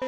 [0.00, 0.06] You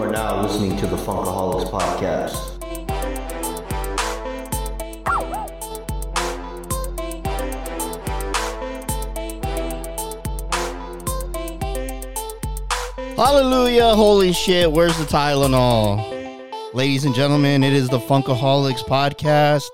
[0.00, 2.52] are now listening to the Funkaholiks Podcast.
[13.16, 16.15] Hallelujah, holy shit, where's the Tylenol?
[16.76, 19.70] Ladies and gentlemen, it is the Funkaholiks podcast,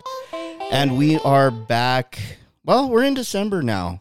[0.71, 2.21] and we are back.
[2.65, 4.01] Well, we're in December now.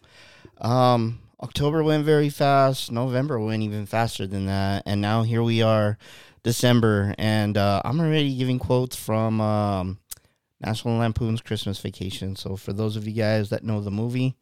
[0.59, 5.64] Um, October went very fast, November went even faster than that, and now here we
[5.64, 5.98] are,
[6.44, 9.98] December, and uh, I'm already giving quotes from um,
[10.59, 12.36] National Lampoon's Christmas Vacation.
[12.36, 14.36] So, for those of you guys that know the movie,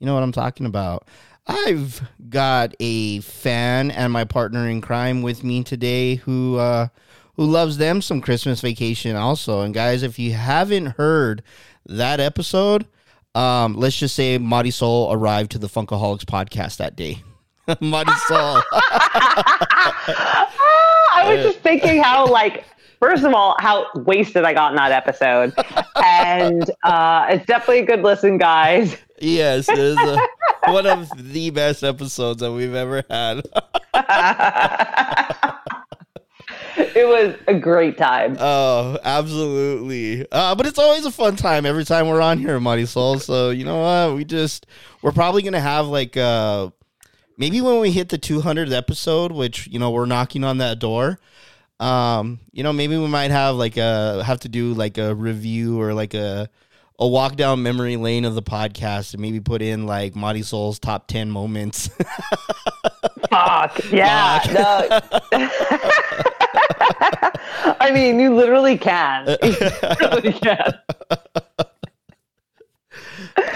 [0.00, 1.08] you know what I'm talking about.
[1.46, 6.88] I've got a fan and my partner in crime with me today who uh,
[7.36, 9.62] who loves them some Christmas Vacation also.
[9.62, 11.42] And guys, if you haven't heard
[11.86, 12.86] that episode,
[13.34, 17.22] um, let's just say Marisol arrived to the Funkaholiks podcast that day.
[17.68, 18.62] Marisol.
[21.14, 22.64] I was just thinking how like
[23.00, 25.54] first of all how wasted I got in that episode,
[25.96, 28.96] and uh, it's definitely a good listen, guys.
[29.20, 30.18] yes, it is uh,
[30.66, 33.42] one of the best episodes that we've ever had.
[36.96, 38.36] It was a great time.
[38.38, 40.26] Oh, absolutely.
[40.30, 43.20] Uh, but it's always a fun time every time we're on here, Marisol.
[43.20, 44.16] So you know what?
[44.16, 44.66] We just
[45.00, 46.70] we're probably gonna have like uh
[47.38, 51.18] maybe when we hit the 200th episode, which you know we're knocking on that door.
[51.80, 55.80] Um, you know, maybe we might have like a have to do like a review
[55.80, 56.48] or like a
[56.98, 61.08] a walk down memory lane of the podcast and maybe put in like Marisol's top
[61.08, 61.88] 10 moments.
[63.30, 65.00] Fuck yeah,
[65.32, 65.40] no.
[67.82, 69.26] I mean, you literally can.
[69.42, 70.72] You literally can.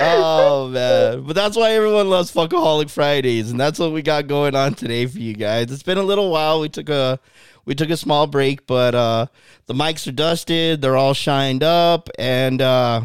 [0.00, 1.22] oh man.
[1.22, 5.06] But that's why everyone loves funkaholik fridays and that's what we got going on today
[5.06, 5.70] for you guys.
[5.70, 6.60] It's been a little while.
[6.60, 7.20] We took a
[7.64, 9.26] we took a small break but uh
[9.66, 10.82] the mics are dusted.
[10.82, 13.02] They're all shined up and uh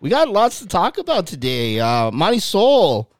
[0.00, 1.80] we got lots to talk about today.
[1.80, 3.12] Uh monty soul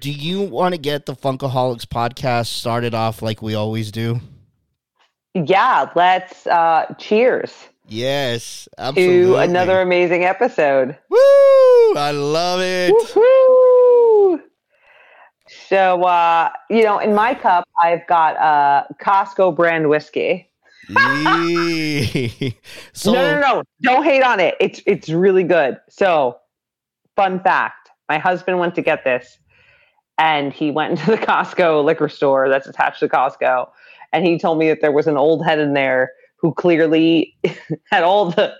[0.00, 4.20] do you want to get the funkaholiks podcast started off like we always do
[5.44, 7.52] Yeah, let's uh, cheers
[7.88, 10.98] yes absolutely to another amazing episode.
[11.08, 14.40] woo i love it Woo-hoo!
[15.68, 20.50] So, uh, you know, in my cup, I've got uh, Costco brand whiskey.
[22.92, 24.54] So no, no, no, don't hate on it.
[24.60, 25.78] It's it's really good.
[25.90, 26.38] So,
[27.16, 29.38] fun fact: my husband went to get this,
[30.16, 33.68] and he went into the Costco liquor store that's attached to Costco,
[34.12, 37.36] and he told me that there was an old head in there who clearly
[37.90, 38.54] had all the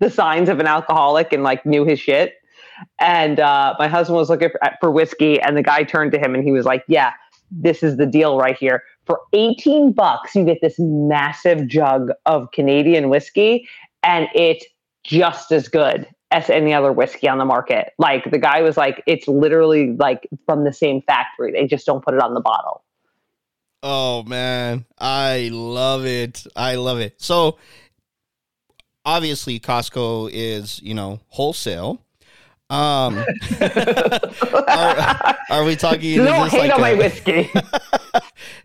[0.00, 2.34] the signs of an alcoholic and like knew his shit.
[2.98, 6.34] And uh, my husband was looking for, for whiskey, and the guy turned to him
[6.34, 7.12] and he was like, "Yeah,
[7.50, 8.82] this is the deal right here.
[9.06, 13.68] For 18 bucks, you get this massive jug of Canadian whiskey,
[14.02, 14.64] and it's
[15.04, 17.92] just as good as any other whiskey on the market.
[17.98, 21.50] Like the guy was like, it's literally like from the same factory.
[21.50, 22.84] They just don't put it on the bottle.
[23.82, 26.46] Oh man, I love it.
[26.54, 27.14] I love it.
[27.20, 27.56] So
[29.04, 32.02] obviously Costco is, you know, wholesale.
[32.68, 33.18] Um
[34.68, 37.50] are, are we talking is don't hate like on my whiskey.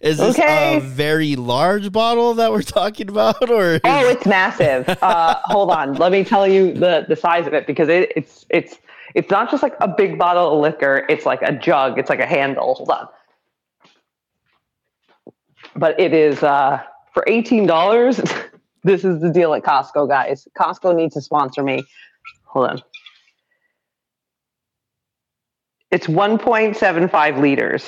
[0.01, 0.77] Is this Okay.
[0.77, 4.87] a very large bottle that we're talking about or oh, it's massive.
[5.01, 8.45] Uh, hold on, let me tell you the the size of it because it, it's
[8.49, 8.77] it's
[9.15, 11.05] it's not just like a big bottle of liquor.
[11.09, 11.97] It's like a jug.
[11.97, 12.75] It's like a handle.
[12.75, 13.07] Hold on.
[15.75, 16.81] But it is uh,
[17.13, 18.21] for eighteen dollars.
[18.83, 20.47] this is the deal at Costco, guys.
[20.57, 21.83] Costco needs to sponsor me.
[22.45, 22.81] Hold on.
[25.91, 27.85] It's 1.75 liters.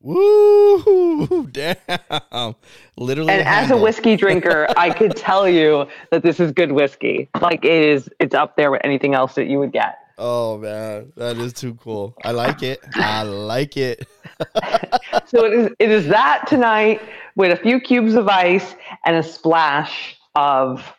[0.00, 2.54] Woo damn.
[2.96, 6.72] Literally And a as a whiskey drinker, I could tell you that this is good
[6.72, 7.28] whiskey.
[7.40, 9.98] Like it is, it's up there with anything else that you would get.
[10.18, 12.16] Oh man, that is too cool.
[12.24, 12.80] I like it.
[12.94, 14.06] I like it.
[15.26, 17.02] So it is, it is that tonight
[17.36, 18.74] with a few cubes of ice
[19.04, 20.94] and a splash of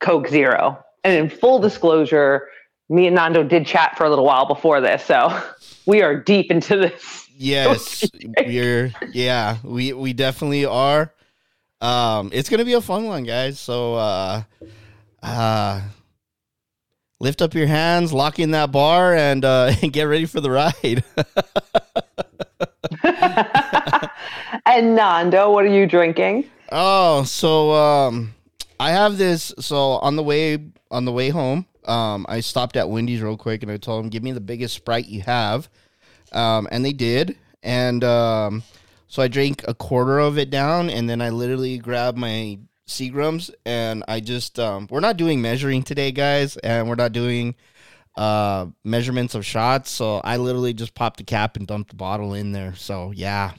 [0.00, 0.82] Coke Zero.
[1.04, 2.48] And in full disclosure,
[2.88, 5.42] me and Nando did chat for a little while before this, so
[5.86, 7.28] we are deep into this.
[7.36, 8.08] Yes,
[8.38, 11.12] we're yeah, we we definitely are.
[11.80, 13.60] Um, it's gonna be a fun one, guys.
[13.60, 14.42] So uh,
[15.22, 15.82] uh,
[17.24, 20.50] lift up your hands, lock in that bar, and uh, and get ready for the
[20.50, 21.02] ride.
[24.66, 26.44] and Nando, what are you drinking?
[26.70, 28.34] oh, so um,
[28.78, 29.52] I have this.
[29.58, 30.58] So on the way
[30.90, 34.10] on the way home, um, I stopped at Wendy's real quick and I told them,
[34.10, 35.68] "Give me the biggest Sprite you have,"
[36.32, 37.36] um, and they did.
[37.62, 38.62] And um,
[39.08, 43.50] so I drank a quarter of it down, and then I literally grabbed my Seagrams
[43.64, 47.54] and I just um, we're not doing measuring today, guys, and we're not doing
[48.16, 49.90] uh measurements of shots.
[49.90, 52.74] So I literally just popped the cap and dumped the bottle in there.
[52.76, 53.52] So yeah,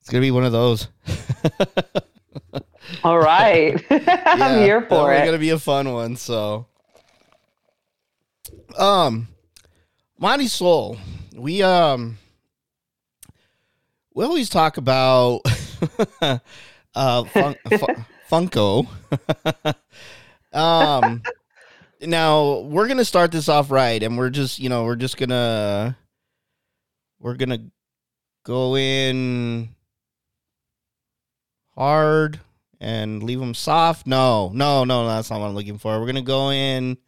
[0.00, 0.88] it's gonna be one of those.
[3.02, 3.82] All right.
[3.90, 5.26] I'm here for It's it.
[5.26, 6.16] gonna be a fun one.
[6.16, 6.66] So,
[8.78, 9.28] um,
[10.18, 10.98] Monty Soul,
[11.34, 12.18] we um,
[14.14, 15.40] we always talk about
[16.94, 18.86] uh fun, fu- Funko.
[20.52, 21.22] um,
[22.00, 25.96] now we're gonna start this off right, and we're just you know we're just gonna
[27.20, 27.70] we're gonna
[28.44, 29.70] go in
[31.74, 32.40] hard
[32.80, 34.06] and leave them soft.
[34.06, 35.98] No, no, no, that's not what I'm looking for.
[35.98, 36.98] We're gonna go in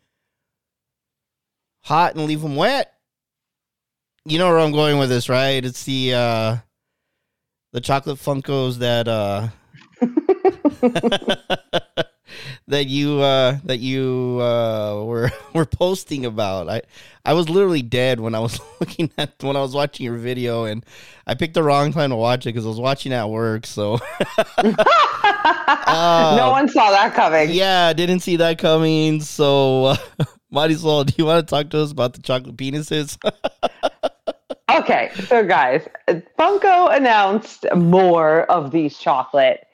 [1.82, 2.92] hot and leave them wet.
[4.24, 5.64] You know where I'm going with this, right?
[5.64, 6.56] It's the uh
[7.72, 9.48] the chocolate Funkos that uh
[12.68, 16.68] that you uh that you uh were were posting about.
[16.68, 16.82] I
[17.24, 20.64] I was literally dead when I was looking at when I was watching your video
[20.64, 20.84] and
[21.26, 23.66] I picked the wrong time to watch it because I was watching at work.
[23.66, 23.98] So
[24.62, 24.74] no
[26.50, 27.50] one saw that coming.
[27.50, 29.20] yeah, didn't see that coming.
[29.20, 29.96] So uh,
[30.50, 31.04] might as well.
[31.04, 33.18] Do you want to talk to us about the chocolate penises?
[34.68, 35.86] Okay, so guys,
[36.38, 39.65] Funko announced more of these chocolate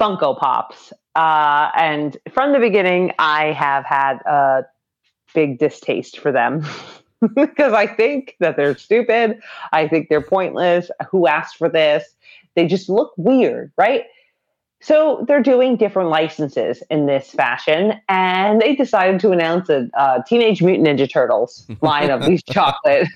[0.00, 0.92] Funko Pops.
[1.14, 4.66] Uh, and from the beginning, I have had a
[5.34, 6.66] big distaste for them
[7.34, 9.40] because I think that they're stupid.
[9.72, 10.90] I think they're pointless.
[11.10, 12.04] Who asked for this?
[12.54, 14.04] They just look weird, right?
[14.80, 20.22] So they're doing different licenses in this fashion, and they decided to announce a uh,
[20.22, 23.08] Teenage Mutant Ninja Turtles line of these chocolate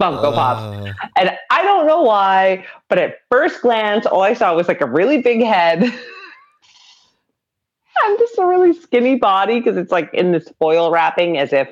[0.00, 0.60] Funko Pops.
[0.62, 4.80] Uh, And I don't know why, but at first glance, all I saw was like
[4.80, 5.82] a really big head.
[8.04, 11.68] I'm just a really skinny body because it's like in this foil wrapping as if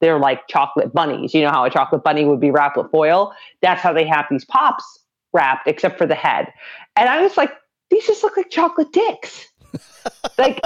[0.00, 1.32] they're like chocolate bunnies.
[1.32, 3.32] You know how a chocolate bunny would be wrapped with foil?
[3.62, 4.84] That's how they have these pops
[5.32, 6.52] wrapped, except for the head.
[6.96, 7.50] And I was like,
[7.90, 9.48] these just look like chocolate dicks.
[10.38, 10.60] like,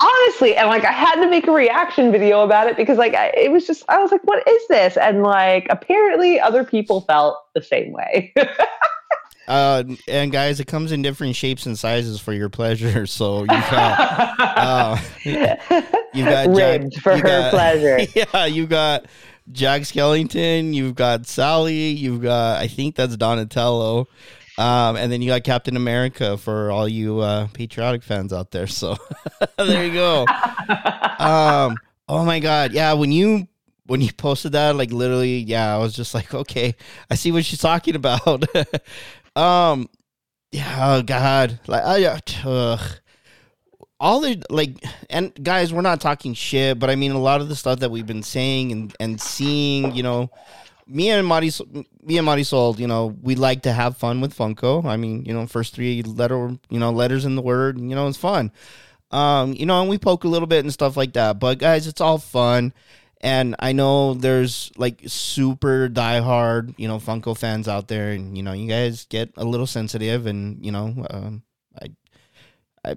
[0.00, 3.28] honestly, and like I had to make a reaction video about it because like I,
[3.36, 4.96] it was just I was like, what is this?
[4.96, 8.34] And like apparently other people felt the same way.
[9.48, 13.06] uh, and guys, it comes in different shapes and sizes for your pleasure.
[13.16, 17.98] So you've got uh, you've got Jack- ribbed for you her got- pleasure.
[18.14, 19.06] yeah, you got
[19.52, 24.08] Jack Skellington, you've got Sally, you've got I think that's Donatello.
[24.58, 28.66] Um, and then you got Captain America for all you uh, patriotic fans out there.
[28.66, 28.96] So
[29.58, 30.26] there you go.
[31.18, 31.76] Um,
[32.08, 32.94] oh my god, yeah.
[32.94, 33.48] When you
[33.86, 36.74] when you posted that, like literally, yeah, I was just like, okay,
[37.10, 38.44] I see what she's talking about.
[39.36, 39.88] um,
[40.52, 42.04] yeah, oh god, like I,
[42.44, 42.78] uh,
[44.00, 44.76] all the like,
[45.10, 47.90] and guys, we're not talking shit, but I mean, a lot of the stuff that
[47.90, 50.30] we've been saying and and seeing, you know,
[50.86, 51.50] me and Marty,
[52.02, 54.84] me and Marty Sold, you know, we like to have fun with Funko.
[54.84, 58.06] I mean, you know, first three letter, you know, letters in the word, you know,
[58.06, 58.52] it's fun.
[59.10, 61.38] Um, you know, and we poke a little bit and stuff like that.
[61.38, 62.72] But guys, it's all fun.
[63.20, 68.42] And I know there's like super diehard, you know, Funko fans out there, and you
[68.42, 71.42] know, you guys get a little sensitive, and you know, um,
[71.80, 71.86] I,
[72.84, 72.96] I,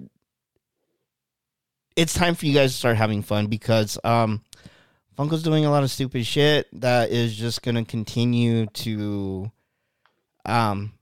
[1.96, 4.42] it's time for you guys to start having fun because um,
[5.20, 9.52] Funko's doing a lot of stupid shit that is just gonna continue to,
[10.46, 10.94] um,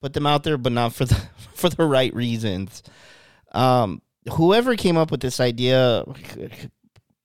[0.00, 1.14] put them out there, but not for the
[1.54, 2.82] for the right reasons.
[3.52, 4.02] Um,
[4.32, 6.04] whoever came up with this idea,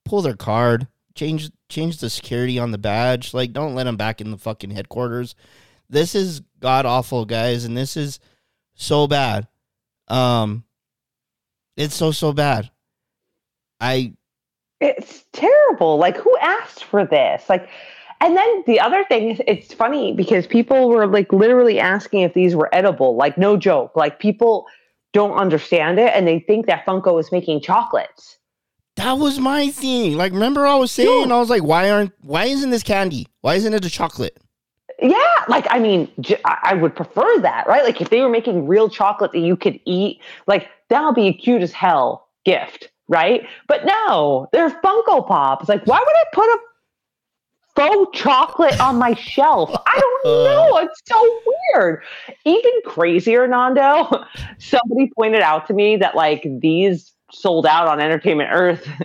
[0.06, 3.34] pull their card, change change the security on the badge.
[3.34, 5.34] Like, don't let them back in the fucking headquarters.
[5.90, 8.20] This is god awful, guys, and this is
[8.76, 9.48] so bad.
[10.08, 10.66] Um,
[11.76, 12.70] it's so so bad.
[13.82, 14.14] I
[14.80, 15.98] It's terrible.
[15.98, 17.44] Like, who asked for this?
[17.50, 17.68] Like,
[18.22, 22.34] and then the other thing is, it's funny because people were like literally asking if
[22.34, 23.16] these were edible.
[23.16, 23.96] Like, no joke.
[23.96, 24.66] Like, people
[25.14, 28.38] don't understand it and they think that Funko is making chocolates.
[28.98, 30.16] that was my thing.
[30.16, 31.36] Like, remember I was saying, Yeah.
[31.36, 33.28] I was like, why aren't why isn't this candy?
[33.42, 34.38] Why isn't it a chocolate?
[35.00, 35.16] Yeah,
[35.48, 37.84] like I mean, j- I I would prefer that, right?
[37.84, 41.28] Like if they were making real chocolate that you could eat, like that would be
[41.28, 43.48] a cute as hell gift, right?
[43.68, 45.70] But no, they're Funko Pops.
[45.70, 46.58] Like, why would I put a
[47.76, 49.70] faux chocolate on my shelf.
[49.86, 50.44] I don't Uh.
[50.46, 50.78] know.
[50.80, 51.40] It's so
[51.76, 52.02] weird.
[52.44, 54.26] Even crazier, Nando.
[54.58, 58.88] Somebody pointed out to me that like these sold out on Entertainment Earth.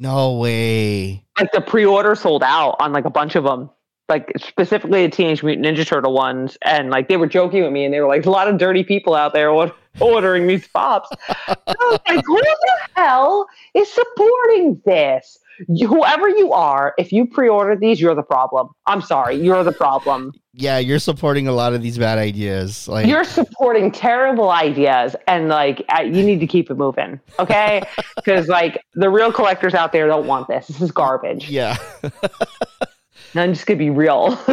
[0.00, 1.24] No way.
[1.40, 3.68] like the pre-order sold out on like a bunch of them.
[4.08, 7.84] Like specifically the Teenage Mutant Ninja Turtle ones, and like they were joking with me,
[7.84, 9.50] and they were like, "A lot of dirty people out there
[10.00, 15.38] ordering these pops." I was like, "Who the hell is supporting this?
[15.68, 18.68] You, whoever you are, if you pre-order these, you're the problem.
[18.86, 20.32] I'm sorry, you're the problem.
[20.52, 22.86] Yeah, you're supporting a lot of these bad ideas.
[22.86, 27.82] Like You're supporting terrible ideas, and like you need to keep it moving, okay?
[28.16, 30.68] Because like the real collectors out there don't want this.
[30.68, 31.48] This is garbage.
[31.50, 31.76] yeah.
[33.32, 34.38] And I'm just gonna be real.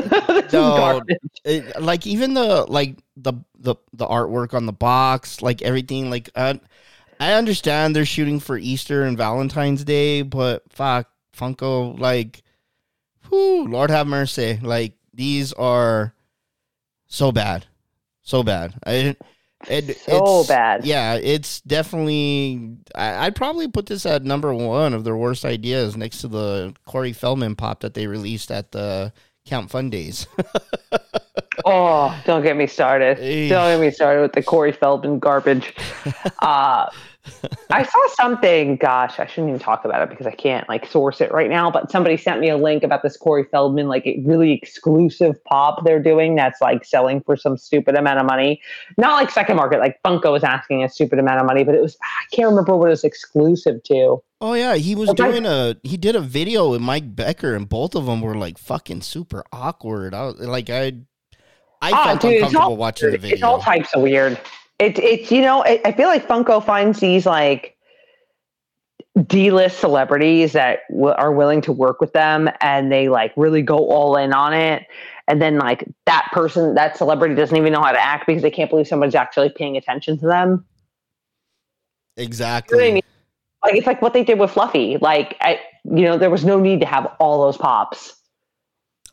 [0.53, 1.01] No.
[1.43, 6.09] it, like even the like the the the artwork on the box, like everything.
[6.09, 6.55] Like uh,
[7.19, 12.43] I understand they're shooting for Easter and Valentine's Day, but fuck Funko, like,
[13.29, 14.59] whoo, Lord have mercy.
[14.61, 16.13] Like these are
[17.07, 17.65] so bad,
[18.21, 18.75] so bad.
[18.85, 19.15] I,
[19.69, 20.85] it, So it's- bad.
[20.85, 22.77] Yeah, it's definitely.
[22.93, 26.73] I, I'd probably put this at number one of their worst ideas, next to the
[26.85, 29.11] Corey Feldman pop that they released at the
[29.45, 30.27] Count Fun Days.
[31.63, 33.17] Oh, don't get me started.
[33.17, 33.49] Eesh.
[33.49, 35.73] Don't get me started with the Corey Feldman garbage.
[36.39, 36.87] uh,
[37.71, 38.77] I saw something.
[38.77, 41.71] Gosh, I shouldn't even talk about it because I can't like source it right now.
[41.71, 45.83] But somebody sent me a link about this Corey Feldman like a really exclusive pop
[45.83, 48.61] they're doing that's like selling for some stupid amount of money.
[48.97, 51.81] Not like second market, like Funko was asking a stupid amount of money, but it
[51.81, 54.21] was I can't remember what it was exclusive to.
[54.41, 55.23] Oh yeah, he was Okay.
[55.23, 58.57] doing a he did a video with Mike Becker, and both of them were like
[58.57, 60.13] fucking super awkward.
[60.13, 60.93] I was like I,
[61.81, 63.33] I Ah, felt dude, uncomfortable all watching the video.
[63.35, 64.39] It's all types of weird.
[64.79, 67.75] It, it's you know I I feel like Funko finds these like
[69.27, 73.77] D-list celebrities that w- are willing to work with them, and they like really go
[73.77, 74.85] all in on it.
[75.27, 78.51] And then like that person, that celebrity doesn't even know how to act because they
[78.51, 80.49] can't believe somebody's actually paying attention to them.
[80.49, 82.91] You know I Exactly.
[82.91, 83.01] mean?
[83.63, 84.97] Like it's like what they did with Fluffy.
[84.97, 88.13] Like I, you know, there was no need to have all those pops.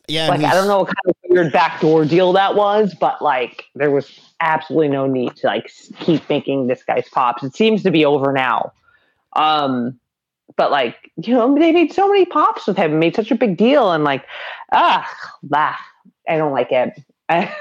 [0.07, 3.65] Yeah, like I don't know what kind of weird backdoor deal that was, but like
[3.73, 7.43] there was absolutely no need to like keep making this guy's pops.
[7.43, 8.73] It seems to be over now.
[9.33, 9.99] Um,
[10.55, 13.57] but like you know, they made so many pops with him, made such a big
[13.57, 14.25] deal, and like
[14.71, 15.09] ah,
[15.41, 15.75] bah,
[16.27, 16.99] I don't like it.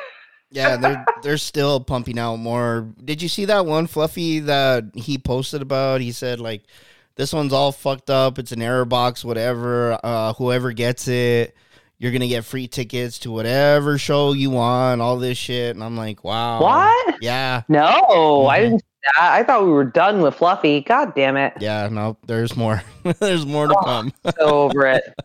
[0.55, 2.87] Yeah, they're they're still pumping out more.
[3.03, 6.03] Did you see that one fluffy that he posted about?
[6.03, 6.65] He said like
[7.17, 8.39] this one's all fucked up.
[8.39, 9.99] It's an error box, whatever.
[10.05, 11.57] Uh, whoever gets it,
[12.03, 15.01] you're gonna get free tickets to whatever show you want.
[15.01, 17.17] All this shit, and I'm like, wow, what?
[17.23, 18.63] Yeah, No, I Mhm.
[18.63, 18.79] didn't.
[18.81, 19.33] see that.
[19.33, 20.81] I thought we were done with Fluffy.
[20.81, 21.53] God damn it!
[21.61, 21.89] yeah.
[21.91, 22.83] No, there's more.
[23.21, 23.85] there's more to Oh.
[23.85, 24.13] come.
[24.39, 25.05] So over it.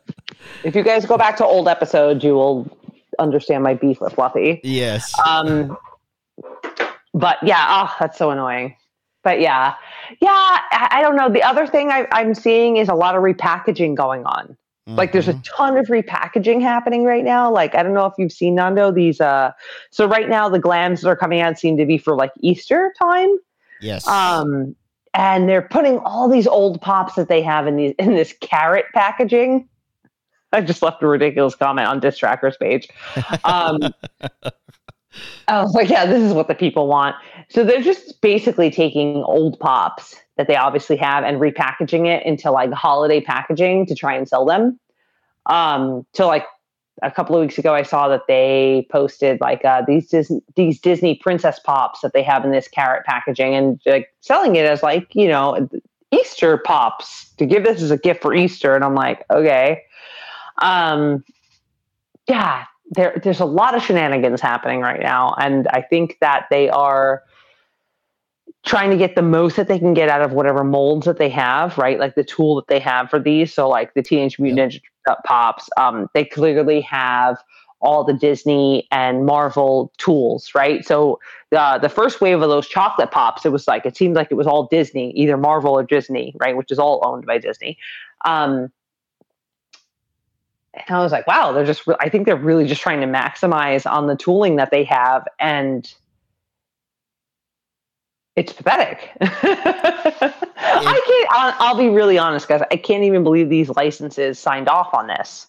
[0.63, 2.67] If you guys go back to old episodes, you will
[3.19, 4.61] understand my beef with Fluffy.
[4.63, 5.13] yes.
[5.27, 5.75] Um,
[7.13, 8.75] but yeah, oh, that's so annoying.
[9.23, 9.73] But yeah,
[10.21, 11.27] yeah, I, I don't know.
[11.29, 14.55] The other thing I, I'm seeing is a lot of repackaging going on.
[14.87, 15.43] Like there's a Mhm.
[15.55, 17.51] ton of repackaging happening right now.
[17.51, 19.19] Like I don't know if you've seen Nando these.
[19.19, 19.51] Uh,
[19.91, 22.93] so right now the glams that are coming out seem to be for like Easter
[22.97, 23.29] time.
[23.81, 24.07] yes.
[24.07, 24.75] Um,
[25.13, 28.85] and they're putting all these old pops that they have in these in this carrot
[28.93, 29.67] packaging.
[30.53, 32.87] I just left a ridiculous comment on Diss Tracker's page.
[33.43, 33.79] Um,
[35.47, 37.15] I was like, yeah, this is what the people want.
[37.49, 42.51] So they're just basically taking old pops that they obviously have and repackaging it into
[42.51, 44.79] like holiday packaging to try and sell them.
[45.47, 46.45] Um, so like
[47.01, 50.79] a couple of weeks ago, I saw that they posted like uh, these Disney, these
[50.79, 54.83] Disney princess pops that they have in this carrot packaging and like selling it as
[54.83, 55.69] like you know
[56.11, 58.75] Easter pops to give this as a gift for Easter.
[58.75, 59.83] And I'm like, okay,
[60.61, 61.23] um,
[62.27, 66.69] yeah, there there's a lot of shenanigans happening right now, and I think that they
[66.69, 67.23] are
[68.67, 71.29] trying to get the most that they can get out of whatever molds that they
[71.29, 71.99] have, right?
[71.99, 73.53] Like the tool that they have for these.
[73.53, 74.73] So like the Teenage Mutant
[75.07, 77.37] Ninja Pops, um, they clearly have
[77.79, 80.85] all the Disney and Marvel tools, right?
[80.85, 81.19] So
[81.55, 84.35] uh, the first wave of those chocolate pops, it was like it seemed like it
[84.35, 86.57] was all Disney, either Marvel or Disney, right?
[86.57, 87.77] Which is all owned by Disney.
[88.25, 88.71] Um,
[90.73, 91.83] and I was like, wow, they're just.
[91.99, 95.91] I think they're really just trying to maximize on the tooling that they have, and
[98.37, 99.11] it's pathetic.
[99.19, 101.27] I can't.
[101.31, 102.61] I'll, I'll be really honest, guys.
[102.71, 105.47] I can't even believe these licenses signed off on this.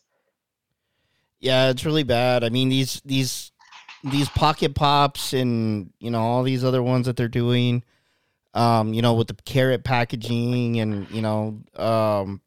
[1.38, 2.42] Yeah, it's really bad.
[2.42, 3.52] I mean these these
[4.02, 7.85] these pocket pops and you know all these other ones that they're doing,
[8.54, 12.40] um, you know with the carrot packaging and you know um,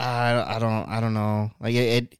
[0.00, 1.52] I I don't I don't know.
[1.60, 2.18] Like it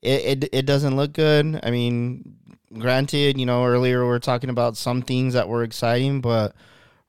[0.00, 1.58] it it, it doesn't look good.
[1.62, 2.36] I mean,
[2.78, 6.54] granted, you know, earlier we were talking about some things that were exciting, but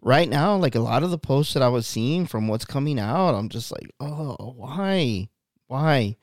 [0.02, 3.00] right now, like a lot of the posts that I was seeing from what's coming
[3.00, 5.30] out, I'm just like, oh, why,
[5.68, 6.16] why?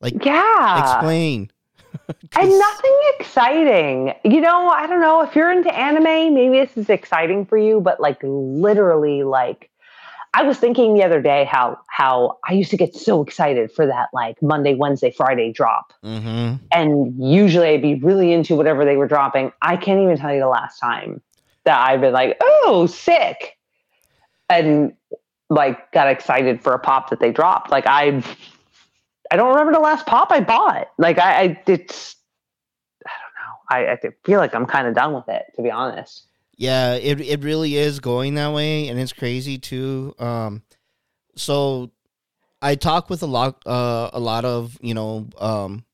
[0.00, 0.96] Like, Yeah.
[0.96, 1.50] explain.
[2.38, 4.14] and nothing exciting.
[4.24, 7.80] You know, I don't know if you're into anime, maybe this is exciting for you,
[7.80, 9.70] but like literally like
[10.34, 13.86] I was thinking the other day how how I used to get so excited for
[13.86, 15.92] that like Monday, Wednesday, Friday drop.
[16.02, 16.58] Mhm.
[16.72, 19.52] And usually I'd be really into whatever they were dropping.
[19.60, 21.20] I can't even tell you the last time
[21.64, 23.58] that I've been like, "Oh, sick."
[24.48, 24.94] And
[25.50, 27.70] like got excited for a pop that they dropped.
[27.70, 28.22] Like I
[29.30, 30.88] I don't remember the last pop I bought.
[30.98, 32.16] Like I, I it's
[33.06, 33.90] I don't know.
[33.90, 36.26] I, I feel like I'm kind of done with it, to be honest.
[36.56, 40.14] Yeah, it it really is going that way, and it's crazy too.
[40.18, 40.62] Um,
[41.34, 41.90] so
[42.60, 45.84] I talk with a lot, uh, a lot of you know, um,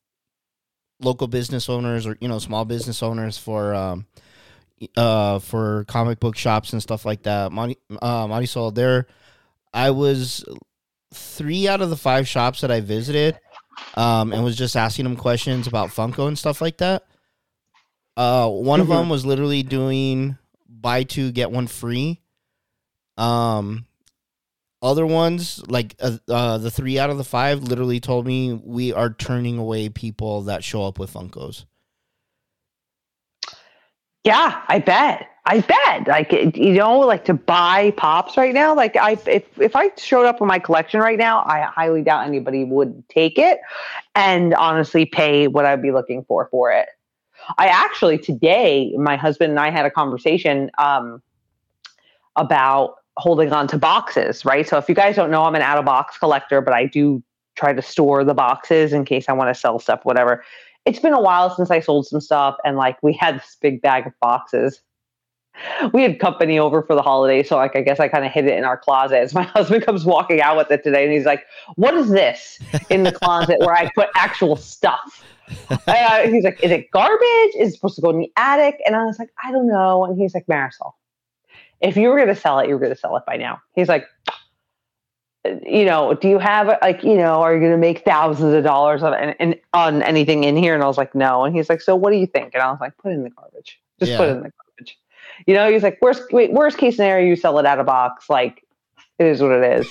[0.99, 4.05] local business owners or you know, small business owners for um,
[4.97, 7.51] uh, for comic book shops and stuff like that.
[7.51, 9.07] Monty, uh, Marisol, there,
[9.73, 10.43] I was
[11.13, 13.39] three out of the five shops that I visited,
[13.95, 17.05] um, and was just asking them questions about Funko and stuff like that.
[18.17, 18.97] Uh, one of Mhm.
[18.97, 20.37] them was literally doing
[20.79, 22.21] buy two get one free.
[23.17, 23.85] Um,
[24.81, 28.93] other ones like uh, uh, the three out of the five literally told me we
[28.93, 31.65] are turning away people that show up with Funkos.
[34.23, 35.27] Yeah, I bet.
[35.45, 36.07] I bet.
[36.07, 38.75] Like you know, like to buy pops right now.
[38.75, 42.27] Like I, if if I showed up with my collection right now, I highly doubt
[42.27, 43.59] anybody would take it,
[44.15, 46.87] and honestly, pay what I'd be looking for for it.
[47.57, 51.21] I actually today, my husband and I had a conversation um,
[52.35, 54.45] about holding on to boxes.
[54.45, 54.67] Right.
[54.67, 57.23] So if you guys don't know, I'm an out of box collector, but I do
[57.55, 60.43] try to store the boxes in case I want to sell stuff, whatever
[60.85, 63.81] it's been a while since I sold some stuff, and like we had this big
[63.81, 64.81] bag of boxes.
[65.93, 68.45] We had company over for the holiday, so like I guess I kind of hid
[68.45, 69.17] it in our closet.
[69.17, 72.59] As my husband comes walking out with it today, and he's like, "What is this
[72.89, 75.23] in the closet where I put actual stuff?"
[75.87, 77.55] Uh, he's like, "Is it garbage?
[77.57, 80.05] Is it supposed to go in the attic?" And I was like, "I don't know."
[80.05, 80.93] And he's like, "Marisol,
[81.81, 83.61] if you were going to sell it, you were going to sell it by now."
[83.73, 84.05] He's like,
[85.65, 88.63] you know, do you have like, you know, are you going to make thousands of
[88.63, 90.73] dollars on and on anything in here?
[90.73, 91.45] And I was like, no.
[91.45, 92.53] And he's like, so what do you think?
[92.53, 93.79] And I was like, put it in the garbage.
[93.99, 94.99] Just put it in the garbage.
[95.45, 98.29] You know, he's like, worst wait, worst case scenario, you sell it out of box.
[98.29, 98.65] Like,
[99.17, 99.87] it is what it is.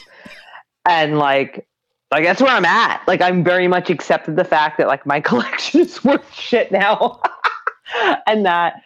[0.84, 1.66] and like,
[2.10, 3.02] like that's where I'm at.
[3.06, 7.20] Like, I'm very much accepted the fact that like my collection is worth shit now,
[8.26, 8.82] and that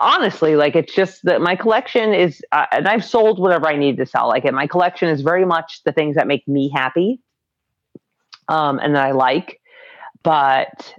[0.00, 3.96] honestly, like it's just that my collection is, uh, and I've sold whatever I need
[3.98, 4.28] to sell.
[4.28, 7.20] Like, and my collection is very much the things that make me happy,
[8.48, 9.60] um, and that I like.
[10.22, 10.94] But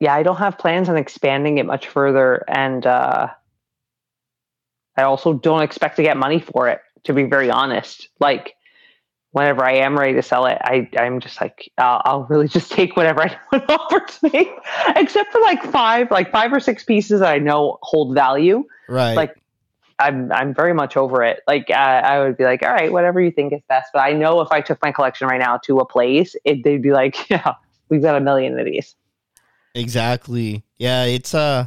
[0.00, 3.28] yeah, I don't have plans on expanding it much further, and uh,
[4.96, 6.80] I also don't expect to get money for it.
[7.04, 8.54] To be very honest, like
[9.32, 12.70] whenever I am ready to sell it, I I'm just like I'll, I'll really just
[12.70, 14.50] take whatever anyone offers me,
[14.96, 18.64] except for like five, like five or six pieces that I know hold value.
[18.88, 19.14] Right.
[19.14, 19.36] Like,
[19.98, 21.40] I'm I'm very much over it.
[21.46, 23.90] Like uh, I would be like, all right, whatever you think is best.
[23.92, 26.82] But I know if I took my collection right now to a place, it, they'd
[26.82, 27.54] be like, yeah,
[27.88, 28.94] we've got a million of these.
[29.74, 30.64] Exactly.
[30.76, 31.66] Yeah, it's uh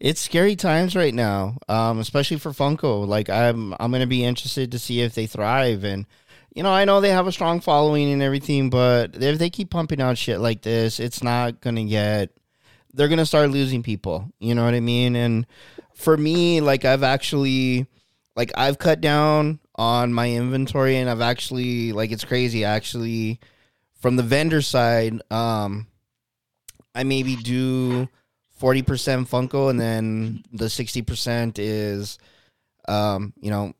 [0.00, 1.58] it's scary times right now.
[1.68, 3.06] Um especially for Funko.
[3.06, 6.06] Like I'm I'm going to be interested to see if they thrive and
[6.56, 9.68] you know, I know they have a strong following and everything, but if they keep
[9.68, 12.30] pumping out shit like this, it's not to get
[12.94, 14.32] they're to start losing people.
[14.38, 15.16] You know what I mean?
[15.16, 15.46] And
[15.94, 17.86] for me, like I've actually
[18.36, 23.38] like I've cut down on my inventory and I've actually like it's crazy actually
[24.00, 25.86] from the vendor side um
[26.94, 28.08] I maybe do
[28.58, 32.18] 40% Funko and then the 60% is
[32.88, 33.74] um you know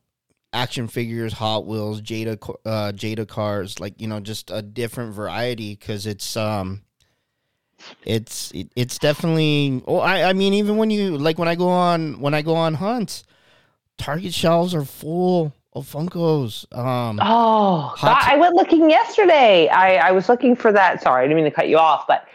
[0.57, 5.75] action figures, Hot Wheels, Jada uh Jada cars, like you know just a different variety
[5.75, 6.81] cuz it's um
[8.03, 11.69] it's it, it's definitely oh I I mean even when you like when I go
[11.69, 13.23] on when I go on hunts
[13.97, 16.65] Target shelves are full of Funkos.
[16.75, 19.67] Um Oh, Hot God, I went looking yesterday.
[19.69, 21.01] I, I was looking for that.
[21.01, 22.25] Sorry, I didn't mean to cut you off, but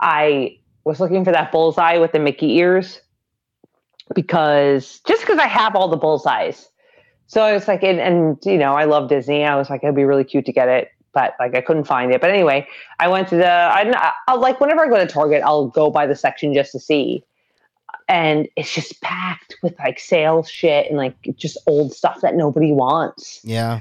[0.00, 3.00] I was looking for that bullseye with the Mickey ears
[4.14, 6.69] because just because I have all the bullseyes.
[7.30, 9.44] So I was like, and, and you know, I love Disney.
[9.44, 12.12] I was like, it'd be really cute to get it, but like I couldn't find
[12.12, 12.20] it.
[12.20, 12.66] But anyway,
[12.98, 13.48] I went to the.
[13.48, 16.80] I, I'll like whenever I go to Target, I'll go by the section just to
[16.80, 17.24] see,
[18.08, 22.72] and it's just packed with like sales shit and like just old stuff that nobody
[22.72, 23.78] wants yeah.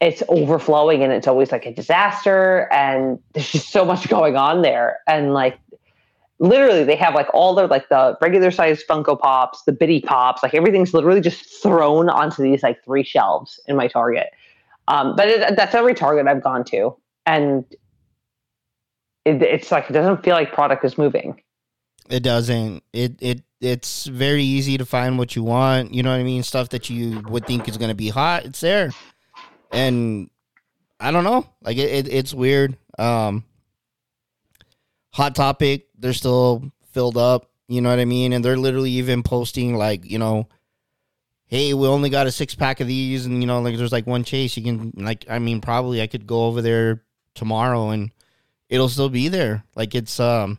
[0.00, 4.60] it's overflowing and it's always like a disaster and there's just so much going on
[4.60, 5.58] there and like
[6.44, 10.42] literally they have like all their like the regular size funko pops the bitty pops
[10.42, 14.30] like everything's literally just thrown onto these like three shelves in my target
[14.88, 16.94] um, but it, that's every target i've gone to
[17.26, 17.64] and
[19.24, 21.40] it, it's like it doesn't feel like product is moving
[22.10, 22.82] It doesn't.
[22.92, 25.94] It it it's very easy to find what you want.
[25.94, 26.42] You know what I mean?
[26.42, 28.90] Stuff that you would think is gonna be hot, it's there.
[29.72, 30.28] And
[31.00, 31.46] I don't know.
[31.62, 32.76] Like it, it it's weird.
[32.98, 33.44] Um
[35.14, 38.32] Hot topic, they're still filled up, you know what I mean?
[38.32, 40.48] And they're literally even posting like, you know,
[41.46, 44.06] hey, we only got a six pack of these and you know, like there's like
[44.06, 44.56] one chase.
[44.56, 48.10] You can like I mean probably I could go over there tomorrow and
[48.68, 49.64] it'll still be there.
[49.76, 50.58] Like it's um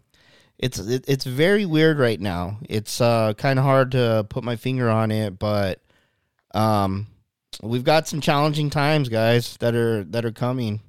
[0.58, 2.60] it's it, it's very weird right now.
[2.70, 5.82] It's uh kind of hard to put my finger on it, but
[6.54, 7.08] um
[7.62, 10.80] we've got some challenging times, guys, that are that are coming.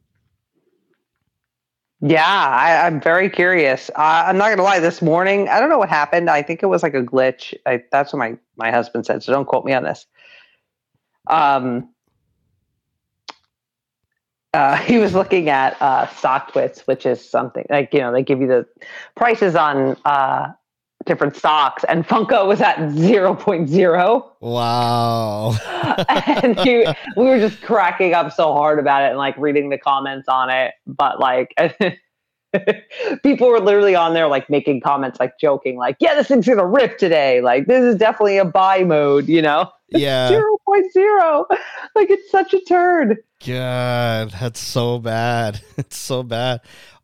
[2.00, 3.90] Yeah, I, I'm very curious.
[3.90, 4.80] Uh, I'm not gonna lie.
[4.80, 6.28] This morning, I don't know what happened.
[6.28, 7.54] I think it was like a glitch.
[7.64, 9.22] I, that's what my my husband said.
[9.22, 10.06] So don't quote me on this.
[11.26, 11.88] Um,
[14.52, 18.40] uh, he was looking at uh, StockTwits, which is something like you know they give
[18.40, 18.66] you the
[19.14, 20.48] prices on uh,
[21.06, 24.32] different stocks, and Funko was at zero point zero.
[24.40, 25.52] Wow.
[26.08, 29.78] and he, we were just cracking up so hard about it and like reading the
[29.78, 30.74] comments on it.
[30.86, 31.54] But like,
[33.22, 36.66] people were literally on there like making comments, like joking, like, "Yeah, this thing's gonna
[36.66, 37.40] rip today.
[37.40, 40.28] Like, this is definitely a buy mode." You know, Yeah.
[40.28, 41.46] zero point zero.
[41.94, 43.18] Like, it's such a turd.
[43.46, 45.60] God, that's so bad.
[45.76, 46.60] It's so bad.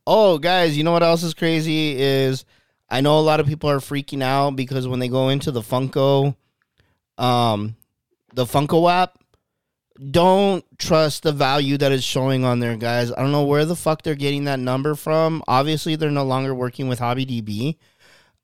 [0.07, 2.45] Oh, guys, you know what else is crazy is
[2.93, 5.63] I know a lot of people are freaking out because when they go into the
[5.63, 6.37] Funko
[7.19, 7.75] um
[8.35, 9.19] the Funko app,
[10.11, 13.11] don't trust the value that is showing on there, guys.
[13.13, 15.43] I don't know where the fuck they're getting that number from.
[15.49, 17.77] Obviously, they're no longer working with HobbyDB.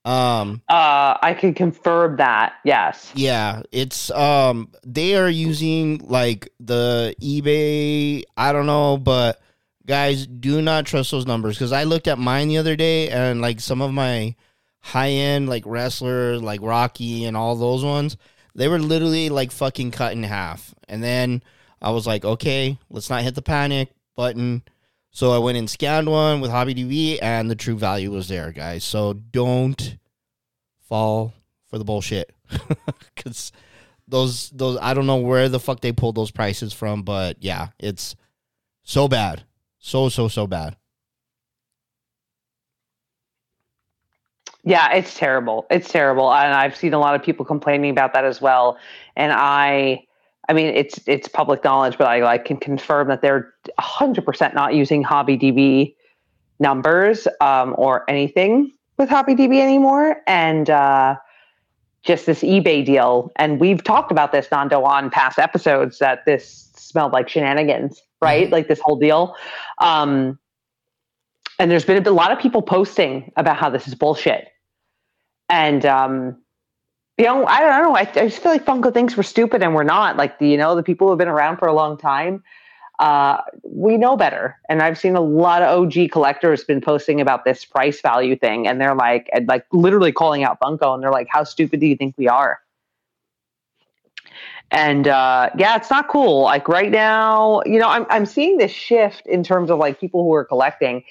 [0.05, 2.55] Um Uh, I can confirm that.
[2.65, 3.13] Yes.
[3.15, 9.41] yeah, it's um they are using like the eBay, I don't know, but
[9.88, 13.40] guys, do not trust those numbers cuz I looked at mine the other day and
[13.40, 14.37] like some of my
[14.81, 18.16] high-end like wrestlers like Rocky and all those ones,
[18.55, 20.74] they were literally like fucking cut in half.
[20.88, 21.42] And then
[21.83, 24.62] I was like, "Okay, let's not hit the panic button."
[25.11, 28.85] So I went and scanned one with HobbyDB and the true value was there, guys.
[28.85, 29.98] So don't
[30.88, 31.35] fall
[31.68, 32.33] for the bullshit
[33.14, 33.53] because
[34.07, 37.68] those those I don't know where the fuck they pulled those prices from, but yeah,
[37.79, 38.16] it's
[38.83, 39.44] so bad,
[39.79, 40.77] so so so bad.
[44.64, 45.67] Yeah, it's terrible.
[45.71, 48.77] It's terrible, and I've seen a lot of people complaining about that as well.
[49.17, 50.05] And I,
[50.49, 54.55] I mean, it's it's public knowledge, but I like can confirm that they're hundred percent
[54.55, 55.95] not using HobbyDB
[56.59, 61.17] numbers um, or anything with HobbyDB anymore, and uh,
[62.03, 63.33] just this eBay deal.
[63.37, 68.51] And we've talked about this, Nando, on past episodes that this smelled like shenanigans, right?
[68.51, 69.35] Like this whole deal.
[69.79, 70.39] Um,
[71.59, 74.49] and there's been a lot of people posting about how this is bullshit.
[75.49, 76.37] And um,
[77.17, 77.97] you know, I don't know.
[77.97, 80.17] I, I just feel like Funko thinks we're stupid and we're not.
[80.17, 82.45] Like you know, the people who have been around for a long time,
[83.01, 84.57] uh, we know better.
[84.69, 88.69] And I've seen a lot of OG collectors been posting about this price value thing,
[88.69, 91.87] and they're like, and like literally calling out Funko, and they're like, "How stupid do
[91.87, 92.61] you think we are?"
[94.71, 96.43] And uh, yeah, it's not cool.
[96.43, 100.23] Like right now, you know, I'm I'm seeing this shift in terms of like people
[100.23, 101.05] who are collecting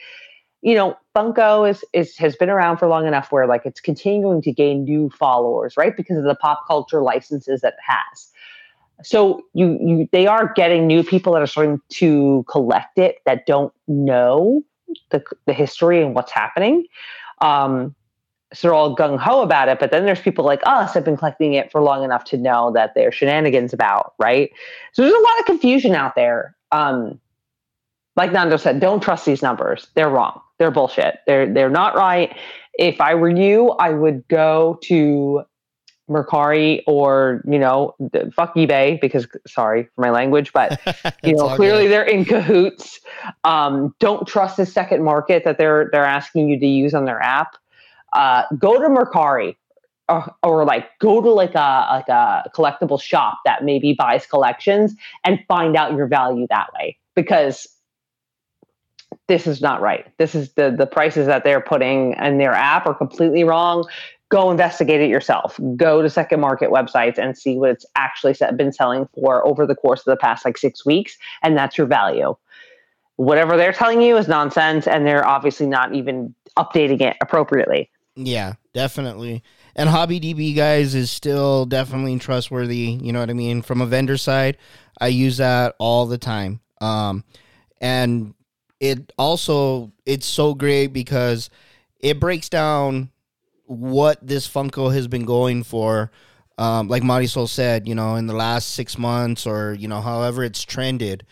[0.62, 4.41] you know, Funko is is has been around for long enough where like it's continuing
[4.41, 5.96] to gain new followers, right?
[5.96, 8.32] Because of the pop culture licenses that it has.
[9.04, 13.46] So you you they are getting new people that are starting to collect it that
[13.46, 14.63] don't know
[15.12, 16.86] the the history and what's happening.
[17.39, 17.96] Um,
[18.53, 21.17] so they're all gung ho about it, but then there's people like us have been
[21.17, 24.51] collecting it for long enough to know that there's shenanigans about, right?
[24.93, 26.55] So there's a lot of confusion out there.
[26.71, 27.19] Um,
[28.15, 29.88] like Nando said, don't trust these numbers.
[29.95, 30.41] They're wrong.
[30.60, 31.19] They're bullshit.
[31.27, 32.36] They're they're not right.
[32.79, 35.43] If I were you, I would go to
[36.10, 40.79] Mercari or you know the- fuck eBay because sorry for my language, but
[41.23, 41.91] you know clearly good.
[41.91, 42.99] they're in cahoots.
[43.43, 47.21] Um, don't trust the second market that they're they're asking you to use on their
[47.21, 47.55] app.
[48.13, 49.56] Uh, go to Mercari
[50.10, 54.96] or, or like go to like a like a collectible shop that maybe buys collections
[55.26, 57.67] and find out your value that way because
[59.28, 60.06] this is not right.
[60.17, 63.86] This is the the prices that they're putting in their app are completely wrong.
[64.30, 65.60] go investigate it yourself.
[65.76, 69.76] Go to second market websites and see what it's actually been selling for over the
[69.76, 72.36] course of the past like six weeks, and that's your value.
[73.15, 77.89] Whatever they're telling you is nonsense, and they're obviously not even updating it appropriately.
[78.17, 79.43] Yeah, definitely.
[79.75, 82.97] And HobbyDB guys is still definitely trustworthy.
[83.01, 83.62] You know what I mean?
[83.62, 84.58] From a vendor side,
[84.99, 86.60] I use that all the time.
[86.82, 87.23] Um,
[87.80, 88.34] and
[88.80, 91.51] it also it's so great because
[91.99, 93.12] it breaks down
[93.65, 96.12] what this Funko has been going for.
[96.58, 100.43] Um, like Marisol said, you know, in the last six months or you know, however
[100.43, 101.23] it's trended.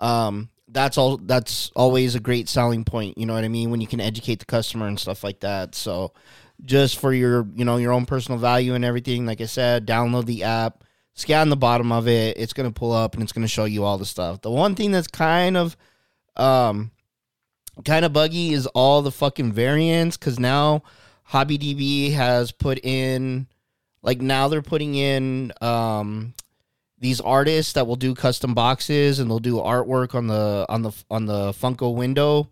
[0.00, 1.16] Um, that's all.
[1.16, 3.16] That's always a great selling point.
[3.16, 5.74] You know what I mean when you can educate the customer and stuff like that.
[5.74, 6.12] So,
[6.64, 10.26] just for your you know your own personal value and everything, like I said, download
[10.26, 10.84] the app,
[11.14, 12.36] scan the bottom of it.
[12.36, 14.42] It's gonna pull up and it's gonna show you all the stuff.
[14.42, 15.76] The one thing that's kind of
[16.36, 16.90] um
[17.84, 20.82] kind of buggy is all the fucking variants because now
[21.30, 23.46] HobbyDB has put in
[24.02, 26.34] like now they're putting in um
[26.98, 30.92] these artists that will do custom boxes and they'll do artwork on the on the
[31.10, 32.50] on the Funko window.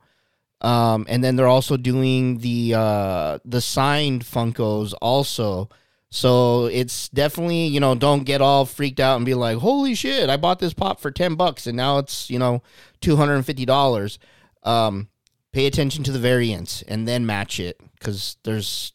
[0.61, 5.68] Um, and then they're also doing the uh, the signed Funkos also.
[6.11, 10.28] So it's definitely you know don't get all freaked out and be like holy shit
[10.28, 12.62] I bought this pop for ten bucks and now it's you know
[13.00, 14.18] two hundred and fifty dollars.
[14.62, 15.09] Um,
[15.52, 18.92] pay attention to the variants and then match it because there's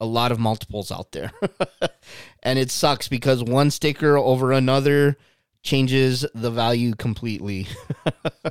[0.00, 1.32] a lot of multiples out there.
[2.46, 5.18] and it sucks because one sticker over another
[5.64, 7.66] changes the value completely.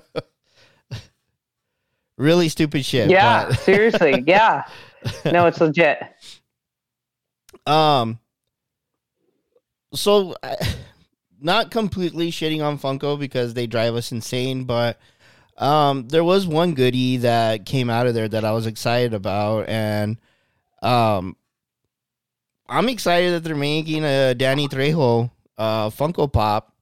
[2.17, 3.09] really stupid shit.
[3.09, 4.21] Yeah, seriously.
[4.27, 4.63] Yeah.
[5.23, 5.97] No, it's legit.
[7.65, 8.19] Um
[9.93, 10.35] so
[11.39, 14.99] not completely shitting on Funko because they drive us insane, but
[15.57, 19.69] um, there was one goodie that came out of there that I was excited about,
[19.69, 20.17] and
[20.81, 21.37] um,
[22.67, 26.73] I'm excited that they're making a Danny Trejo uh, Funko Pop.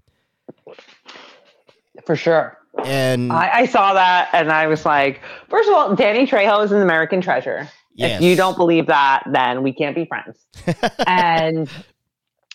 [2.05, 2.57] For sure.
[2.83, 6.71] And I, I, saw that and I was like, first of all, Danny Trejo is
[6.71, 7.69] an American treasure.
[7.93, 8.19] Yes.
[8.19, 10.39] If you don't believe that, then we can't be friends.
[11.07, 11.69] and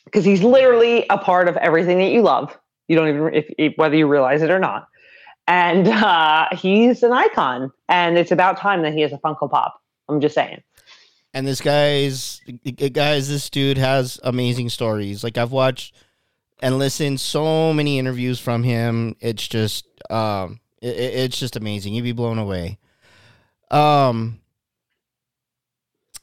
[0.04, 2.58] because he's literally a part of everything that you love.
[2.88, 4.88] You don't even, if, if whether you realize it or not
[5.48, 7.72] and uh, he's an icon.
[7.88, 9.82] And it's about time that he has a Funko Pop.
[10.08, 10.62] I'm just saying.
[11.34, 12.40] And this guy's
[12.92, 15.22] guys, this dude has amazing stories.
[15.22, 15.94] Like I've watched
[16.60, 19.14] and listened so many interviews from him.
[19.20, 21.94] It's just, um, it, it's just amazing.
[21.94, 22.78] You'd be blown away.
[23.70, 24.40] Um,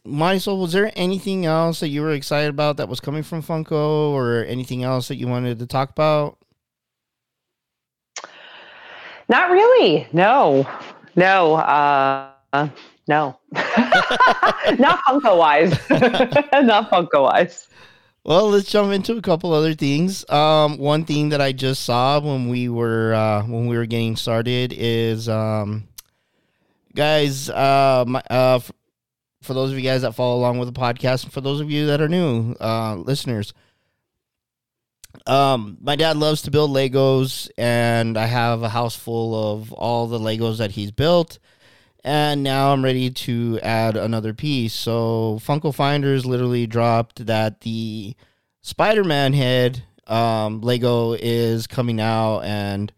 [0.05, 4.11] Marisol, was there anything else that you were excited about that was coming from Funko,
[4.11, 6.37] or anything else that you wanted to talk about?
[9.27, 10.07] Not really.
[10.13, 10.67] No,
[11.15, 12.69] no, uh,
[13.07, 13.37] no.
[13.53, 15.71] Not Funko wise.
[15.89, 17.67] Not Funko wise.
[18.23, 20.27] Well, let's jump into a couple other things.
[20.31, 24.15] Um, one thing that I just saw when we were uh, when we were getting
[24.15, 25.87] started is, um,
[26.95, 28.71] guys, uh, my, uh, f-
[29.43, 31.69] for those of you guys that follow along with the podcast, and for those of
[31.69, 33.53] you that are new uh, listeners,
[35.27, 40.07] um, my dad loves to build Legos, and I have a house full of all
[40.07, 41.37] the Legos that he's built.
[42.05, 44.73] And now I'm ready to add another piece.
[44.73, 48.15] So Funko Finders literally dropped that the
[48.61, 52.93] Spider Man head um, Lego is coming out, and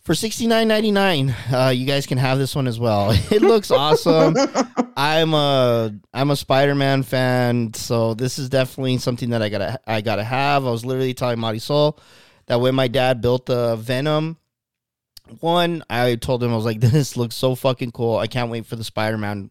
[0.00, 1.34] for sixty nine ninety nine.
[1.52, 3.12] Uh, you guys can have this one as well.
[3.30, 4.36] It looks awesome.
[4.96, 9.78] I'm a I'm a Spider Man fan, so this is definitely something that I gotta
[9.86, 10.66] I gotta have.
[10.66, 11.98] I was literally telling Marisol
[12.46, 14.38] that when my dad built the Venom
[15.40, 18.16] one, I told him I was like, "This looks so fucking cool.
[18.16, 19.50] I can't wait for the Spider Man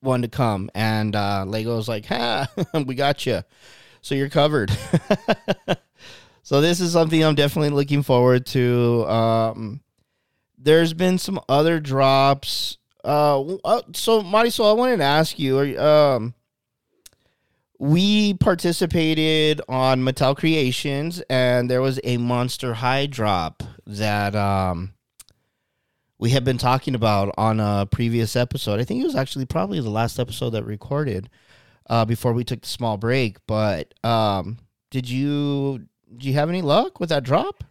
[0.00, 2.48] one to come." And uh, Lego's like, "Ha,
[2.86, 3.42] we got you.
[4.00, 4.70] So you're covered."
[6.44, 9.06] So this is something I'm definitely looking forward to.
[9.08, 9.80] Um,
[10.58, 12.78] there's been some other drops.
[13.04, 15.78] Uh, uh so Marisol, I wanted to ask you.
[15.80, 16.34] Um,
[17.78, 24.94] we participated on Mattel Creations, and there was a Monster High drop that um,
[26.22, 28.78] we have been talking about on a previous episode.
[28.78, 31.28] I think it was actually probably the last episode that recorded
[31.90, 33.38] uh, before we took the small break.
[33.48, 34.58] But um,
[34.92, 37.64] did you do you have any luck with that drop?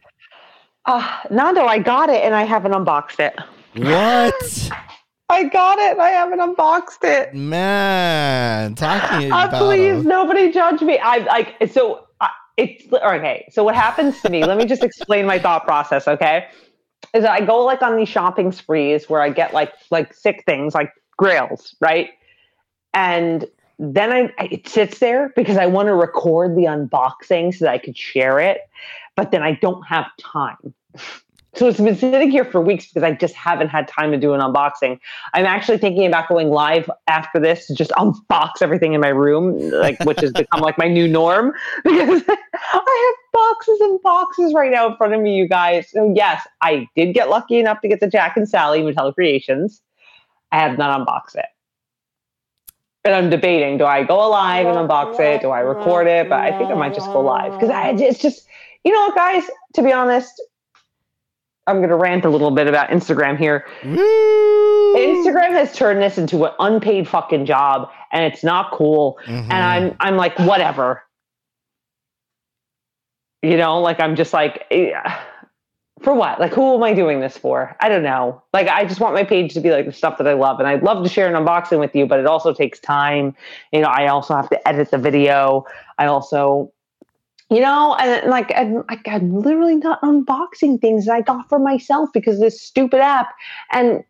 [0.86, 3.40] Uh, Nando, I got it and I haven't unboxed it.
[3.74, 4.72] What?
[5.30, 7.34] I got it and I haven't unboxed it.
[7.34, 11.00] Man, talking uh, Please, nobody judge me.
[11.00, 12.06] I like so.
[12.20, 13.48] Uh, it's okay.
[13.50, 14.44] So what happens to me?
[14.44, 16.06] let me just explain my thought process.
[16.06, 16.48] Okay,
[17.14, 20.74] is I go like on these shopping sprees where I get like like sick things
[20.74, 22.10] like grails, right?
[22.94, 23.46] And
[23.80, 27.78] then I it sits there because I want to record the unboxing so that I
[27.78, 28.62] could share it,
[29.16, 30.74] but then I don't have time.
[31.54, 34.34] So it's been sitting here for weeks because I just haven't had time to do
[34.34, 35.00] an unboxing.
[35.34, 39.60] I'm actually thinking about going live after this to just unbox everything in my room,
[39.72, 44.72] like which has become like my new norm because I have boxes and boxes right
[44.72, 45.90] now in front of me, you guys.
[45.92, 49.82] So yes, I did get lucky enough to get the Jack and Sally Mattel Creations.
[50.54, 51.46] I have not unboxed it.
[53.04, 55.42] And I'm debating: do I go live and unbox it?
[55.42, 56.30] Do I record it?
[56.30, 58.48] But I think I might just go live because it's just,
[58.86, 59.44] you know guys.
[59.74, 60.42] To be honest,
[61.68, 63.66] I'm going to rant a little bit about Instagram here.
[63.86, 64.96] Woo!
[64.96, 69.20] Instagram has turned this into an unpaid fucking job, and it's not cool.
[69.26, 69.44] Mhm.
[69.44, 71.04] And I'm I'm like whatever.
[73.42, 74.92] You know, like I'm just like eh,
[76.02, 76.40] for what?
[76.40, 77.76] Like who am I doing this for?
[77.80, 78.42] I don't know.
[78.54, 80.68] Like I just want my page to be like the stuff that I love, and
[80.68, 83.36] I'd love to share an unboxing with you, but it also takes time.
[83.72, 85.66] You know, I also have to edit the video.
[86.00, 86.72] I also
[87.52, 91.60] you know, and like, and, like I'm literally not unboxing things that I got for
[91.60, 93.28] myself because of this stupid app.
[93.74, 94.06] And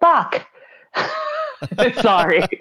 [0.00, 0.46] fuck.
[2.00, 2.42] Sorry.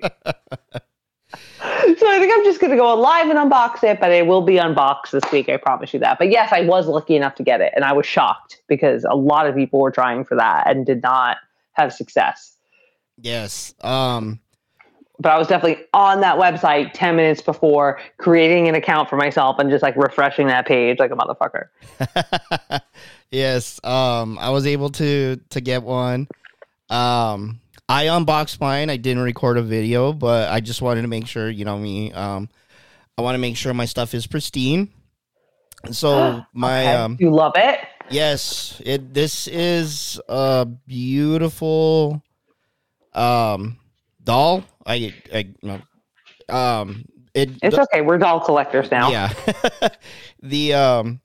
[1.59, 4.41] so I think I'm just going to go live and unbox it, but it will
[4.41, 5.49] be unboxed this week.
[5.49, 6.17] I promise you that.
[6.19, 9.15] But yes, I was lucky enough to get it, and I was shocked because a
[9.15, 11.37] lot of people were trying for that and did not
[11.73, 12.55] have success.
[13.19, 13.73] Yes.
[13.81, 14.39] Um.
[15.19, 19.57] But I was definitely on that website 10 minutes before creating an account for myself
[19.57, 21.69] and just like refreshing that page like a motherfucker.
[23.31, 23.83] yes.
[23.83, 24.37] Um.
[24.39, 26.27] I was able to to get one.
[26.89, 27.59] Um.
[27.89, 28.89] I unboxed mine.
[28.89, 32.11] I didn't record a video, but I just wanted to make sure, you know me.
[32.13, 32.49] Um.
[33.17, 34.89] I want to make sure my stuff is pristine.
[35.91, 36.93] So my Okay.
[36.93, 37.17] um.
[37.19, 37.79] you love it?
[38.09, 39.13] Yes, it.
[39.13, 42.21] This is a beautiful
[43.13, 43.77] um
[44.23, 44.63] doll.
[44.87, 45.81] I, I no,
[46.49, 47.51] um it.
[47.61, 48.01] It's the- okay.
[48.01, 49.11] We're doll collectors now.
[49.11, 49.33] yeah,
[50.41, 51.21] the um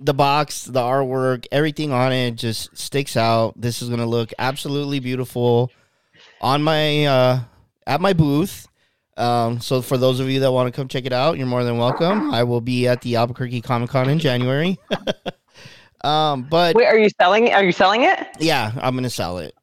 [0.00, 3.60] the box, the artwork, everything on it just sticks out.
[3.60, 5.70] This is gonna look absolutely beautiful
[6.40, 7.40] on my uh
[7.86, 8.68] at my booth.
[9.16, 11.64] Um, so for those of you that want to come check it out, you're more
[11.64, 12.32] than welcome.
[12.32, 14.78] I will be at the Albuquerque Comic Con in January.
[16.04, 17.52] um, but Wait, are you selling?
[17.52, 18.18] Are you selling it?
[18.40, 19.54] yeah, I'm gonna sell it.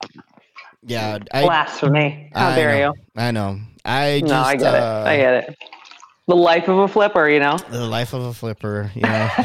[0.83, 2.31] Yeah, I Blasphemy.
[2.33, 2.93] How I dare know.
[2.95, 3.21] you?
[3.21, 3.59] I know.
[3.85, 5.09] I just no, I get uh, it.
[5.09, 5.57] I get it.
[6.27, 7.57] The life of a flipper, you know?
[7.71, 9.29] the life of a flipper, you know.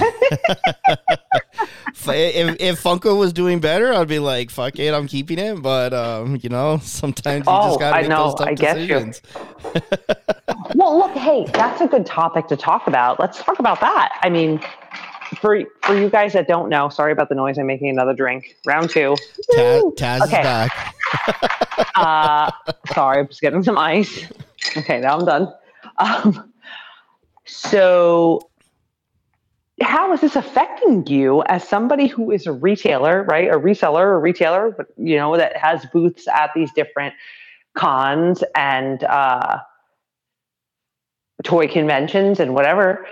[2.07, 5.94] if, if Funko was doing better, I'd be like, "Fuck it, I'm keeping it." But
[5.94, 8.57] um, you know, sometimes you Oh, just gotta I make know, those tough I you.
[8.57, 9.23] decisions.
[10.77, 13.20] Well, look, hey, that's a good topic to talk about.
[13.20, 14.18] Let's talk about that.
[14.23, 14.61] I mean,
[15.35, 17.59] for for you guys that don't know, sorry about the noise.
[17.59, 18.57] I'm making another drink.
[18.66, 19.16] Round two.
[19.53, 20.40] Taz, Taz Okay.
[20.40, 20.94] is back.
[21.97, 22.51] Uh,
[22.92, 24.27] sorry, I'm just getting some ice.
[24.77, 25.53] Okay, now I'm done.
[25.99, 26.53] Um,
[27.44, 28.49] so,
[29.81, 33.49] how is this affecting you as somebody who is a retailer, right?
[33.49, 37.14] A reseller a retailer, but you know that has booths at these different
[37.75, 39.59] cons and uh,
[41.44, 43.07] toy conventions and whatever.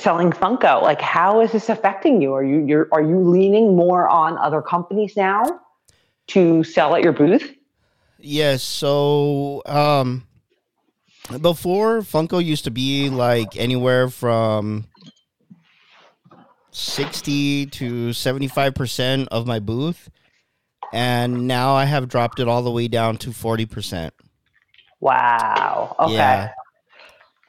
[0.00, 2.32] Selling Funko, like how is this affecting you?
[2.32, 5.60] Are you you're, are you leaning more on other companies now
[6.28, 7.54] to sell at your booth?
[8.18, 8.62] Yes.
[8.62, 10.26] So, um,
[11.40, 14.86] before Funko used to be like anywhere from
[16.70, 20.08] sixty to seventy-five percent of my booth,
[20.92, 24.14] and now I have dropped it all the way down to forty percent.
[25.00, 25.96] Wow.
[25.98, 26.14] Okay.
[26.14, 26.52] Yeah.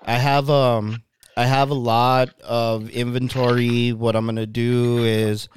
[0.04, 1.04] I have um
[1.38, 3.94] I have a lot of inventory.
[3.94, 5.48] What I'm gonna do is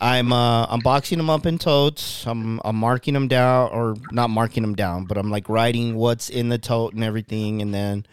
[0.00, 2.26] I'm uh I'm boxing them up in totes.
[2.26, 6.30] I'm I'm marking them down or not marking them down, but I'm like writing what's
[6.30, 8.06] in the tote and everything, and then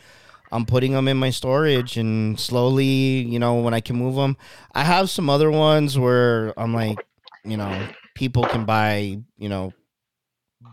[0.51, 4.37] I'm putting them in my storage and slowly, you know, when I can move them.
[4.73, 6.97] I have some other ones where I'm like,
[7.43, 9.73] you know, people can buy, you know,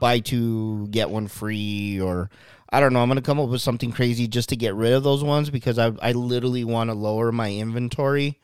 [0.01, 2.31] buy two get one free or
[2.72, 3.02] I don't know.
[3.02, 5.78] I'm gonna come up with something crazy just to get rid of those ones because
[5.78, 8.40] I I literally want to lower my inventory.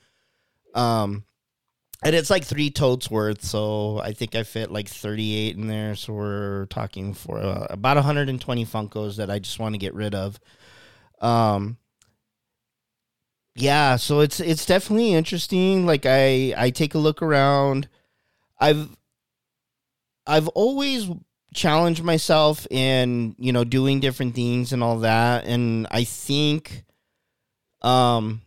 [0.75, 1.25] Um,
[2.05, 5.97] and it's like three totes worth, so I think I fit like 38 in there.
[5.97, 10.15] So we're talking for uh, about 120 Funkos that I just want to get rid
[10.15, 10.39] of.
[11.21, 11.79] Um,
[13.57, 15.87] yeah, so it's it's definitely interesting.
[15.87, 17.89] Like I I take a look around.
[18.61, 18.91] I've
[20.27, 21.09] I've always
[21.55, 26.85] challenged myself in you know doing different things and all that and i think
[27.83, 28.43] um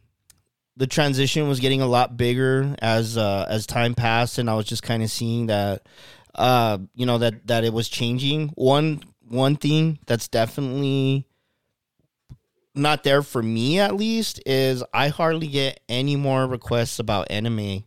[0.78, 4.66] the transition was getting a lot bigger as uh as time passed and i was
[4.66, 5.82] just kind of seeing that
[6.36, 11.26] uh you know that that it was changing one one thing that's definitely
[12.76, 17.84] not there for me at least is I hardly get any more requests about anime.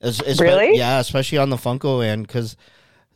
[0.00, 0.76] As, as- Really?
[0.76, 2.56] Yeah, especially on the Funko end because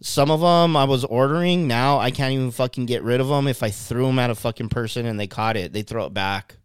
[0.01, 3.47] some of them I was ordering now I can't even fucking get rid of them
[3.47, 6.14] if I threw them at a fucking person and they caught it they throw it
[6.14, 6.57] back.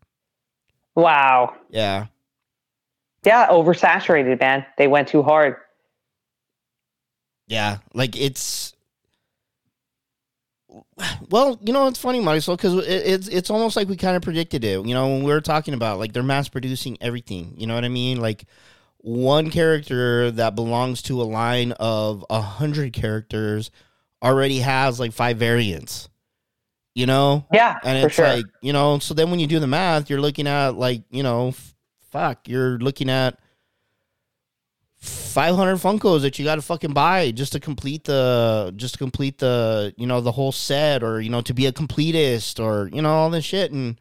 [0.96, 1.54] Wow.
[1.70, 2.06] Yeah.
[3.26, 4.66] Yeah, oversaturated, man.
[4.78, 5.58] They went too hard.
[7.48, 8.74] Yeah, like it's.
[11.30, 14.22] Well, you know it's funny, Marisol, because it, it's it's almost like we kind of
[14.22, 14.86] predicted it.
[14.86, 17.54] You know, when we were talking about like they're mass producing everything.
[17.58, 18.20] You know what I mean?
[18.22, 18.46] Like
[19.06, 23.70] one character that belongs to a line of a hundred characters
[24.24, 26.10] already has like five variants.
[26.96, 28.28] You know, Yeah, and for it's sure.
[28.28, 29.00] like you know.
[29.00, 31.76] So then when you do the math, you're looking at like you know, f-
[32.10, 33.38] fuck, you're looking at
[34.96, 39.38] 500 Funkos that you got to fucking buy just to complete the just to complete
[39.38, 43.02] the you know the whole set or you know to be a completist or you
[43.02, 44.00] know all this shit and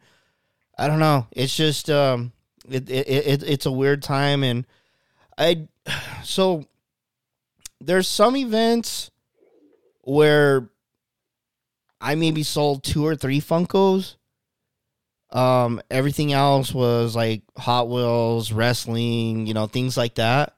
[0.77, 2.31] I don't know it's just um
[2.69, 4.65] it it, it it's a weird time and
[5.37, 5.67] I
[6.23, 6.65] so
[7.81, 9.11] there's some events
[10.01, 10.69] where
[11.99, 14.15] I maybe sold two or three Funkos
[15.31, 20.55] um everything else was like Hot Wheels wrestling you know things like that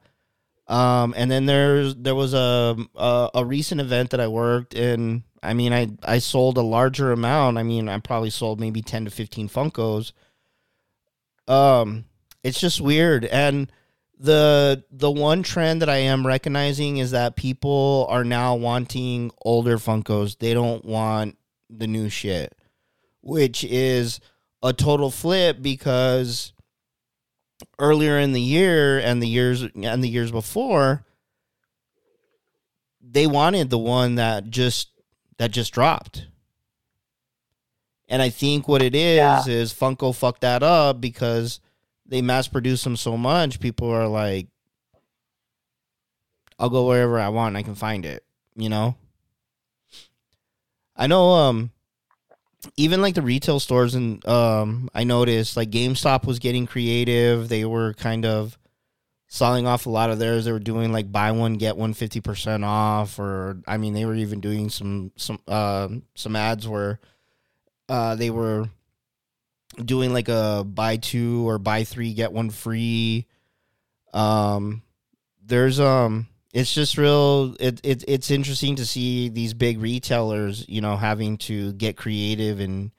[0.68, 5.24] um, and then there's there was a, a a recent event that I worked in.
[5.42, 7.56] I mean, I I sold a larger amount.
[7.56, 10.12] I mean, I probably sold maybe ten to fifteen Funkos.
[11.46, 12.04] Um,
[12.44, 13.72] it's just weird, and
[14.18, 19.78] the the one trend that I am recognizing is that people are now wanting older
[19.78, 20.38] Funkos.
[20.38, 21.36] They don't want
[21.70, 22.54] the new shit,
[23.20, 24.20] which is
[24.62, 26.52] a total flip because
[27.78, 31.04] earlier in the year and the years and the years before
[33.00, 34.90] they wanted the one that just
[35.38, 36.26] that just dropped
[38.08, 39.42] and i think what it is Yeah.
[39.46, 41.58] is funko fucked that up because
[42.08, 44.46] they mass produce them so much people are like
[46.58, 48.24] i'll go wherever i want i can find it
[48.56, 48.96] you know
[50.96, 51.70] i know um
[52.76, 57.48] even like the retail stores and um I noticed like GameStop was getting creative.
[57.48, 58.58] They were kind of
[59.28, 60.44] selling off a lot of theirs.
[60.44, 64.14] They were doing like buy one get one 50% off or I mean they were
[64.14, 66.98] even doing some some uh, some ads where
[67.88, 68.68] uh they were
[69.84, 73.26] doing like a buy two or buy three get one free.
[74.12, 74.82] Um
[75.44, 80.80] there's um it's just real it, it it's interesting to see these big retailers you
[80.80, 82.90] know having to get creative and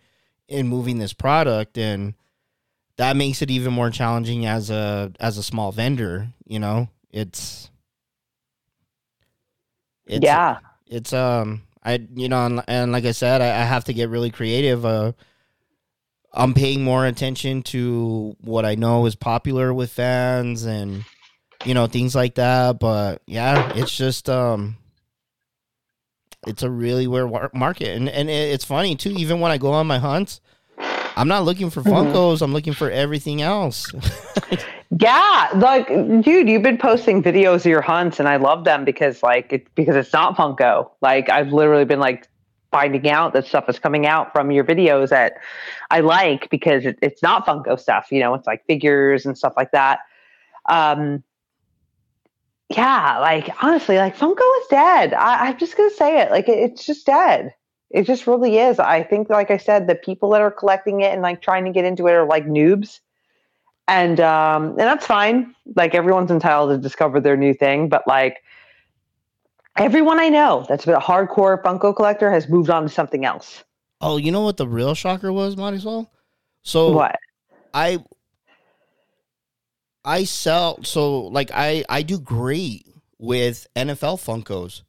[0.48, 2.14] in moving this product and
[2.98, 7.70] that makes it even more challenging as a as a small vendor you know it's
[10.06, 10.60] it's yeah.
[10.88, 14.10] it's um i you know and, and like i said I, I have to get
[14.10, 15.14] really creative uh
[16.34, 21.04] i'm paying more attention to what i know is popular with fans and
[21.66, 24.78] you know things like that but yeah it's just um
[26.48, 29.88] it's a really weird market and and it's funny too even when i go on
[29.88, 30.40] my hunts
[31.18, 31.92] i'm not looking for Mhm.
[32.14, 33.92] funkos i'm looking for everything else
[35.00, 39.22] Yeah, like dude, you've been posting videos of your hunts, and I love them because
[39.22, 40.90] like it because it's not Funko.
[41.02, 42.28] Like I've literally been like
[42.72, 45.34] finding out that stuff is coming out from your videos that
[45.92, 48.08] I like because it, it's not Funko stuff.
[48.12, 50.00] You know, it's like figures and stuff like that.
[50.70, 51.24] Um,
[52.70, 55.14] yeah, like honestly, like Funko is dead.
[55.14, 56.32] I, I'm just gonna say it.
[56.32, 57.54] Like it, it's just dead.
[57.90, 58.78] It just really is.
[58.78, 61.72] I think, like I said, the people that are collecting it and like trying to
[61.72, 63.00] get into it are like noobs
[63.90, 68.44] and um and that's fine like everyone's entitled to discover their new thing but like
[69.78, 73.64] everyone i know that's been a hardcore funko collector has moved on to something else
[74.02, 76.08] oh you know what the real shocker was marisol
[76.64, 77.16] so what
[77.74, 78.04] I
[80.04, 82.86] I sell so like I I do great
[83.18, 84.82] with NFL Funkos.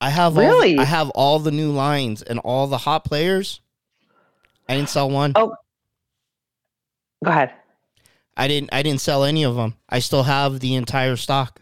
[0.00, 0.74] I have Really?
[0.76, 3.60] all, I have all the new lines and all the hot players.
[4.68, 5.32] I didn't sell one.
[5.36, 5.54] Oh.
[7.24, 7.52] go ahead
[8.36, 9.74] I didn't I didn't sell any of them.
[9.88, 11.60] I still have the entire stock.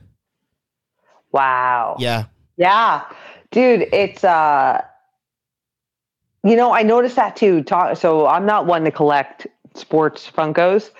[1.33, 2.25] wow Yeah.
[2.57, 3.05] yeah
[3.53, 4.81] dude it's uh
[6.45, 7.63] you know i noticed that too
[7.95, 10.91] so i'm not one to collect sports funkos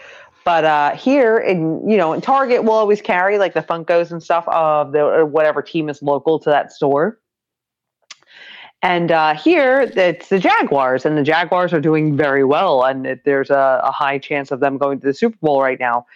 [0.45, 4.23] but uh here in you know in target we'll always carry like the funkos and
[4.23, 7.19] stuff of the whatever team is local to that store
[8.83, 13.25] and uh, here it's the Jaguars, and the Jaguars are doing very well, and it,
[13.25, 16.07] there's a, a high chance of them going to the Super Bowl right now.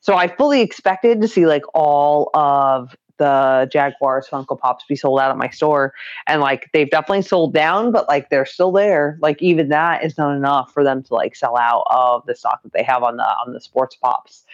[0.00, 5.20] So I fully expected to see like all of the Jaguars Funko Pops be sold
[5.20, 5.92] out at my store,
[6.26, 9.18] and like they've definitely sold down, but like they're still there.
[9.20, 12.62] Like even that is not enough for them to like sell out of the stock
[12.64, 14.44] that they have on the on the sports pops.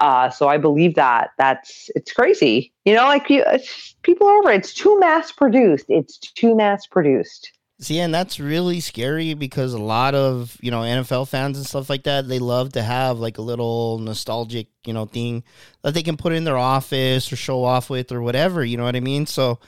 [0.00, 2.72] Uh, so I believe that that's it's crazy.
[2.84, 3.44] You know, like you,
[4.02, 4.52] people are over.
[4.52, 5.86] It's too mass produced.
[5.88, 7.52] It's too mass produced.
[7.78, 11.90] See, and that's really scary because a lot of you know NFL fans and stuff
[11.90, 15.44] like that they love to have like a little nostalgic you know thing
[15.82, 18.64] that they can put in their office or show off with or whatever.
[18.64, 19.26] You know what I mean?
[19.26, 19.58] So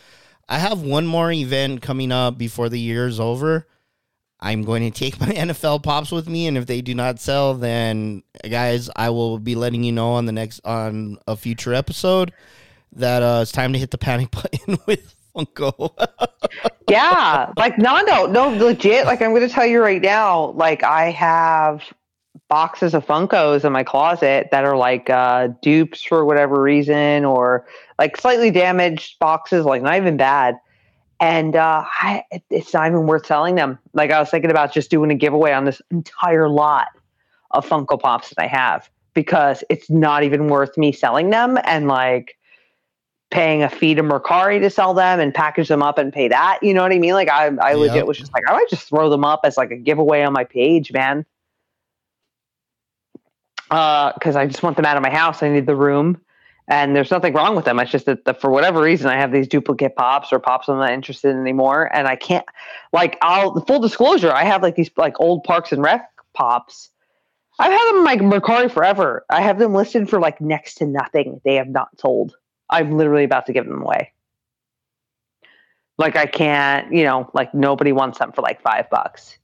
[0.48, 3.66] I have one more event coming up before the year's over.
[4.40, 7.54] I'm going to take my NFL pops with me, and if they do not sell,
[7.54, 12.32] then guys, I will be letting you know on the next on a future episode
[12.92, 15.90] that uh, it's time to hit the panic button with Funko.
[16.88, 19.06] yeah, like no, no, no, legit.
[19.06, 20.50] Like I'm going to tell you right now.
[20.52, 21.82] Like I have
[22.48, 27.66] boxes of Funkos in my closet that are like uh, dupes for whatever reason, or
[27.98, 30.56] like slightly damaged boxes, like not even bad.
[31.20, 33.78] And uh, I, it's not even worth selling them.
[33.92, 36.86] Like I was thinking about just doing a giveaway on this entire lot
[37.50, 41.58] of Funko Pops that I have because it's not even worth me selling them.
[41.64, 42.37] And like
[43.30, 46.58] paying a fee to Mercari to sell them and package them up and pay that.
[46.62, 47.12] You know what I mean?
[47.12, 49.70] Like I, I legit was just like, I might just throw them up as like
[49.70, 51.26] a giveaway on my page, man.
[53.70, 55.42] Uh, because I just want them out of my house.
[55.42, 56.18] I need the room,
[56.68, 57.78] and there's nothing wrong with them.
[57.80, 60.78] It's just that the, for whatever reason I have these duplicate pops or pops I'm
[60.78, 62.46] not interested in anymore, and I can't.
[62.94, 66.88] Like, I'll the full disclosure, I have like these like old Parks and Rec pops.
[67.58, 69.26] I've had them in my Mercari forever.
[69.28, 71.42] I have them listed for like next to nothing.
[71.44, 72.34] They have not sold.
[72.70, 74.12] I'm literally about to give them away.
[75.96, 79.38] Like I can't, you know, like nobody wants them for like five bucks.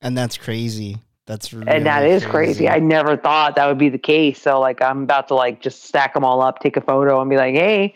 [0.00, 0.98] And that's crazy.
[1.26, 2.66] That's really and that is crazy.
[2.66, 2.68] crazy.
[2.68, 4.42] I never thought that would be the case.
[4.42, 7.30] So like I'm about to like just stack them all up, take a photo, and
[7.30, 7.94] be like, hey,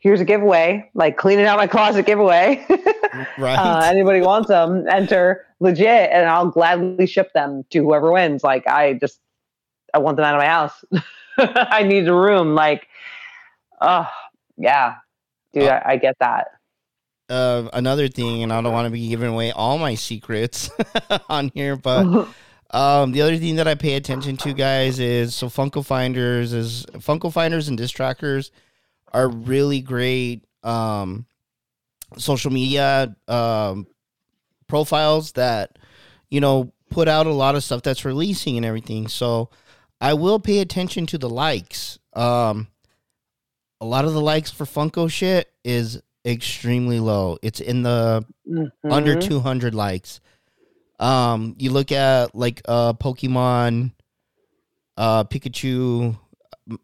[0.00, 2.66] here's a giveaway, like cleaning out my closet giveaway.
[3.38, 3.56] right.
[3.56, 8.44] Uh, anybody wants them, enter legit, and I'll gladly ship them to whoever wins.
[8.44, 9.20] Like I just,
[9.94, 10.84] I want them out of my house.
[11.38, 12.54] I need a room.
[12.54, 12.88] Like
[13.80, 14.08] Oh,
[14.56, 14.96] yeah.
[15.52, 16.48] Dude, uh, I, I, get that.
[17.28, 20.70] Uh, another thing, and I don't want to be giving away all my secrets
[21.28, 22.28] on here, but
[22.72, 26.86] um, the other thing that I pay attention to, guys, is so Funko Finders is
[26.94, 28.52] Funko Finders and Disc Trackers
[29.12, 31.26] are really great um,
[32.16, 33.86] social media um,
[34.68, 35.78] profiles that
[36.30, 39.08] you know put out a lot of stuff that's releasing and everything.
[39.08, 39.50] So
[40.00, 41.98] I will pay attention to the likes.
[42.12, 42.68] Um,
[43.80, 47.38] a lot of the likes for Funko shit is extremely low.
[47.42, 48.92] It's in the mm-hmm.
[48.92, 50.20] under 200 likes.
[50.98, 53.92] Um, you look at like uh Pokemon,
[54.96, 56.18] uh Pikachu,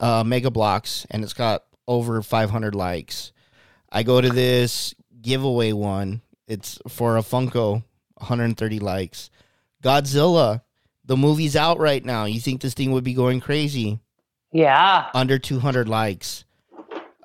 [0.00, 3.32] uh Mega Bloks, and it's got over 500 likes.
[3.92, 6.22] I go to this giveaway one.
[6.48, 7.82] It's for a Funko,
[8.14, 9.30] 130 likes.
[9.82, 10.62] Godzilla,
[11.04, 12.24] the movie's out right now.
[12.24, 14.00] You think this thing would be going crazy?
[14.52, 15.10] Yeah.
[15.12, 16.45] Under 200 likes.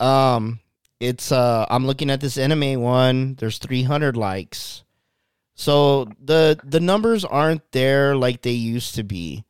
[0.02, 0.60] Um,
[1.00, 3.36] it's uh, I'm looking at this anime one.
[3.36, 4.84] There's 300 likes,
[5.56, 9.46] so the the numbers aren't there like they used to be.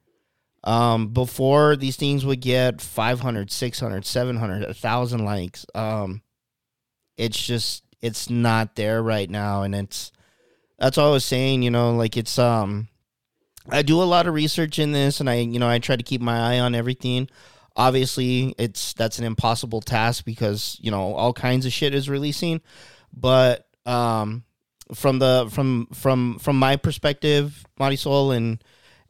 [0.64, 5.66] Um, before these things would get 500, 600, 700, a 1000 likes.
[5.74, 6.22] Um,
[7.18, 10.12] it's just it's not there right now, and it's
[10.78, 11.64] that's all I was saying.
[11.64, 12.88] You know, like it's um,
[13.70, 16.04] I do a lot of research in this, and I you know I try to
[16.04, 17.30] keep my eye on everything.
[17.76, 22.61] Obviously, it's that's an impossible task because you know all kinds of shit is releasing.
[23.13, 24.43] But um,
[24.93, 28.63] from the from from from my perspective, Marisol, and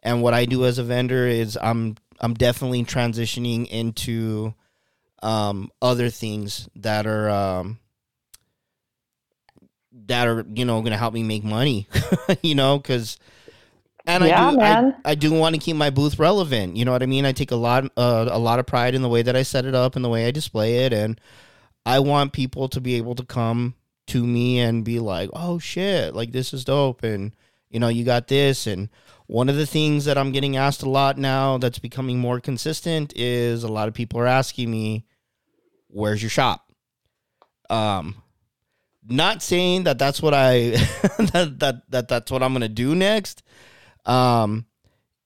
[0.04, 4.54] and what I do as a vendor is I'm I'm definitely transitioning into
[5.24, 7.80] um, other things that are um,
[10.06, 11.88] that are you know going to help me make money.
[12.42, 13.18] you know, because
[14.06, 14.96] and yeah, I do, man.
[15.06, 16.76] I, I do want to keep my booth relevant.
[16.76, 17.26] You know what I mean?
[17.26, 19.66] I take a lot, uh, a lot of pride in the way that I set
[19.66, 21.20] it up and the way I display it, and
[21.86, 23.76] I want people to be able to come
[24.08, 27.34] to me and be like, "Oh shit, like this is dope," and
[27.70, 28.66] you know, you got this.
[28.66, 28.90] And
[29.28, 33.14] one of the things that I'm getting asked a lot now, that's becoming more consistent,
[33.16, 35.06] is a lot of people are asking me,
[35.88, 36.72] "Where's your shop?"
[37.70, 38.16] Um,
[39.08, 40.70] not saying that that's what I
[41.34, 43.44] that that that that's what I'm gonna do next
[44.06, 44.66] um,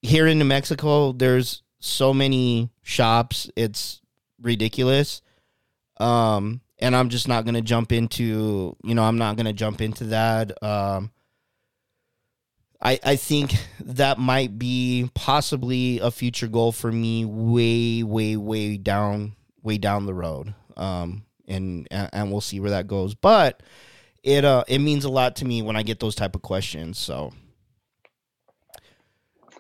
[0.02, 4.02] here in New Mexico, there's so many shops, it's
[4.42, 5.22] ridiculous.
[5.98, 10.06] Um, and I'm just not gonna jump into, you know, I'm not gonna jump into
[10.06, 10.52] that.
[10.64, 11.12] Um,
[12.82, 18.78] I I think that might be possibly a future goal for me, way way way
[18.78, 20.54] down way down the road.
[20.76, 23.16] Um, and and we'll see where that goes.
[23.16, 23.64] But
[24.24, 26.98] it uh it means a lot to me when I get those type of questions.
[26.98, 27.32] So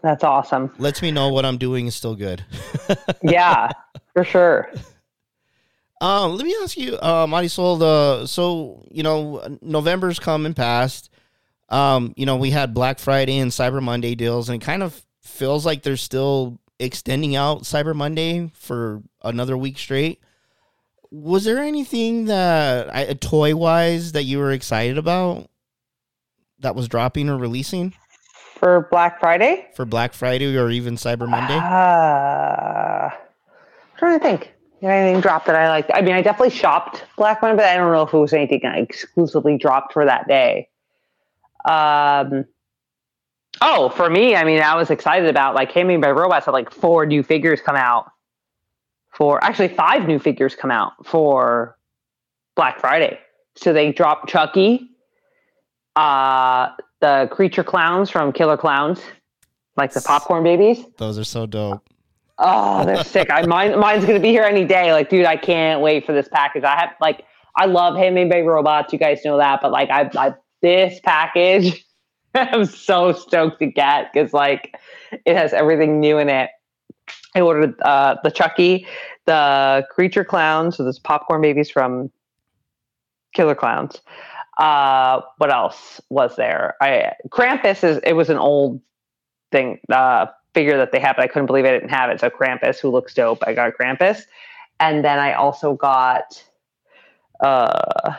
[0.05, 0.71] That's awesome.
[0.77, 2.45] lets me know what I'm doing is still good.
[3.23, 3.71] Yeah,
[4.13, 4.71] for sure.
[5.99, 11.09] Um, let me ask you, uh, Marisol, the so you know November's come and passed.
[11.69, 15.03] Um, you know we had Black Friday and Cyber Monday deals, and it kind of
[15.23, 20.19] feels like they're still extending out Cyber Monday for another week straight.
[21.09, 25.49] Was there anything that I, toy wise that you were excited about
[26.59, 27.95] that was dropping or releasing
[28.55, 29.67] For Black Friday?
[29.75, 31.55] for Black Friday or even Cyber Monday?
[31.55, 34.53] Uh, I'm trying to think.
[34.81, 35.91] Did anything drop that I liked?
[35.93, 38.61] I mean, I definitely shopped Black Monday, but I don't know if it was anything
[38.65, 40.69] I exclusively dropped for that day.
[41.65, 42.45] Um,
[43.61, 46.71] oh, for me, I mean, I was excited about like Handmade by Robots had like
[46.71, 48.11] four new figures come out
[49.13, 51.77] for actually five new figures come out for
[52.55, 53.19] Black Friday.
[53.55, 54.89] So they dropped Chucky,
[55.95, 56.69] uh,
[57.05, 58.99] the creature clowns from Killer Clowns,
[59.77, 60.83] like the popcorn babies.
[60.97, 61.87] Those are so dope.
[62.39, 63.29] Oh, they're sick.
[63.29, 64.91] I mine mine's gonna be here any day.
[64.91, 66.63] Like, dude, I can't wait for this package.
[66.63, 67.23] I have like
[67.55, 68.91] I love Handmade by Robots.
[68.91, 70.33] You guys know that, but like I, I
[70.63, 71.85] this package,
[72.33, 74.75] I'm so stoked to get because like
[75.25, 76.49] it has everything new in it.
[77.35, 78.87] I ordered uh, the Chucky,
[79.25, 82.09] the creature clowns, so those popcorn babies from
[83.35, 84.01] Killer Clowns.
[84.57, 86.75] Uh, what else was there?
[86.81, 88.81] I Krampus is it was an old
[89.51, 92.19] thing uh, figure that they had, but I couldn't believe I didn't have it.
[92.19, 94.23] So Krampus, who looks dope, I got Krampus,
[94.79, 96.43] and then I also got.
[97.41, 98.13] Uh,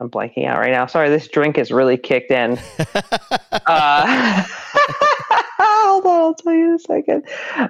[0.00, 0.86] I'm blanking out right now.
[0.86, 2.58] Sorry, this drink is really kicked in.
[3.52, 4.44] uh,
[6.26, 7.24] I'll tell you in a second.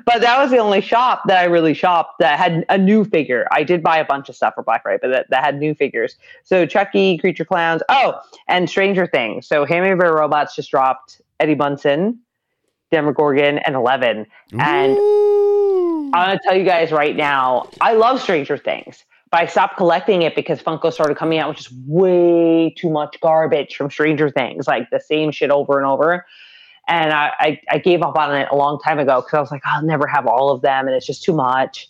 [0.05, 3.47] But that was the only shop that I really shopped that had a new figure.
[3.51, 5.75] I did buy a bunch of stuff for Black Friday, but that, that had new
[5.75, 6.17] figures.
[6.43, 9.47] So Chucky, Creature Clowns, oh, and Stranger Things.
[9.47, 12.19] So by Robots just dropped Eddie Munson,
[12.91, 14.27] Demogorgon, and Eleven.
[14.53, 14.97] And
[16.15, 20.23] I'm gonna tell you guys right now, I love Stranger Things, but I stopped collecting
[20.23, 24.67] it because Funko started coming out with just way too much garbage from Stranger Things,
[24.67, 26.25] like the same shit over and over.
[26.89, 29.51] And I, I, I gave up on it a long time ago because I was
[29.51, 31.89] like, I'll never have all of them, and it's just too much.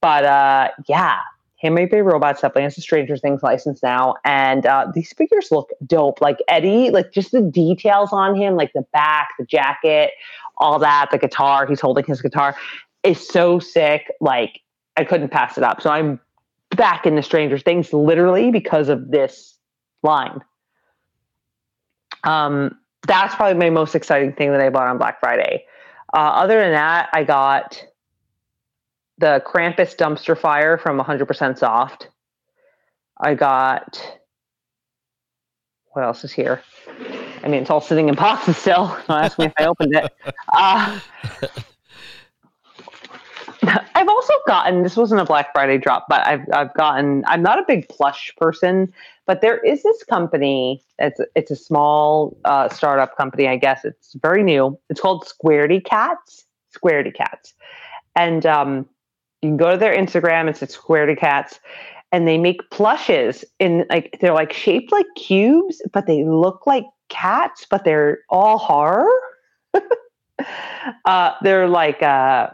[0.00, 1.20] But uh, yeah,
[1.58, 5.70] Handmade by Robots definitely has a Stranger Things license now, and uh, these figures look
[5.86, 6.20] dope.
[6.20, 10.10] Like Eddie, like just the details on him, like the back, the jacket,
[10.56, 11.66] all that, the guitar.
[11.66, 12.56] He's holding his guitar
[13.02, 14.10] is so sick.
[14.20, 14.60] Like
[14.96, 15.80] I couldn't pass it up.
[15.80, 16.20] So I'm
[16.70, 19.56] back into Stranger Things literally because of this
[20.02, 20.40] line.
[22.24, 25.64] Um, that's probably my most exciting thing that I bought on Black Friday.
[26.14, 27.82] Uh, other than that, I got
[29.18, 32.08] the Krampus dumpster fire from 100% Soft.
[33.18, 34.00] I got
[35.92, 36.62] what else is here?
[37.44, 38.86] I mean, it's all sitting in boxes still.
[39.08, 40.12] Don't ask me if I opened it.
[40.52, 41.00] Uh,
[43.94, 47.58] I've also gotten this wasn't a Black Friday drop, but I've I've gotten I'm not
[47.58, 48.92] a big plush person,
[49.26, 50.82] but there is this company.
[50.98, 53.84] It's it's a small uh, startup company, I guess.
[53.84, 54.78] It's very new.
[54.88, 56.44] It's called Squaredy Cats.
[56.76, 57.54] Squaredy Cats,
[58.16, 58.88] and um,
[59.42, 60.48] you can go to their Instagram.
[60.48, 61.60] It's at Squaredy Cats,
[62.12, 66.84] and they make plushes in like they're like shaped like cubes, but they look like
[67.08, 69.10] cats, but they're all horror.
[71.04, 72.48] uh, they're like uh,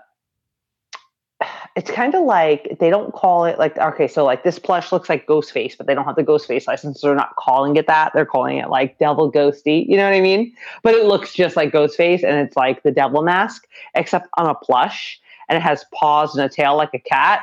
[1.79, 5.09] it's kind of like they don't call it like okay, so like this plush looks
[5.09, 7.01] like Ghostface, but they don't have the Ghostface license.
[7.01, 8.11] So they're not calling it that.
[8.12, 9.89] They're calling it like Devil Ghosty.
[9.89, 10.53] You know what I mean?
[10.83, 14.57] But it looks just like Ghostface, and it's like the devil mask, except on a
[14.57, 17.43] plush, and it has paws and a tail like a cat.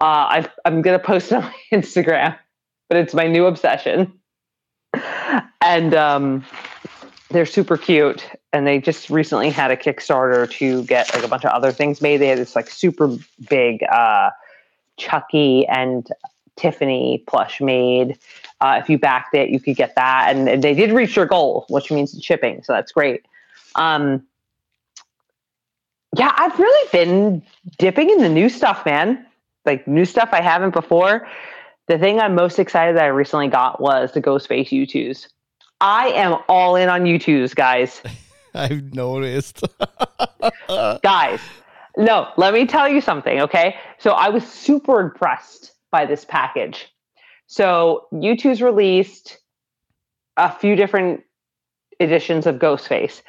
[0.00, 2.38] Uh, I've, I'm gonna post it on my Instagram,
[2.88, 4.10] but it's my new obsession,
[5.60, 6.46] and um,
[7.28, 8.26] they're super cute.
[8.52, 12.00] And they just recently had a Kickstarter to get like a bunch of other things
[12.00, 12.16] made.
[12.16, 13.16] They had this like super
[13.48, 14.30] big uh,
[14.96, 16.08] Chucky and
[16.56, 18.18] Tiffany plush made.
[18.60, 21.64] Uh, if you backed it, you could get that, and, they did reach their goal,
[21.70, 23.24] which means shipping, so that's great.
[23.74, 24.22] Um,
[26.14, 27.42] yeah, I've really been
[27.78, 29.24] dipping in the new stuff, man.
[29.64, 31.26] Like new stuff I haven't before.
[31.86, 35.28] The thing I'm most excited that I recently got was the Ghostface Youtooz.
[35.80, 38.02] I am all in on Youtooz, guys.
[38.54, 39.64] I've noticed.
[41.02, 41.40] guys,
[41.96, 43.76] no, let me tell you something, okay?
[43.98, 46.88] So I was super impressed by this package.
[47.46, 49.38] So Youtooz released
[50.36, 51.22] a few different
[51.98, 53.22] editions of Ghostface.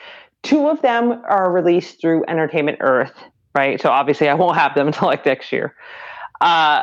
[0.43, 3.13] Two of them are released through Entertainment Earth,
[3.55, 3.81] right?
[3.81, 5.75] So obviously I won't have them until like next year.
[6.39, 6.81] Uh,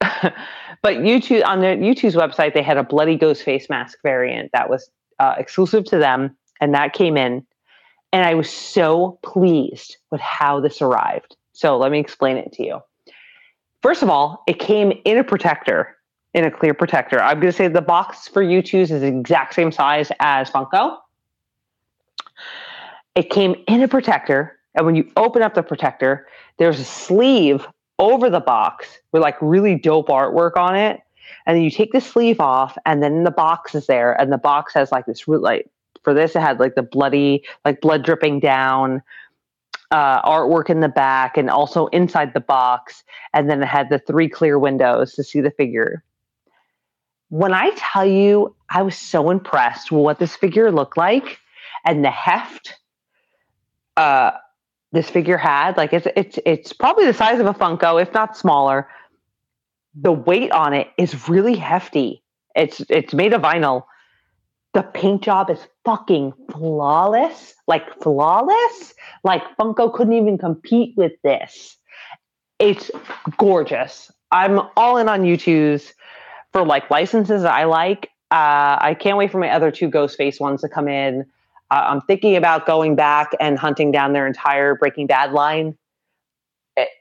[0.00, 4.70] but Youtooz on their Youtooz's website, they had a bloody ghost face mask variant that
[4.70, 7.46] was uh, exclusive to them, and that came in.
[8.12, 11.36] And I was so pleased with how this arrived.
[11.52, 12.80] So let me explain it to you.
[13.82, 15.96] First of all, it came in a protector,
[16.34, 17.20] in a clear protector.
[17.20, 20.98] I'm going to say the box for Youtooz is the exact same size as Funko.
[23.14, 26.26] It came in a protector, and when you open up the protector,
[26.58, 27.66] there's a sleeve
[27.98, 31.00] over the box with like really dope artwork on it.
[31.46, 34.38] And then you take the sleeve off, and then the box is there, and the
[34.38, 35.70] box has like this like
[36.06, 36.36] for this.
[36.36, 39.02] It had like the bloody like blood dripping down
[39.90, 43.02] uh, artwork in the back and also inside the box.
[43.34, 46.04] And then it had the three clear windows to see the figure.
[47.30, 51.40] When i tell you i was so impressed with what this figure looked like
[51.84, 52.74] and the heft
[53.96, 54.30] uh,
[54.92, 55.76] this figure had.
[55.76, 58.88] Like it's it's it's probably the size of a funko if not smaller.
[60.00, 62.22] The weight on it is really hefty.
[62.54, 63.84] It's it's made of vinyl
[64.76, 68.92] the paint job is fucking flawless like flawless
[69.24, 71.78] like funko couldn't even compete with this.
[72.58, 72.90] It's
[73.38, 74.10] gorgeous.
[74.30, 75.94] I'm all in on Youtooz
[76.52, 78.10] for like licenses i like.
[78.30, 81.24] Uh, i can't wait for my other two ghost face ones to come in.
[81.70, 85.74] Uh, i'm thinking about going back and hunting down their entire breaking bad line.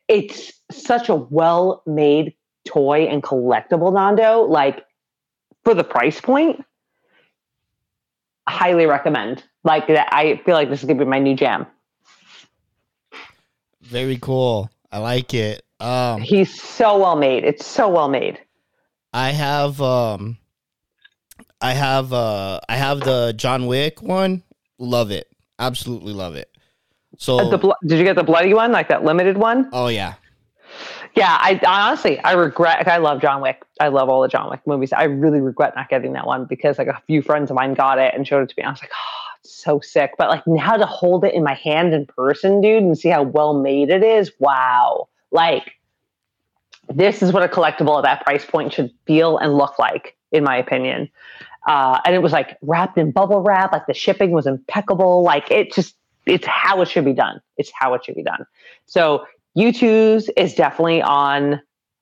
[0.08, 4.86] It's such a well made toy and collectible nando like
[5.66, 6.64] for the price point
[8.48, 9.44] highly recommend.
[9.64, 11.66] Like I feel like this is gonna be my new jam.
[13.82, 14.70] Very cool.
[14.92, 15.64] I like it.
[15.80, 17.44] Um, He's so well made.
[17.44, 18.40] It's so well made.
[19.14, 20.38] I have um,
[21.62, 24.44] I have uh, I have the John Wick one.
[24.78, 25.28] Love it.
[25.60, 26.50] Absolutely love it.
[27.18, 29.70] So Uh, the did you get the bloody one, like that limited one?
[29.72, 30.16] oh yeah,
[31.16, 32.88] Yeah, I, honestly I regret.
[32.88, 33.64] I love John Wick.
[33.80, 34.92] I love all the John Wick movies.
[34.92, 38.00] I really regret not getting that one because like a few friends of mine got
[38.00, 38.64] it and showed it to me.
[38.64, 40.16] I was like, oh, it's so sick.
[40.18, 43.24] But like now to hold it in my hand in person, dude, and see how
[43.24, 44.32] well made it is.
[44.40, 45.72] Wow, like
[46.94, 50.44] this is what a collectible at that price point should feel and look like, in
[50.44, 51.10] my opinion.
[51.66, 53.72] Uh, and it was like wrapped in bubble wrap.
[53.72, 55.24] Like the shipping was impeccable.
[55.24, 55.96] Like it just,
[56.26, 57.42] it's how it should be done.
[57.58, 58.46] It's how it should be done.
[58.86, 59.26] So
[59.58, 61.62] Youtooz is definitely on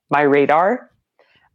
[0.10, 0.90] my radar.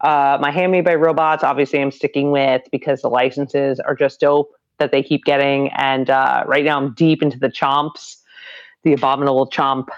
[0.01, 4.51] Uh, my Handmade by Robots, obviously, I'm sticking with because the licenses are just dope
[4.78, 5.70] that they keep getting.
[5.70, 8.16] And uh, right now, I'm deep into the Chomps,
[8.84, 9.88] the Abominable Chomp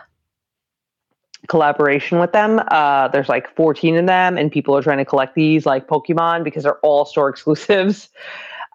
[1.48, 2.62] collaboration with them.
[2.70, 6.44] Uh, there's like 14 of them, and people are trying to collect these like Pokemon
[6.44, 8.08] because they're all store exclusives.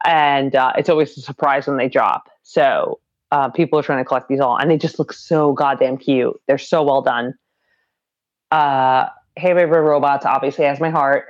[0.04, 2.30] And uh, it's always a surprise when they drop.
[2.44, 3.00] So
[3.32, 6.40] uh, people are trying to collect these all, and they just look so goddamn cute.
[6.48, 7.34] They're so well done.
[8.52, 9.08] Uh,
[9.38, 11.28] Handmade by Robots obviously has my heart.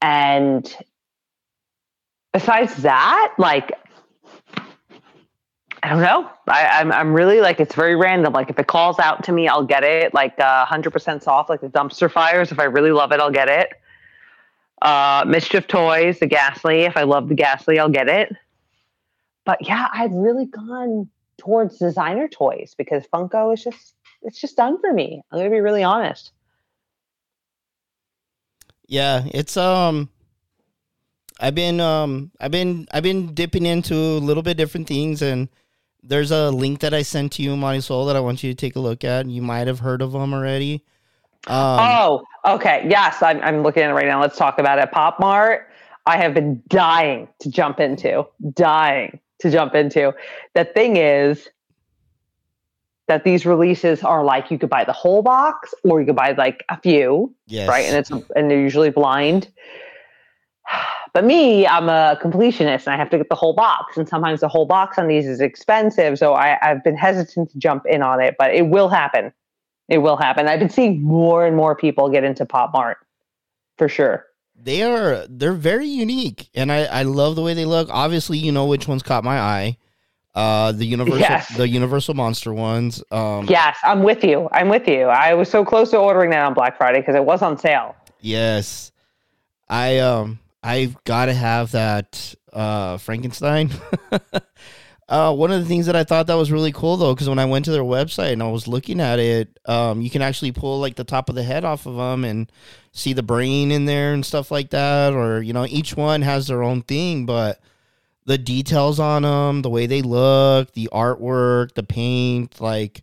[0.00, 0.74] And
[2.32, 3.72] besides that, like,
[5.82, 6.30] I don't know.
[6.48, 8.32] I, I'm I'm really like it's very random.
[8.32, 10.14] Like if it calls out to me, I'll get it.
[10.14, 12.50] Like uh, 100% soft, like the dumpster fires.
[12.50, 13.74] If I really love it, I'll get it.
[14.80, 16.82] Uh, Mischief Toys, the Ghastly.
[16.82, 18.34] If I love the Ghastly, I'll get it.
[19.44, 24.80] But yeah, I've really gone towards designer toys because Funko is just it's just done
[24.80, 25.22] for me.
[25.30, 26.32] I'm gonna be really honest.
[28.88, 29.24] yeah.
[29.26, 30.08] It's um,
[31.40, 35.48] I've been um, I've been I've been dipping into a little bit different things, and
[36.02, 38.76] there's a link that I sent to you, Marisol, that I want you to take
[38.76, 39.26] a look at.
[39.26, 40.84] You might have heard of them already.
[41.46, 42.86] Um, oh, okay.
[42.88, 44.20] Yes, I'm, I'm looking at it right now.
[44.20, 44.90] Let's talk about it.
[44.92, 45.68] Pop Mart,
[46.06, 50.12] I have been dying to jump into, dying to jump into.
[50.54, 51.48] The thing is
[53.06, 56.32] that these releases are like you could buy the whole box or you could buy
[56.32, 57.68] like a few, yes.
[57.68, 57.84] right?
[57.84, 59.48] And it's and they're usually blind.
[61.12, 63.96] But me, I'm a completionist and I have to get the whole box.
[63.96, 66.18] And sometimes the whole box on these is expensive.
[66.18, 69.32] So I, I've been hesitant to jump in on it, but it will happen.
[69.88, 70.48] It will happen.
[70.48, 72.98] I've been seeing more and more people get into Pop Mart
[73.78, 74.26] for sure.
[74.56, 78.52] They are they're very unique and I, I love the way they look obviously you
[78.52, 79.76] know which ones caught my eye
[80.34, 81.54] uh the universal Yes.
[81.56, 84.48] the universal monster ones um Yes, I'm with you.
[84.52, 85.02] I'm with you.
[85.04, 87.94] I was so close to ordering that on Black Friday because it was on sale.
[88.20, 88.90] yes
[89.68, 93.70] i um i've got to have that uh frankenstein
[95.08, 97.38] uh one of the things that i thought that was really cool though because when
[97.38, 100.52] i went to their website and i was looking at it um you can actually
[100.52, 102.50] pull like the top of the head off of them and
[102.92, 106.46] see the brain in there and stuff like that or you know each one has
[106.46, 107.60] their own thing but
[108.26, 113.02] the details on them the way they look the artwork the paint like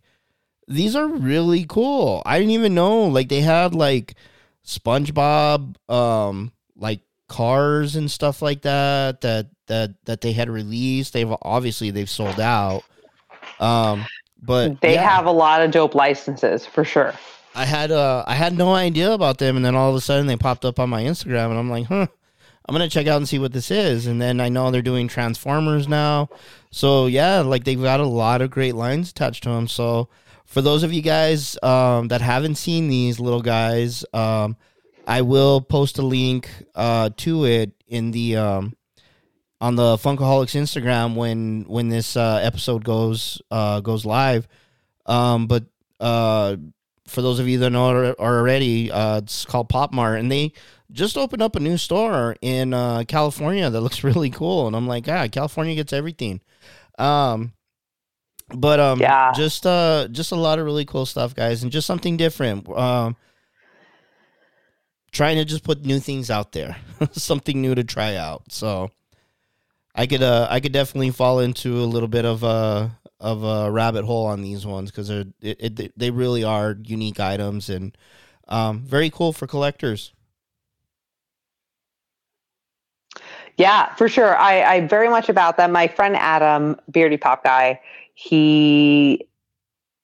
[0.72, 2.22] these are really cool.
[2.24, 4.14] I didn't even know like they had like
[4.66, 7.00] SpongeBob, um, like
[7.32, 11.14] cars and stuff like that that that that they had released.
[11.14, 12.82] They've obviously they've sold out.
[13.58, 14.06] Um,
[14.42, 17.14] but They yeah, have a lot of dope licenses for sure.
[17.54, 20.26] I had uh I had no idea about them, and then all of a sudden
[20.26, 22.06] they popped up on my Instagram, and I'm like, huh.
[22.68, 25.08] I'm gonna check out and see what this is, and then I know they're doing
[25.08, 26.28] Transformers now,
[26.70, 29.66] so yeah, like they've got a lot of great lines attached to them.
[29.66, 30.08] So
[30.46, 34.56] for those of you guys um, that haven't seen these little guys, um,
[35.06, 38.76] I will post a link uh, to it in the um,
[39.60, 44.46] on the Funkaholiks Instagram when when this uh, episode goes uh, goes live.
[45.06, 45.64] Um, but
[46.00, 46.56] uh,
[47.06, 50.52] for those of you that know already, uh, it's called Pop Mart, and they
[50.92, 54.66] just opened up a new store in uh, California that looks really cool.
[54.66, 56.40] And I'm like, ah, California gets everything.
[56.98, 57.52] Um,
[58.54, 59.32] but um, Yeah.
[59.32, 62.68] just uh, just a lot of really cool stuff, guys, and just something different.
[62.68, 63.16] Um,
[65.12, 66.76] trying to just put new things out there,
[67.12, 68.50] something new to try out.
[68.50, 68.90] So
[69.94, 73.70] I could uh, I could definitely fall into a little bit of a of a
[73.70, 77.96] rabbit hole on these ones because they're it, it, they really are unique items and
[78.48, 80.12] um, very cool for collectors.
[83.58, 84.36] Yeah, for sure.
[84.36, 85.72] I, I very much about them.
[85.72, 87.80] My friend Adam, beardy pop guy,
[88.14, 89.26] he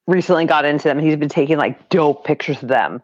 [0.06, 0.98] recently got into them.
[0.98, 3.02] He's been taking like dope pictures of them.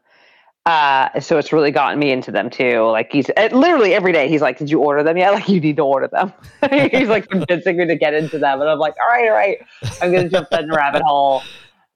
[0.67, 2.81] Uh, so it's really gotten me into them too.
[2.85, 4.29] Like he's literally every day.
[4.29, 5.31] He's like, "Did you order them yet?
[5.35, 6.33] Like you need to order them."
[6.91, 9.59] he's like convincing me to get into them, and I'm like, "All right, all right,
[10.01, 11.43] I'm gonna jump down the rabbit hole."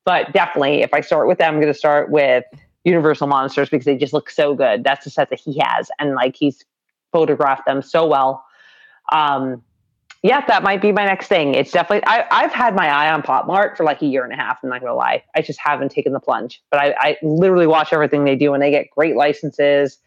[0.04, 2.44] But definitely, if I start with them, I'm gonna start with
[2.84, 4.84] Universal Monsters because they just look so good.
[4.84, 6.62] That's the set that he has, and like he's
[7.10, 8.44] photographed them so well.
[9.10, 9.62] Um,
[10.22, 11.54] yeah, that might be my next thing.
[11.54, 14.32] It's definitely I, I've had my eye on Pop Mart for like a year and
[14.32, 14.58] a half.
[14.62, 16.60] I'm not gonna lie, I just haven't taken the plunge.
[16.70, 19.98] But I, I literally watch everything they do, and they get great licenses.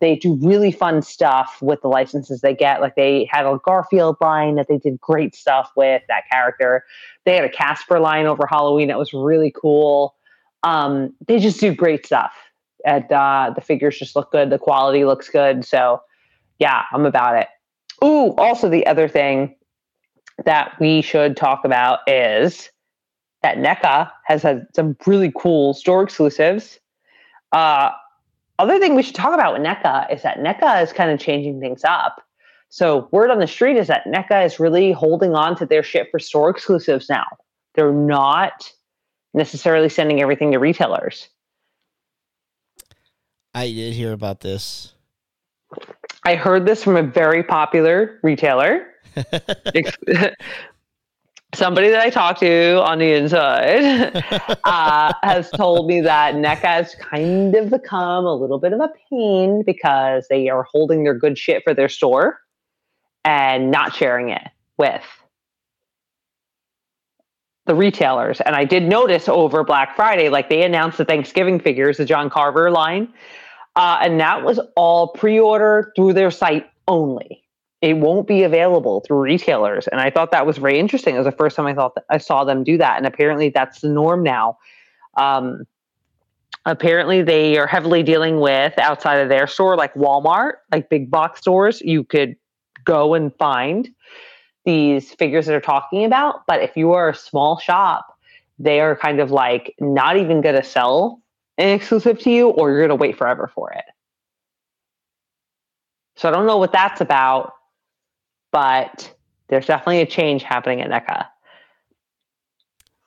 [0.00, 2.80] They do really fun stuff with the licenses they get.
[2.80, 6.84] Like they had a Garfield line that they did great stuff with that character.
[7.24, 10.14] They had a Casper line over Halloween that was really cool.
[10.62, 12.32] Um, they just do great stuff.
[12.86, 14.50] And uh, the figures just look good.
[14.50, 15.64] The quality looks good.
[15.64, 16.00] So
[16.60, 17.48] yeah, I'm about it.
[18.04, 19.56] Ooh, also the other thing
[20.44, 22.70] that we should talk about is
[23.42, 26.78] that NECA has had some really cool store exclusives.
[27.52, 27.90] Uh,
[28.58, 31.60] other thing we should talk about with NECA is that NECA is kind of changing
[31.60, 32.22] things up.
[32.70, 36.08] So word on the street is that NECA is really holding on to their shit
[36.10, 37.26] for store exclusives now.
[37.74, 38.70] They're not
[39.34, 41.28] necessarily sending everything to retailers.
[43.54, 44.94] I did hear about this.
[46.24, 48.86] I heard this from a very popular retailer.
[51.54, 54.22] Somebody that I talked to on the inside
[54.64, 58.90] uh, has told me that NECA has kind of become a little bit of a
[59.10, 62.40] pain because they are holding their good shit for their store
[63.24, 64.46] and not sharing it
[64.76, 65.02] with
[67.64, 68.40] the retailers.
[68.42, 72.28] And I did notice over Black Friday, like they announced the Thanksgiving figures, the John
[72.28, 73.12] Carver line,
[73.76, 77.42] uh, and that was all pre-order through their site only.
[77.80, 81.14] It won't be available through retailers, and I thought that was very interesting.
[81.14, 83.80] It was the first time I thought I saw them do that, and apparently that's
[83.80, 84.58] the norm now.
[85.16, 85.64] Um,
[86.66, 91.40] apparently, they are heavily dealing with outside of their store, like Walmart, like big box
[91.40, 91.80] stores.
[91.82, 92.34] You could
[92.84, 93.88] go and find
[94.64, 98.18] these figures that are talking about, but if you are a small shop,
[98.58, 101.22] they are kind of like not even going to sell
[101.58, 103.84] an exclusive to you, or you're going to wait forever for it.
[106.16, 107.54] So I don't know what that's about,
[108.52, 109.14] but
[109.48, 111.26] there's definitely a change happening at NECA.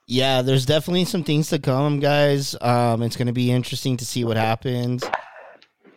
[0.06, 2.56] Yeah, there's definitely some things to come, guys.
[2.60, 5.04] Um, it's going to be interesting to see what happens.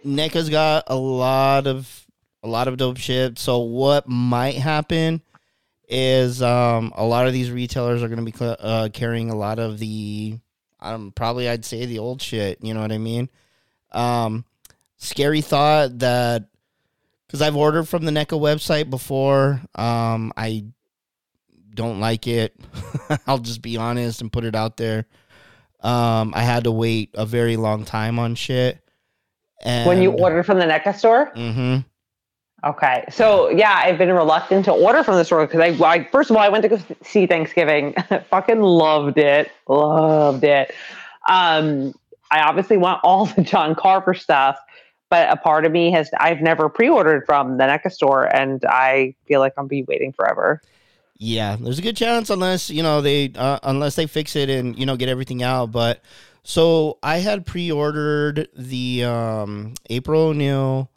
[0.05, 2.05] NECA's got a lot of
[2.43, 3.39] a lot of dope shit.
[3.39, 5.21] So what might happen
[5.89, 9.57] is um, a lot of these retailers are going to be uh, carrying a lot
[9.57, 10.37] of the
[10.79, 12.59] um, probably I'd say the old shit.
[12.61, 13.29] You know what I mean?
[13.91, 14.45] Um,
[14.97, 16.49] scary thought that
[17.27, 19.61] because I've ordered from the NECA website before.
[19.75, 20.65] Um, I
[21.73, 22.55] don't like it.
[23.27, 25.05] I'll just be honest and put it out there.
[25.81, 28.79] Um, I had to wait a very long time on shit.
[29.63, 31.77] And, When you ordered from the NECA store, hmm
[32.65, 33.05] Okay.
[33.11, 36.35] So yeah, I've been reluctant to order from the store because I, I first of
[36.35, 37.93] all I went to go see Thanksgiving.
[38.29, 39.51] Fucking loved it.
[39.67, 40.73] Loved it.
[41.29, 41.93] Um,
[42.31, 44.57] I obviously want all the John Carver stuff,
[45.09, 49.15] but a part of me has I've never pre-ordered from the NECA store, and I
[49.25, 50.61] feel like I'll be waiting forever.
[51.17, 54.77] Yeah, there's a good chance unless you know they uh, unless they fix it and
[54.77, 55.71] you know get everything out.
[55.71, 56.01] But
[56.43, 60.91] So I had pre-ordered the um, April O'Neil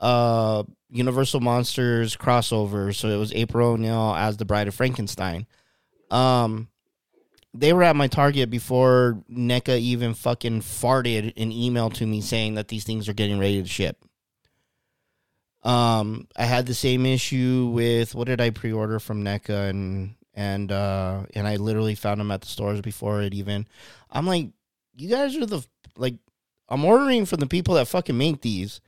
[0.00, 2.94] uh, Universal Monsters crossover.
[2.94, 5.46] So it was April O'Neil as the Bride of Frankenstein.
[6.10, 6.68] Um,
[7.54, 12.54] they were at my Target before NECA even fucking farted an email to me saying
[12.54, 14.04] that these things are getting ready to ship.
[15.62, 20.72] Um, I had the same issue with what did I pre-order from NECA and and
[20.72, 23.66] uh and I literally found them at the stores before it even.
[24.10, 24.48] I'm like,
[24.96, 25.64] you guys are the
[25.96, 26.16] like,
[26.68, 28.80] I'm ordering from the people that fucking make these,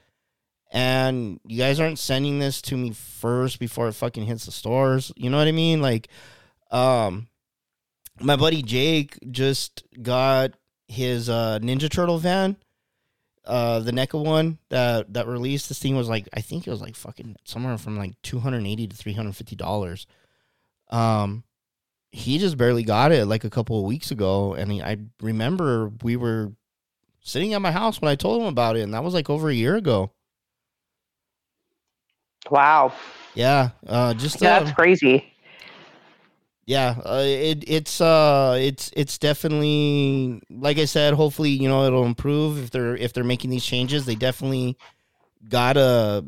[0.72, 5.12] and you guys aren't sending this to me first before it fucking hits the stores.
[5.16, 5.80] You know what I mean?
[5.80, 6.08] Like,
[6.72, 7.28] um,
[8.20, 10.52] my buddy Jake just got
[10.88, 12.56] his uh Ninja Turtle van
[13.44, 16.80] uh the NECA one that that released this thing was like I think it was
[16.80, 20.06] like fucking somewhere from like 280 to 350 dollars
[20.90, 21.44] um
[22.12, 25.90] he just barely got it like a couple of weeks ago and he, I remember
[26.02, 26.52] we were
[27.20, 29.48] sitting at my house when I told him about it and that was like over
[29.48, 30.12] a year ago
[32.50, 32.92] Wow.
[33.34, 35.32] yeah uh just Yeah, uh, that's crazy.
[36.66, 42.04] Yeah uh, it it's uh it's it's definitely like i said hopefully you know it'll
[42.04, 44.04] improve if they're if they're making these changes.
[44.04, 44.76] They definitely
[45.48, 46.24] gotta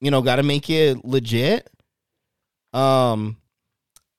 [0.00, 1.68] you know gotta make it legit.
[2.72, 3.38] Um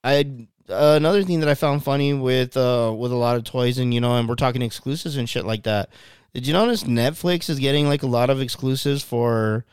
[0.03, 0.25] i
[0.69, 3.93] uh, another thing that i found funny with uh with a lot of toys and
[3.93, 5.89] you know and we're talking exclusives and shit like that.
[6.33, 9.65] Did you notice netflix is getting like a lot of exclusives for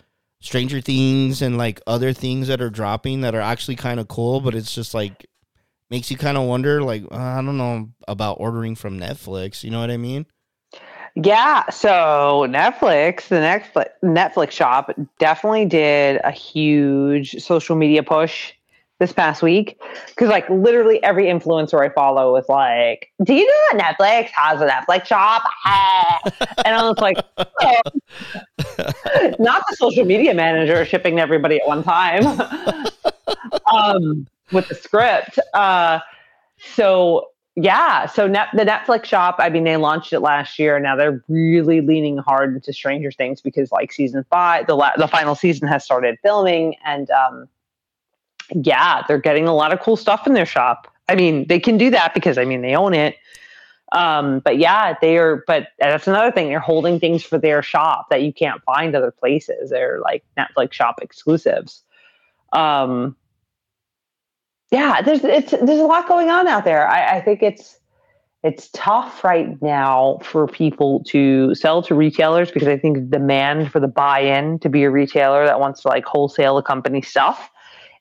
[0.45, 4.41] Stranger Things and like other things that are dropping that are actually kind of cool,
[4.41, 5.27] but it's just like
[5.91, 9.71] makes you kind of wonder like uh, I don't know about ordering from Netflix, you
[9.71, 10.27] know what I mean?
[11.15, 18.53] Yeah, so Netflix, the Netflix Netflix shop definitely did a huge social media push
[19.05, 23.79] this past week because like literally every influencer I follow was like, "Do you know
[23.79, 25.43] that Netflix has a Netflix shop?"
[26.65, 27.83] and I was like, oh.
[29.39, 32.25] "Not the social media manager shipping everybody at one time."
[33.73, 35.39] um, with the script.
[35.53, 35.99] Uh,
[36.75, 39.37] so yeah, so net, the Netflix shop.
[39.39, 40.81] I mean, they launched it last year.
[40.81, 45.07] Now they're really leaning hard into Stranger Things because, like, season five, the la- the
[45.07, 47.49] final season has started filming, and um,
[48.51, 50.93] yeah, they're getting a lot of cool stuff in their shop.
[51.09, 53.17] I mean, they can do that because I mean they own it.
[53.93, 55.45] Um, but yeah, they are.
[55.47, 56.49] But that's another thing.
[56.49, 59.71] They're holding things for their shop that you can't find other places.
[59.71, 61.83] They're like Netflix shop exclusives.
[62.53, 63.17] Um,
[64.73, 66.89] yeah, there's it's there's a lot going on out there.
[66.89, 67.79] I, I think it's
[68.43, 73.81] it's tough right now for people to sell to retailers because I think demand for
[73.81, 77.51] the buy-in to be a retailer that wants to like wholesale a company stuff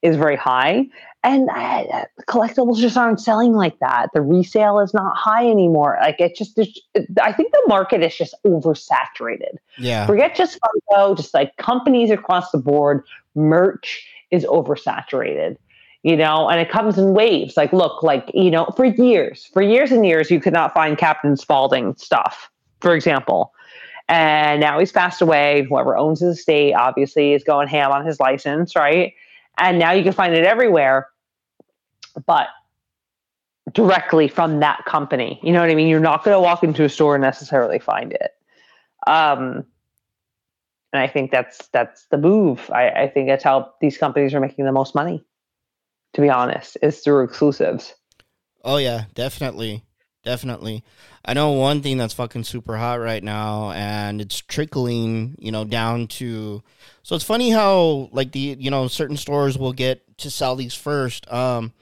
[0.03, 0.85] is very high.
[1.23, 4.09] And uh, collectibles just aren't selling like that.
[4.13, 5.97] The resale is not high anymore.
[6.01, 6.59] Like it just,
[7.21, 9.55] I think the market is just oversaturated.
[9.77, 10.05] Yeah.
[10.05, 10.59] Forget just
[10.91, 15.57] Funko, just like companies across the board, merch is oversaturated
[16.05, 17.55] you know, and it comes in waves.
[17.55, 20.97] Like, look, like, you know, for years, for years and years, you could not find
[20.97, 22.51] Captain Spaulding stuff,
[22.81, 23.53] for example.
[24.09, 25.65] And now he's passed away.
[25.69, 29.13] Whoever owns his estate obviously is going ham on his license, right?
[29.57, 31.07] And now you can find it everywhere,
[32.25, 32.47] but
[33.71, 35.39] directly from that company.
[35.43, 35.87] You know what I mean?
[35.87, 38.31] You're not going to walk into a store and necessarily find it.
[39.07, 39.65] Um,
[40.91, 42.69] and I think that's that's the move.
[42.71, 45.23] I, I think that's how these companies are making the most money
[46.13, 47.93] to be honest, is through exclusives.
[48.63, 49.83] Oh yeah, definitely.
[50.23, 50.83] Definitely.
[51.25, 55.65] I know one thing that's fucking super hot right now and it's trickling, you know,
[55.65, 56.63] down to
[57.03, 60.73] So it's funny how like the, you know, certain stores will get to sell these
[60.73, 61.31] first.
[61.31, 61.73] Um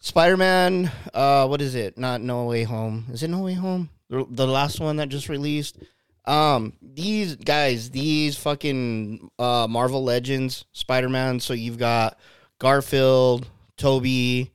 [0.00, 1.96] Spider-Man, uh what is it?
[1.96, 3.06] Not No Way Home.
[3.10, 3.88] Is it No Way Home?
[4.10, 5.78] The, last one that just released.
[6.24, 11.40] Um, these guys, these fucking uh, Marvel Legends Spider Man.
[11.40, 12.18] So you've got
[12.58, 14.50] Garfield, Tobey,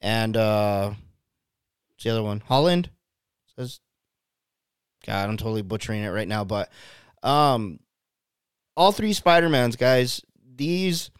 [0.00, 0.92] and uh,
[2.06, 2.40] the other one?
[2.46, 2.90] Holland
[3.56, 3.80] says.
[5.04, 6.70] God, I'm totally butchering it right now, but
[7.22, 7.80] um,
[8.76, 10.22] all three Spider Mans, guys.
[10.56, 11.10] These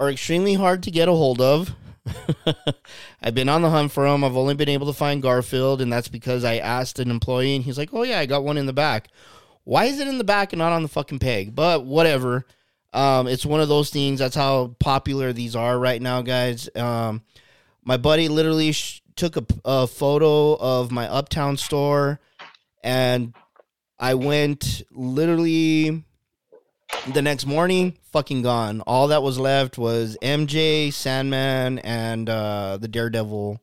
[0.00, 1.74] are extremely hard to get a hold of.
[3.22, 4.24] I've been on the hunt for them.
[4.24, 7.64] I've only been able to find Garfield, and that's because I asked an employee, and
[7.64, 9.08] he's like, "Oh yeah, I got one in the back."
[9.64, 11.54] Why is it in the back and not on the fucking peg?
[11.54, 12.44] But whatever.
[12.92, 14.18] Um, it's one of those things.
[14.18, 16.68] That's how popular these are right now, guys.
[16.74, 17.22] Um,
[17.84, 22.20] my buddy literally sh- took a, a photo of my uptown store,
[22.82, 23.34] and
[23.98, 26.04] I went literally
[27.12, 28.80] the next morning, fucking gone.
[28.82, 33.60] All that was left was MJ, Sandman, and uh, the Daredevil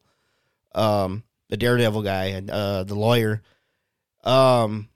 [0.76, 3.42] um, the Daredevil guy and uh, the lawyer.
[4.24, 4.90] Um,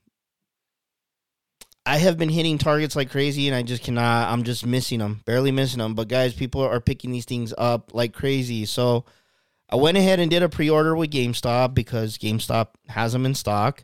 [1.86, 4.30] I have been hitting targets like crazy, and I just cannot.
[4.30, 5.94] I'm just missing them, barely missing them.
[5.94, 8.64] But guys, people are picking these things up like crazy.
[8.64, 9.04] So
[9.74, 13.82] I went ahead and did a pre-order with GameStop because GameStop has them in stock.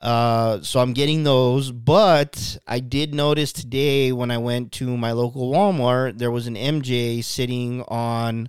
[0.00, 5.12] Uh, so I'm getting those, but I did notice today when I went to my
[5.12, 8.48] local Walmart, there was an MJ sitting on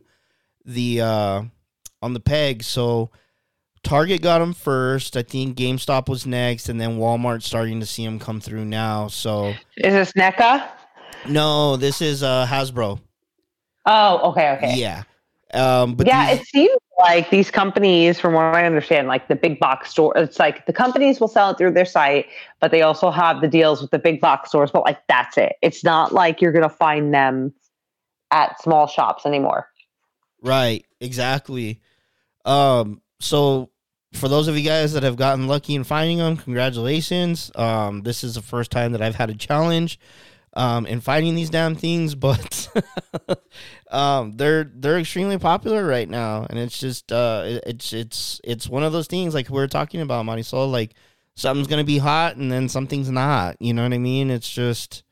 [0.65, 1.43] the uh,
[2.01, 2.63] on the peg.
[2.63, 3.11] So
[3.83, 5.15] Target got them first.
[5.15, 9.07] I think GameStop was next, and then Walmart starting to see them come through now.
[9.07, 10.67] So Is this NECA?
[11.29, 12.99] no, this is uh, Hasbro.
[13.85, 14.75] Oh, okay, okay.
[14.77, 15.03] Yeah,
[15.53, 19.35] um, but yeah, these- it seems like these companies, from what I understand, like the
[19.35, 22.25] big box store, it's like the companies will sell it through their site,
[22.59, 24.71] but they also have the deals with the big box stores.
[24.71, 25.53] But like that's it.
[25.61, 27.53] It's not like you're gonna find them
[28.31, 29.69] at small shops anymore.
[30.41, 31.81] Right, exactly.
[32.45, 33.69] Um, so
[34.13, 37.51] for those of you guys that have gotten lucky in finding them, congratulations.
[37.55, 39.99] Um, this is the first time that I've had a challenge
[40.55, 42.67] um in finding these damn things, but
[43.91, 46.45] um they're they're extremely popular right now.
[46.49, 49.67] And it's just uh it- it's it's it's one of those things like we are
[49.67, 50.93] talking about Marisol like
[51.35, 53.57] something's gonna be hot and then something's not.
[53.59, 54.29] You know what i mean?
[54.31, 55.03] It's just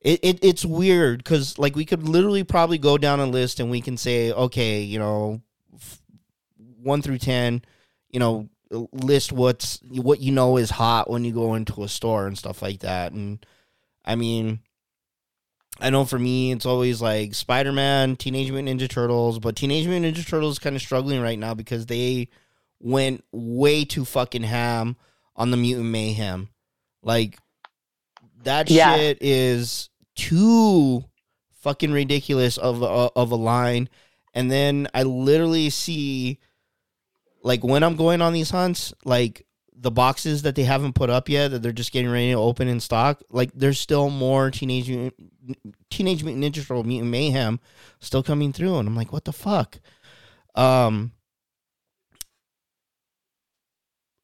[0.00, 3.70] it, it it's weird because like we could literally probably go down a list and
[3.70, 5.40] we can say okay you know
[6.82, 7.62] one through ten
[8.10, 8.48] you know
[8.92, 12.60] list what's what you know is hot when you go into a store and stuff
[12.60, 13.12] like that.
[13.12, 13.44] And
[14.08, 14.58] i mean
[15.78, 20.16] i know for me it's always like spider-man teenage mutant ninja turtles but teenage mutant
[20.16, 22.28] ninja turtles is kind of struggling right now because they
[22.80, 24.96] went way too fucking ham
[25.36, 26.48] on the mutant mayhem
[27.02, 27.38] like
[28.42, 28.96] that Yeah.
[28.96, 31.04] shit is too
[31.60, 33.88] fucking ridiculous of a, of a line
[34.34, 36.38] and then i literally see
[37.42, 39.44] like when i'm going on these hunts like
[39.80, 42.68] the boxes that they haven't put up yet that they're just getting ready to open
[42.68, 44.86] in stock like there's still more teenage
[45.90, 47.60] teenage mutant ninja turtle mutant mayhem
[48.00, 49.78] still coming through and i'm like what the fuck
[50.54, 51.12] um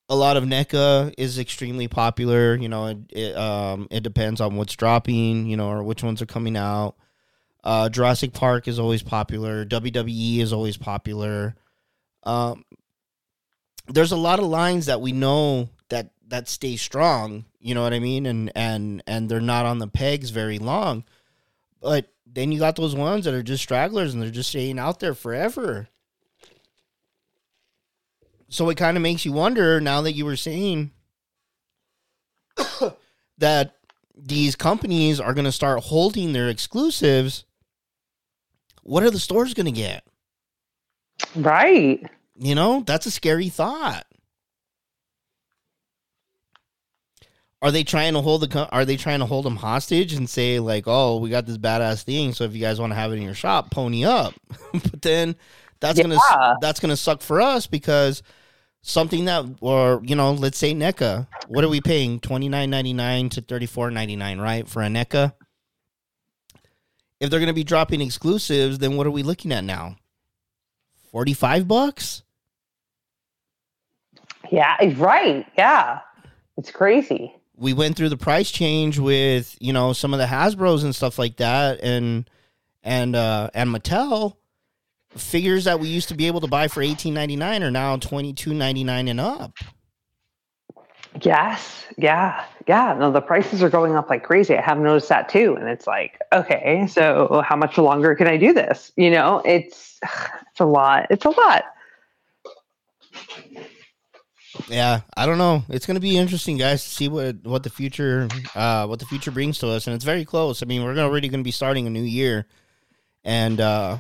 [0.09, 2.55] a lot of NECA is extremely popular.
[2.55, 6.21] You know, it, it um it depends on what's dropping, you know, or which ones
[6.23, 6.97] are coming out.
[7.63, 9.65] Uh, Jurassic Park is always popular.
[9.65, 11.55] WWE is always popular.
[12.23, 12.65] Um,
[13.89, 17.45] there's a lot of lines that we know that that stay strong.
[17.61, 21.05] You know what I mean, and and and they're not on the pegs very long.
[21.81, 25.01] But then you got those ones that are just stragglers and they're just staying out
[25.01, 25.89] there forever
[28.49, 30.93] so it kind of makes you wonder now that you were saying
[33.39, 33.75] that
[34.17, 37.45] these companies are going to start holding their exclusives
[38.83, 40.05] what are the stores going to get
[41.37, 42.05] Right.
[42.37, 44.07] You know that's a scary thought.
[47.63, 50.59] Are they trying to hold the are they trying to hold them hostage and say
[50.61, 53.17] like oh we got this badass thing so if you guys want to have it
[53.17, 54.35] in your shop pony up.
[54.73, 55.35] But then
[55.81, 56.19] that's gonna
[56.61, 58.23] that's gonna suck for us because
[58.83, 62.21] something that or you know let's say NECA what are we paying?
[62.21, 64.89] twenty nine ninety nine to thirty four ninety nine right for a?
[64.89, 65.33] NECA
[67.19, 69.97] if they're gonna be dropping exclusives then what are we looking at now?
[71.11, 72.24] forty five bucks
[74.55, 74.77] Yeah.
[74.97, 75.47] Right.
[75.59, 76.01] Yeah.
[76.57, 77.35] It's crazy.
[77.57, 81.19] we went through the price change with you know some of the Hasbro's and stuff
[81.19, 82.29] like that, and
[82.83, 84.37] and uh, and Mattel
[85.17, 87.97] figures that we used to be able to buy for eighteen ninety nine are now
[87.97, 89.59] twenty two ninety nine and up.
[91.23, 91.85] Yes.
[91.97, 92.45] Yeah.
[92.67, 92.97] Yeah.
[92.99, 94.57] No, the prices are going up like crazy.
[94.57, 95.55] I have noticed that too.
[95.55, 98.91] And it's like, okay, so how much longer can I do this?
[98.97, 100.01] You know, it's
[100.51, 101.07] it's a lot.
[101.11, 101.65] It's a lot.
[104.69, 105.65] Yeah, I don't know.
[105.69, 109.31] It's gonna be interesting, guys, to see what what the future uh, what the future
[109.31, 110.63] brings to us, and it's very close.
[110.63, 112.47] I mean, we're already gonna be starting a new year,
[113.25, 113.99] and uh,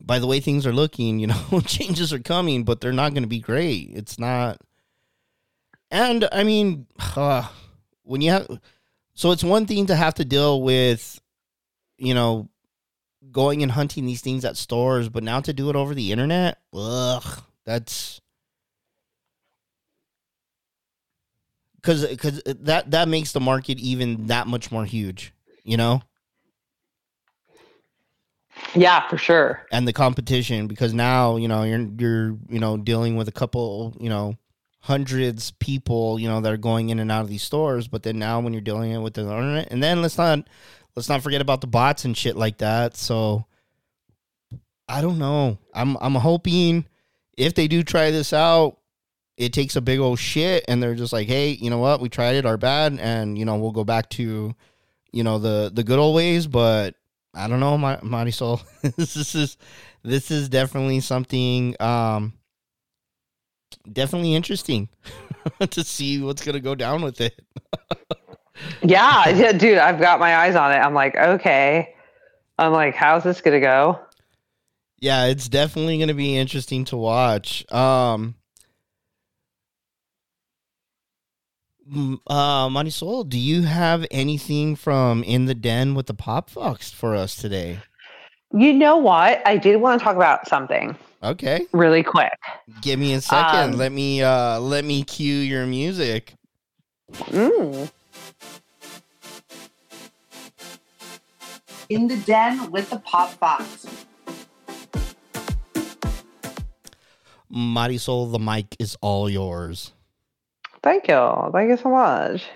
[0.00, 3.26] by the way things are looking, you know, changes are coming, but they're not gonna
[3.26, 3.90] be great.
[3.92, 4.60] It's not.
[5.90, 6.86] And I mean,
[7.16, 7.48] uh,
[8.02, 8.46] when you have,
[9.14, 11.20] so it's one thing to have to deal with,
[11.98, 12.48] you know,
[13.32, 16.58] going and hunting these things at stores, but now to do it over the internet,
[16.72, 18.20] ugh, that's
[21.86, 25.32] because because that that makes the market even that much more huge,
[25.62, 26.02] you know,
[28.74, 29.64] Yeah, for sure.
[29.70, 33.96] and the competition because now you know you're you're you know dealing with a couple
[34.00, 34.36] you know
[34.80, 38.18] hundreds people you know that are going in and out of these stores, but then
[38.18, 40.48] now when you're dealing it with the internet, and then let's not
[40.96, 42.96] let's not forget about the bots and shit like that.
[42.96, 43.44] So
[44.88, 45.58] I don't know.
[45.74, 46.86] I'm I'm hoping
[47.36, 48.78] if they do try this out,
[49.36, 52.00] it takes a big old shit and they're just like, hey, you know what?
[52.00, 54.54] We tried it, our bad, and you know we'll go back to,
[55.12, 56.46] you know the the good old ways.
[56.46, 56.94] But
[57.34, 58.62] I don't know, my Marisol.
[58.96, 59.56] this is
[60.02, 62.32] this is definitely something um
[63.92, 64.88] definitely interesting
[65.70, 67.40] to see what's gonna go down with it.
[68.82, 70.76] yeah, yeah, dude, I've got my eyes on it.
[70.76, 71.94] I'm like, okay.
[72.58, 74.00] I'm like, how's this gonna go?
[74.98, 77.70] Yeah, it's definitely gonna be interesting to watch.
[77.70, 78.34] Um
[82.26, 87.14] uh Marisol, do you have anything from In the Den with the Pop Foxx for
[87.14, 87.78] us today?
[88.52, 89.46] You know what?
[89.46, 91.66] I did want to talk about something Okay.
[91.72, 92.32] really quick.
[92.82, 93.74] Give me a second.
[93.74, 96.34] Um, let me uh let me cue your music.
[97.12, 97.90] Mm.
[101.88, 103.86] in the den with the pop foxx.
[107.52, 109.92] Marisol, the mic is all yours.
[110.86, 111.50] Thank you.
[111.52, 112.46] Thank you so much.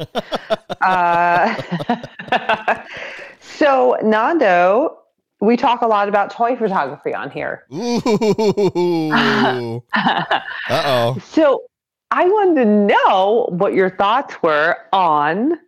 [0.80, 2.82] uh,
[3.40, 4.98] so, Nando,
[5.40, 7.64] we talk a lot about toy photography on here.
[7.74, 9.82] Ooh.
[9.92, 11.18] Uh oh.
[11.24, 11.64] So,
[12.12, 15.58] I wanted to know what your thoughts were on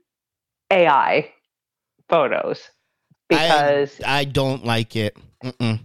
[0.71, 1.33] AI
[2.09, 2.71] photos
[3.29, 5.17] because, I don't like it.
[5.43, 5.81] Mm-mm.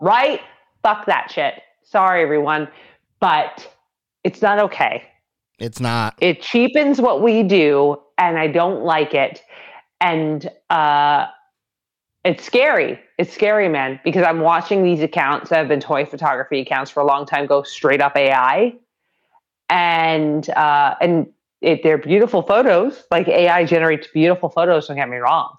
[0.00, 0.40] right?
[0.84, 1.54] Fuck that shit.
[1.82, 2.68] Sorry, everyone,
[3.18, 3.68] but
[4.22, 5.09] it's not okay.
[5.60, 6.14] It's not.
[6.20, 9.42] it cheapens what we do and i don't like it.
[10.00, 11.26] And uh
[12.24, 12.98] it's scary.
[13.18, 17.00] It's scary man because i'm watching these accounts that have been toy photography accounts for
[17.00, 18.74] a long time go straight up ai
[19.68, 21.26] and uh and
[21.60, 23.04] it, they're beautiful photos.
[23.10, 25.54] Like ai generates beautiful photos don't get me wrong.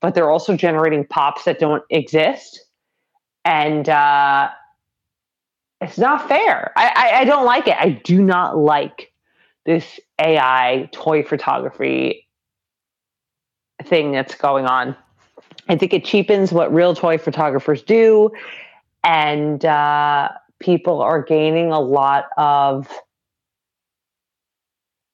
[0.00, 2.60] But they're also generating pops that don't exist.
[3.44, 4.50] And uh
[5.80, 6.72] it's not fair.
[6.76, 7.76] I, I i don't like it.
[7.78, 9.12] I do not like
[9.66, 12.28] this AI toy photography
[13.84, 14.96] thing that's going on.
[15.68, 18.30] I think it cheapens what real toy photographers do,
[19.02, 20.30] and uh,
[20.60, 22.88] people are gaining a lot of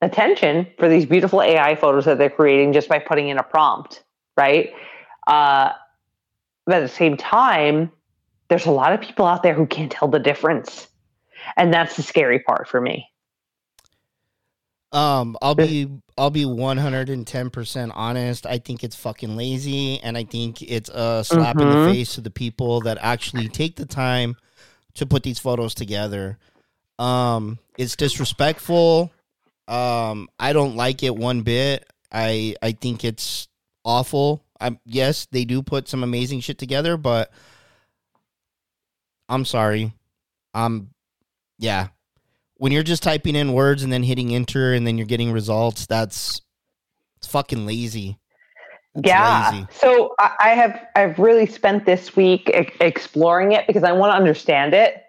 [0.03, 4.03] attention for these beautiful AI photos that they're creating just by putting in a prompt,
[4.37, 4.73] right?
[5.27, 5.71] Uh,
[6.67, 7.91] but at the same time,
[8.49, 10.89] there's a lot of people out there who can't tell the difference.
[11.57, 13.10] And that's the scary part for me.
[14.93, 15.89] Um, I'll be
[16.19, 18.45] I'll be one hundred and ten percent honest.
[18.47, 21.85] I think it's fucking lazy, and I think it's a slap in the Mhm.
[21.85, 24.37] face to the people that actually take the time
[24.95, 26.39] to put these photos together.
[26.99, 29.13] Um, it's disrespectful.
[29.69, 31.89] Um, I don't like it one bit.
[32.11, 33.47] I I think it's
[33.85, 34.43] awful.
[34.61, 37.31] I'm yes, they do put some amazing shit together, but
[39.29, 39.93] I'm sorry.
[40.53, 40.91] Um,
[41.59, 41.89] yeah,
[42.61, 45.87] when you're just typing in words and then hitting enter and then you're getting results,
[45.87, 46.43] that's
[47.17, 48.19] it's fucking lazy.
[48.97, 49.51] It's yeah.
[49.51, 49.67] lazy.
[49.73, 52.51] So I, have I've really spent this week
[52.81, 55.03] exploring it because I want to understand it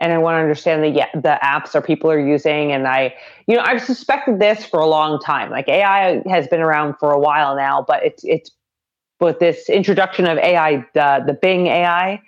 [0.00, 2.72] and I want to understand the yeah, the apps that people are using.
[2.72, 3.14] And I,
[3.46, 5.48] you know, I've suspected this for a long time.
[5.48, 8.50] Like AI has been around for a while now, but it's it's
[9.20, 12.20] with this introduction of AI, the the Bing AI.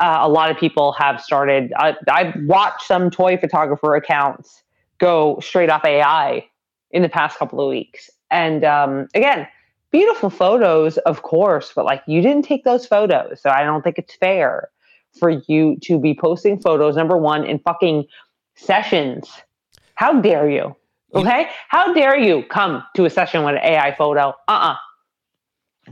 [0.00, 1.72] Uh, a lot of people have started.
[1.76, 4.62] I, I've watched some toy photographer accounts
[4.98, 6.46] go straight off AI
[6.90, 9.46] in the past couple of weeks, and um, again,
[9.90, 13.40] beautiful photos, of course, but like you didn't take those photos.
[13.40, 14.70] So I don't think it's fair
[15.18, 18.04] for you to be posting photos, number one, in fucking
[18.56, 19.30] sessions.
[19.94, 20.74] How dare you?
[21.14, 21.48] Okay?
[21.68, 24.30] How dare you come to a session with an AI photo?
[24.48, 24.76] Uh uh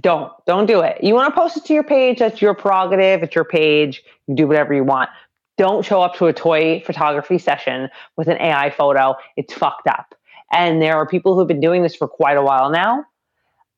[0.01, 0.33] Don't.
[0.47, 1.03] Don't do it.
[1.03, 4.03] You want to post it to your page, that's your prerogative, it's your page.
[4.27, 5.11] You do whatever you want.
[5.59, 9.15] Don't show up to a toy photography session with an AI photo.
[9.37, 10.15] It's fucked up.
[10.51, 13.05] And there are people who've been doing this for quite a while now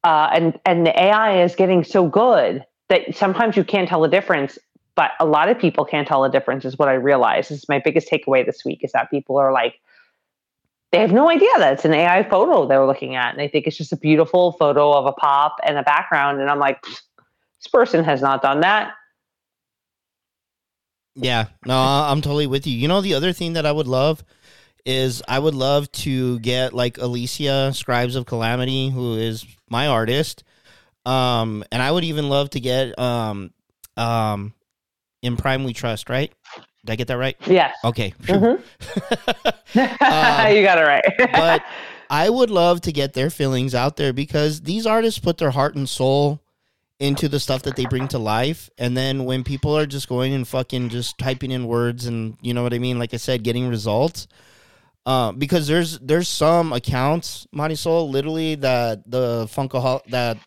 [0.04, 4.08] uh, and and the AI is getting so good that sometimes you can't tell the
[4.08, 4.58] difference.
[4.96, 6.64] But a lot of people can't tell the difference.
[6.64, 7.48] Is what I realize.
[7.48, 8.80] This is my biggest takeaway this week.
[8.82, 9.76] Is that people are like,
[10.94, 13.66] they have no idea that it's an AI photo they're looking at, and they think
[13.66, 16.40] it's just a beautiful photo of a pop and a background.
[16.40, 18.92] And I'm like, this person has not done that.
[21.16, 22.78] Yeah, no, I'm totally with you.
[22.78, 24.22] You know, the other thing that I would love
[24.86, 30.44] is I would love to get like Alicia Scribes of Calamity, who is my artist,
[31.04, 33.50] um, and I would even love to get um,
[33.96, 34.54] um,
[35.22, 36.08] in Prime We Trust.
[36.08, 36.32] Right?
[36.84, 37.36] Did I get that right?
[37.46, 37.76] Yes.
[37.84, 38.12] Okay.
[38.22, 38.60] Mhm.
[39.76, 39.80] Um,
[40.54, 41.02] you got it right.
[41.32, 41.64] but
[42.08, 45.74] I would love to get their feelings out there because these artists put their heart
[45.74, 46.40] and soul
[47.00, 48.70] into the stuff that they bring to life.
[48.78, 52.54] And then when people are just going and fucking just typing in words and you
[52.54, 54.28] know what I mean, like I said, getting results.
[55.06, 60.38] Uh, because there's there's some accounts, Marisol, literally that the Funkahol that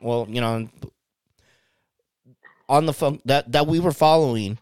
[0.00, 0.68] well, you know,
[2.68, 4.56] on the funk that that we were following,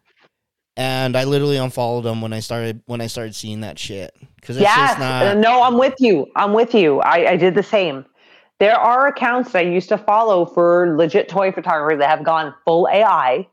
[0.77, 4.57] and I literally unfollowed them when I started when I started seeing that shit because
[4.57, 4.91] it's yes.
[4.91, 5.23] just not.
[5.27, 6.27] Uh, no, I'm with you.
[6.37, 7.01] I'm with you.
[7.01, 8.05] I, I did the same.
[8.59, 12.55] There are accounts that I used to follow for legit toy photography that have gone
[12.65, 13.47] full AI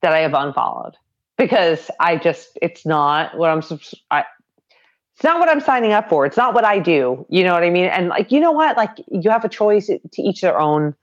[0.00, 0.96] that I have unfollowed
[1.36, 3.62] because I just it's not what I'm
[4.10, 4.24] I,
[5.14, 6.26] it's not what I'm signing up for.
[6.26, 7.24] It's not what I do.
[7.28, 7.86] You know what I mean?
[7.86, 8.76] And like you know what?
[8.76, 10.94] Like you have a choice to each their own.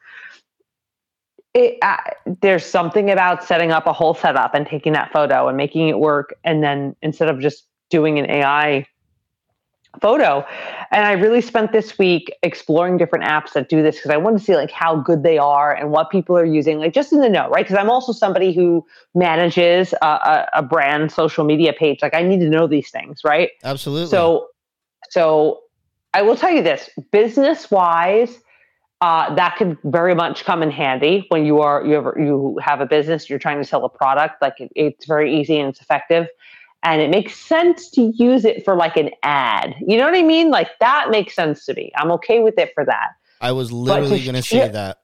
[1.54, 1.98] It, uh,
[2.42, 6.00] there's something about setting up a whole setup and taking that photo and making it
[6.00, 8.86] work, and then instead of just doing an AI
[10.02, 10.46] photo.
[10.92, 14.38] And I really spent this week exploring different apps that do this because I want
[14.38, 17.22] to see like how good they are and what people are using, like just in
[17.22, 17.66] the know, right?
[17.66, 18.86] Because I'm also somebody who
[19.16, 22.00] manages a, a, a, brand social media page.
[22.02, 23.50] Like I need to know these things, right?
[23.64, 24.10] Absolutely.
[24.10, 24.48] So,
[25.10, 25.62] so
[26.14, 28.40] I will tell you this: business wise.
[29.02, 32.82] Uh, that could very much come in handy when you are you have you have
[32.82, 35.80] a business you're trying to sell a product like it, it's very easy and it's
[35.80, 36.28] effective
[36.84, 39.76] and it makes sense to use it for like an ad.
[39.86, 40.50] You know what I mean?
[40.50, 41.92] Like that makes sense to me.
[41.96, 43.10] I'm okay with it for that.
[43.42, 45.00] I was literally going to say that.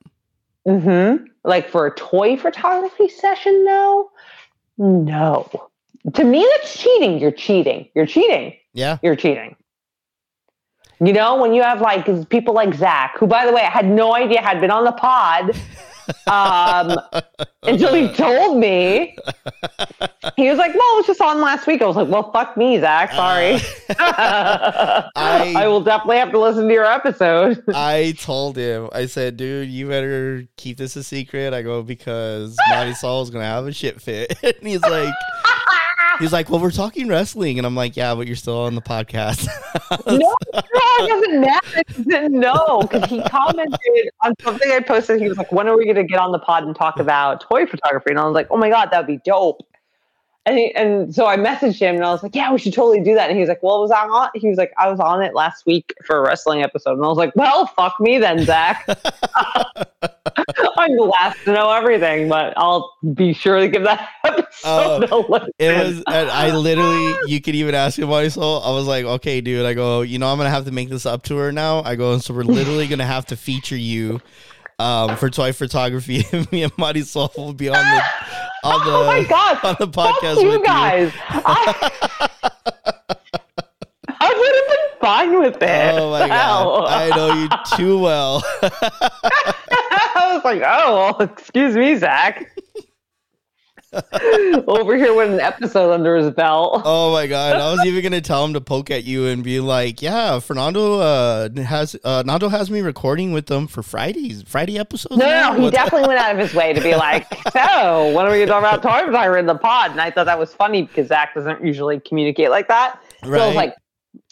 [0.67, 1.25] Mm-hmm.
[1.43, 4.09] Like for a toy photography session, no,
[4.77, 5.69] no.
[6.13, 7.19] To me, that's cheating.
[7.19, 7.89] You're cheating.
[7.93, 8.55] You're cheating.
[8.73, 9.55] Yeah, you're cheating.
[10.99, 13.85] You know, when you have like people like Zach, who, by the way, I had
[13.87, 15.51] no idea had been on the pod
[16.27, 16.97] um,
[17.63, 19.15] until he told me.
[20.35, 22.57] He was like, "Well, it was just on last week." I was like, "Well, fuck
[22.57, 23.11] me, Zach.
[23.11, 23.55] Sorry.
[23.89, 28.89] Uh, I, I will definitely have to listen to your episode." I told him.
[28.93, 33.45] I said, "Dude, you better keep this a secret." I go because Marisol is gonna
[33.45, 35.13] have a shit fit, and he's like.
[36.19, 38.81] He's like, well, we're talking wrestling, and I'm like, yeah, but you're still on the
[38.81, 39.47] podcast.
[40.07, 41.83] no, it doesn't matter.
[42.03, 45.21] Didn't know because he commented on something I posted.
[45.21, 47.41] He was like, when are we going to get on the pod and talk about
[47.41, 48.11] toy photography?
[48.11, 49.61] And I was like, oh my god, that'd be dope.
[50.45, 53.01] And he, and so I messaged him and I was like, yeah, we should totally
[53.01, 53.29] do that.
[53.29, 54.29] And he was like, well, was I on?
[54.35, 56.93] He was like, I was on it last week for a wrestling episode.
[56.93, 58.87] And I was like, well, fuck me then, Zach.
[60.77, 65.07] I'm the last to know everything, but I'll be sure to give that episode uh,
[65.11, 65.49] a listen.
[65.59, 68.61] It was, I literally, you could even ask him my soul.
[68.61, 69.65] I was like, okay, dude.
[69.65, 71.83] I go, you know, I'm gonna have to make this up to her now.
[71.83, 74.21] I go, so we're literally gonna have to feature you
[74.79, 76.23] um, for toy photography.
[76.31, 78.03] And me and Marisol will be on the
[78.67, 79.63] Oh on the oh my God.
[79.63, 81.13] on the podcast you with guys.
[81.13, 81.19] you.
[81.29, 81.89] I,
[84.19, 85.95] I would have been fine with it.
[85.99, 88.43] Oh my god, I know you too well.
[88.63, 92.51] I was like, oh, well, excuse me, Zach.
[94.67, 96.81] Over here with an episode under his belt.
[96.83, 97.55] Oh my god!
[97.55, 100.99] I was even gonna tell him to poke at you and be like, "Yeah, Fernando
[100.99, 105.57] uh, has uh, Nando has me recording with them for Fridays, Friday episodes." No, no,
[105.57, 108.39] no he definitely went out of his way to be like, "So, when are we
[108.39, 111.07] gonna talk about toy photography in the pod?" And I thought that was funny because
[111.07, 112.99] Zach doesn't usually communicate like that.
[113.23, 113.41] So Right.
[113.41, 113.75] I was like,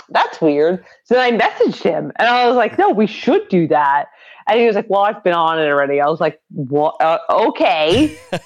[0.10, 3.68] "That's weird." So then I messaged him, and I was like, "No, we should do
[3.70, 4.08] that."
[4.48, 7.02] And he was like, "Well, I've been on it already." I was like, "What?
[7.02, 8.18] Uh, okay."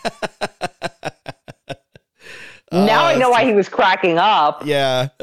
[2.72, 4.66] now I know why he was cracking up.
[4.66, 5.10] Yeah.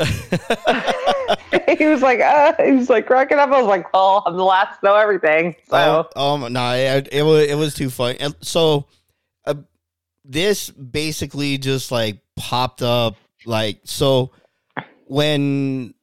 [1.78, 3.51] he was like, uh, he was like cracking up.
[3.51, 5.55] I was like, well, I'm the last to know everything.
[5.68, 8.18] So Oh, um, no, it, it was it was too funny.
[8.20, 8.86] And So,
[9.46, 9.55] uh,
[10.24, 13.16] this basically just like popped up.
[13.46, 14.30] Like, so
[15.06, 15.94] when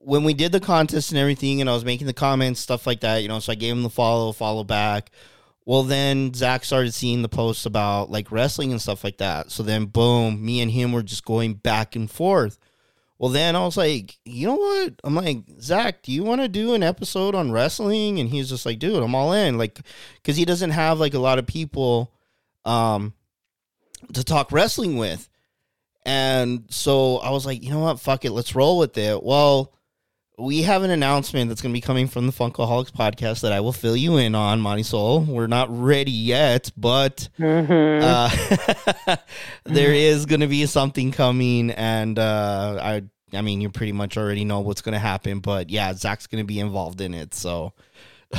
[0.00, 3.00] when we did the contest and everything, and I was making the comments, stuff like
[3.00, 5.10] that, you know, so I gave him the follow, follow back.
[5.66, 9.50] Well, then Zach started seeing the posts about like wrestling and stuff like that.
[9.50, 12.58] So then, boom, me and him were just going back and forth.
[13.18, 14.94] Well, then I was like, you know what?
[15.04, 18.18] I'm like, Zach, do you want to do an episode on wrestling?
[18.18, 19.58] And he's just like, dude, I'm all in.
[19.58, 19.78] Like,
[20.14, 22.14] because he doesn't have like a lot of people
[22.64, 23.12] um,
[24.14, 25.28] to talk wrestling with.
[26.06, 28.00] And so I was like, you know what?
[28.00, 28.32] Fuck it.
[28.32, 29.22] Let's roll with it.
[29.22, 29.74] Well,
[30.40, 33.60] we have an announcement that's going to be coming from the Funkaholiks podcast that I
[33.60, 35.20] will fill you in on, Monty Soul.
[35.20, 38.00] We're not ready yet, but Mhm.
[38.02, 39.16] uh,
[39.64, 43.02] there is going to be something coming, and uh, I,
[43.32, 45.40] I mean, you pretty much already know what's going to happen.
[45.40, 47.34] But yeah, Zach's going to be involved in it.
[47.34, 47.72] So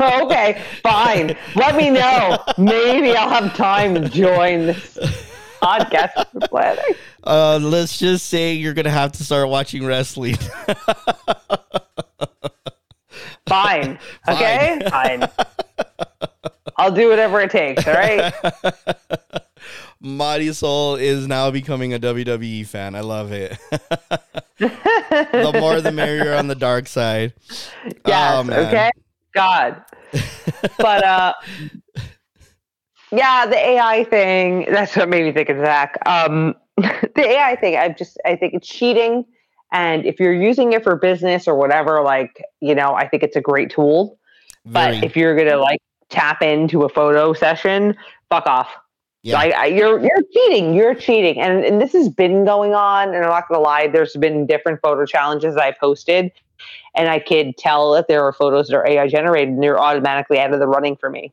[0.00, 1.36] okay, fine.
[1.54, 2.38] Let me know.
[2.58, 4.98] Maybe I'll have time to join this
[5.62, 6.84] podcast we're planning.
[7.24, 10.36] uh, let's just say you're going to have to start watching wrestling.
[13.48, 13.98] Fine.
[14.28, 15.26] Okay, fine.
[16.76, 17.86] I'll do whatever it takes.
[17.86, 18.32] All right.
[20.00, 22.94] Mighty Soul is now becoming a WWE fan.
[22.94, 23.58] I love it.
[24.58, 27.32] the more the merrier on the dark side.
[28.06, 28.48] Yes.
[28.48, 28.90] Oh, okay.
[29.32, 29.82] God.
[30.78, 31.32] But uh,
[33.10, 34.66] yeah, the AI thing.
[34.70, 35.98] That's what made me think of Zach.
[36.06, 37.76] Um, the AI thing.
[37.76, 39.24] I just I think it's cheating.
[39.72, 43.36] And if you're using it for business or whatever, like you know, I think it's
[43.36, 44.18] a great tool.
[44.64, 45.80] But if you're gonna like
[46.10, 47.96] tap into a photo session,
[48.28, 48.68] fuck off.
[49.22, 49.34] Yeah.
[49.34, 50.74] Like I, you're you're cheating.
[50.74, 53.08] You're cheating, and and this has been going on.
[53.08, 53.88] And I'm not gonna lie.
[53.88, 56.30] There's been different photo challenges I posted,
[56.94, 60.38] and I could tell that there are photos that are AI generated, and they're automatically
[60.38, 61.32] out of the running for me.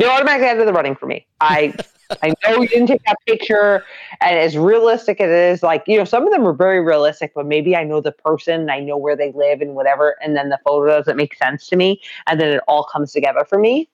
[0.00, 1.26] They're automatically out of the running for me.
[1.42, 1.74] I
[2.22, 3.84] I know you didn't take that picture,
[4.22, 7.32] and as realistic as it is, like you know, some of them are very realistic,
[7.34, 10.48] but maybe I know the person, I know where they live, and whatever, and then
[10.48, 13.90] the photo doesn't make sense to me, and then it all comes together for me,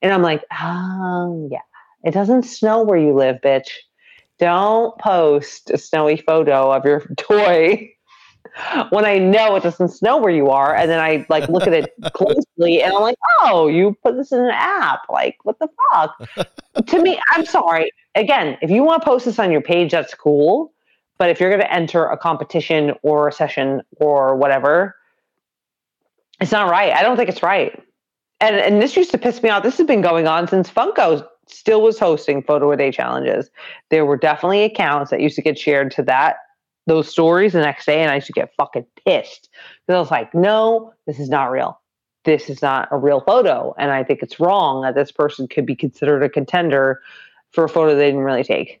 [0.00, 1.58] and I'm like, oh yeah,
[2.04, 3.70] it doesn't snow where you live, bitch.
[4.38, 7.90] Don't post a snowy photo of your toy
[8.90, 11.72] when I know it doesn't snow where you are, and then I like look at
[11.72, 15.00] it closely, and I'm like, oh, you put this in an app?
[15.08, 16.86] Like, what the fuck?
[16.86, 17.90] to me, I'm sorry.
[18.14, 20.72] Again, if you want to post this on your page, that's cool.
[21.18, 24.94] But if you're going to enter a competition or a session or whatever,
[26.40, 26.92] it's not right.
[26.92, 27.82] I don't think it's right.
[28.40, 29.64] And and this used to piss me off.
[29.64, 33.50] This has been going on since Funko still was hosting photo a day challenges.
[33.90, 36.36] There were definitely accounts that used to get shared to that
[36.88, 39.48] those stories the next day, and I used to get fucking pissed
[39.86, 41.80] because I was like, no, this is not real.
[42.24, 45.66] This is not a real photo, and I think it's wrong that this person could
[45.66, 47.00] be considered a contender
[47.52, 48.80] for a photo they didn't really take.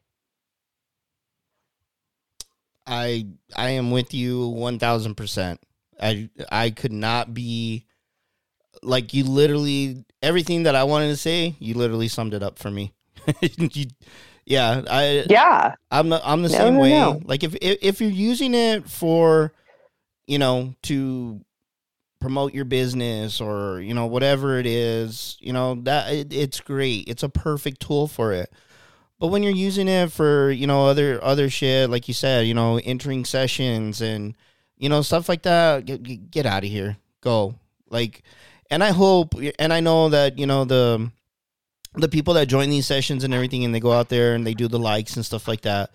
[2.86, 3.26] I
[3.56, 5.60] I am with you one thousand percent.
[6.00, 7.86] I I could not be
[8.82, 9.24] like you.
[9.24, 12.92] Literally everything that I wanted to say, you literally summed it up for me.
[13.58, 13.86] You-
[14.48, 16.90] yeah, I Yeah, I'm the, I'm the No, same no, way.
[16.90, 17.20] no.
[17.24, 19.52] Like if, if if you're using it for,
[20.26, 21.40] you know, to
[22.20, 27.04] promote your business or you know whatever it is, you know that it, it's great.
[27.08, 28.52] It's a perfect tool for it.
[29.20, 32.54] But when you're using it for you know other other shit, like you said, you
[32.54, 34.34] know, entering sessions and
[34.78, 36.96] you know stuff like that, get, get- get out of here.
[37.20, 37.56] Go
[37.90, 38.22] like,
[38.70, 41.10] and I hope and I know that you know the
[41.98, 44.54] the people that join these sessions and everything and they go out there and they
[44.54, 45.90] do the likes and stuff like that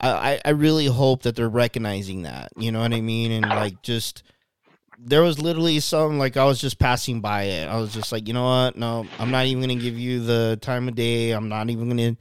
[0.00, 3.30] I, I- really hope that they're recognizing that you know what i mean?
[3.32, 4.22] And like just
[4.98, 7.66] there was literally some like i was just passing by it.
[7.68, 8.76] I was just like you know what?
[8.76, 11.30] No i'm not even gonna give you the time of day.
[11.30, 12.16] I'm not even gonna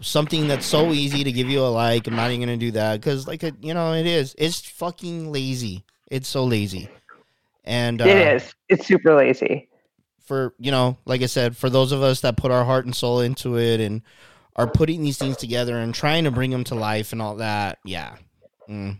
[0.00, 3.00] something that's so easy to give you a like i'm not even gonna do that
[3.00, 4.34] because like you know it is.
[4.38, 5.84] It's fucking lazy.
[6.10, 6.88] It's so lazy.
[7.64, 8.54] And uh, it is.
[8.68, 9.68] It's super lazy.
[10.26, 12.94] For you know like i said for those of us that put our heart and
[12.94, 14.02] soul into it and
[14.56, 17.78] are putting these things together and trying to bring them to life and all that
[17.84, 18.16] yeah
[18.68, 18.98] Mm.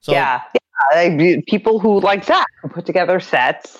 [0.00, 0.40] so yeah,
[0.92, 1.36] yeah.
[1.46, 3.78] People who like Zach who put together sets,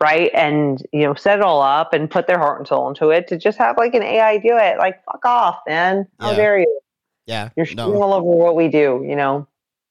[0.00, 3.08] right, and you know set it all up and put their heart and soul into
[3.08, 4.76] it to just have like an AI do it.
[4.78, 6.06] Like fuck off, man!
[6.20, 6.36] How Yeah.
[6.36, 6.80] dare you?
[7.26, 9.02] yeah You're no, all over what we do.
[9.08, 9.46] You know,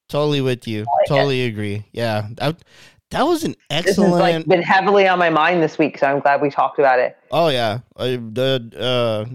[0.10, 2.58] totally with you totally agree yeah that,
[3.12, 3.86] that was an excellent.
[4.14, 6.80] this has like been heavily on my mind this week, so I'm glad we talked
[6.80, 7.18] about it.
[7.32, 9.34] oh yeah uh, the uh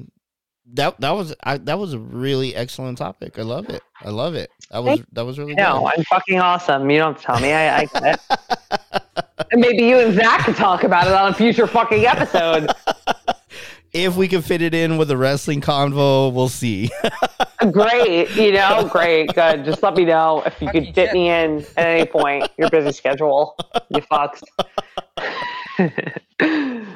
[0.74, 4.34] that that was I, that was a really excellent topic i love it i love
[4.34, 6.90] it that was that was really No, I'm fucking awesome.
[6.90, 7.52] You don't tell me.
[7.52, 9.44] I, I get it.
[9.52, 12.70] And maybe you and Zach can talk about it on a future fucking episode.
[13.94, 16.90] if we can fit it in with a wrestling convo we'll see
[17.70, 19.64] Great, you know, great, good.
[19.64, 22.50] Just let me know if you could fit me in at any point.
[22.58, 23.56] Your busy schedule,
[23.88, 24.42] you fucks.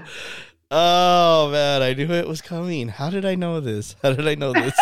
[0.70, 2.89] Oh man, I knew it was coming.
[2.89, 3.97] How did I know this?
[4.03, 4.75] How did I know this?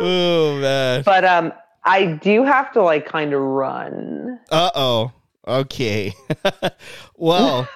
[0.00, 1.02] oh man.
[1.02, 1.52] but um,
[1.84, 4.40] I do have to like kind of run.
[4.50, 5.12] Uh oh.
[5.46, 6.14] Okay.
[7.16, 7.68] well,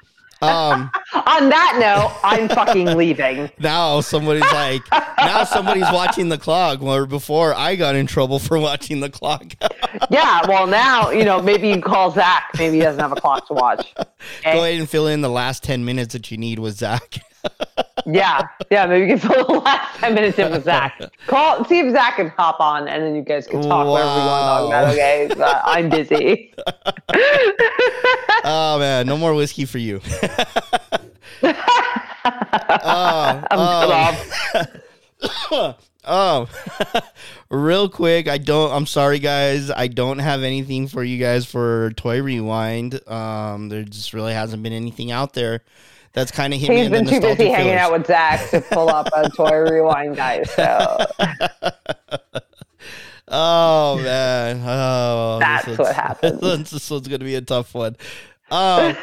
[0.43, 3.51] um, On that note, I'm fucking leaving.
[3.59, 4.83] now somebody's like,
[5.19, 6.81] now somebody's watching the clock.
[6.81, 9.45] Where before I got in trouble for watching the clock.
[10.11, 12.51] Yeah, well now you know maybe you call Zach.
[12.59, 13.95] Maybe he doesn't have a clock to watch.
[13.97, 14.05] Go
[14.45, 17.19] ahead and fill in the last ten minutes that you need with Zach.
[18.07, 18.87] Yeah, yeah.
[18.87, 21.01] Maybe you can fill the last ten minutes in with Zach.
[21.27, 24.27] Call, see if Zach can hop on, and then you guys can talk whatever you
[24.27, 24.93] want to talk about.
[24.93, 26.53] Okay, Uh, I'm busy.
[28.45, 30.01] oh man, no more whiskey for you.
[31.43, 31.53] oh,
[33.51, 33.91] I'm cut
[35.51, 35.77] off.
[36.07, 36.49] Oh,
[37.51, 38.73] real quick, I don't.
[38.73, 39.71] I'm sorry, guys.
[39.71, 43.07] I don't have anything for you guys for Toy Rewind.
[43.09, 45.63] Um, there just really hasn't been anything out there
[46.17, 48.49] that's kind of hit me He's in the been too busy hanging out with Zach
[48.51, 50.51] to pull up a toy rewind, guys.
[50.51, 51.07] So
[53.29, 56.41] Oh man, oh, That's this what happens.
[56.41, 57.97] This, this one's gonna be a tough one.
[58.51, 58.97] Um,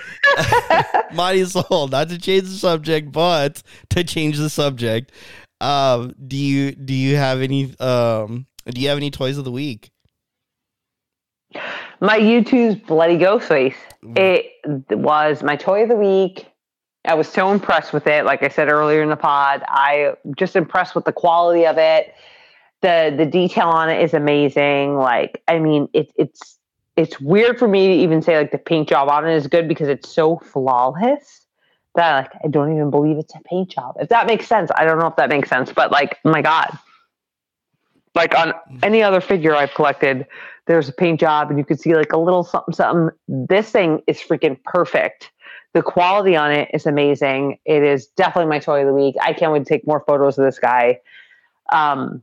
[1.13, 5.11] Mighty Soul, not to change the subject, but to change the subject.
[5.63, 9.51] Um, do you do you have any um do you have any toys of the
[9.51, 9.91] week?
[12.03, 13.75] my Youtooz Bloody Ghostface.
[14.17, 14.45] It
[14.91, 16.47] was my toy of the week.
[17.05, 18.25] I was so impressed with it.
[18.25, 22.13] Like I said earlier in the pod, I just impressed with the quality of it.
[22.81, 24.97] the The detail on it is amazing.
[24.97, 26.59] Like, I mean, it, it's
[26.97, 29.67] it's weird for me to even say like the paint job on it is good
[29.67, 31.42] because it's so flawless
[31.95, 33.95] that like I don't even believe it's a paint job.
[33.99, 36.77] If that makes sense, I don't know if that makes sense, but like, my God,
[38.15, 40.27] like on any other figure I've collected,
[40.65, 43.15] there's a paint job and you could see like a little something something.
[43.27, 45.31] This thing is freaking perfect.
[45.73, 47.59] The quality on it is amazing.
[47.65, 49.15] It is definitely my toy of the week.
[49.21, 50.99] I can't wait to take more photos of this guy.
[51.71, 52.21] Um,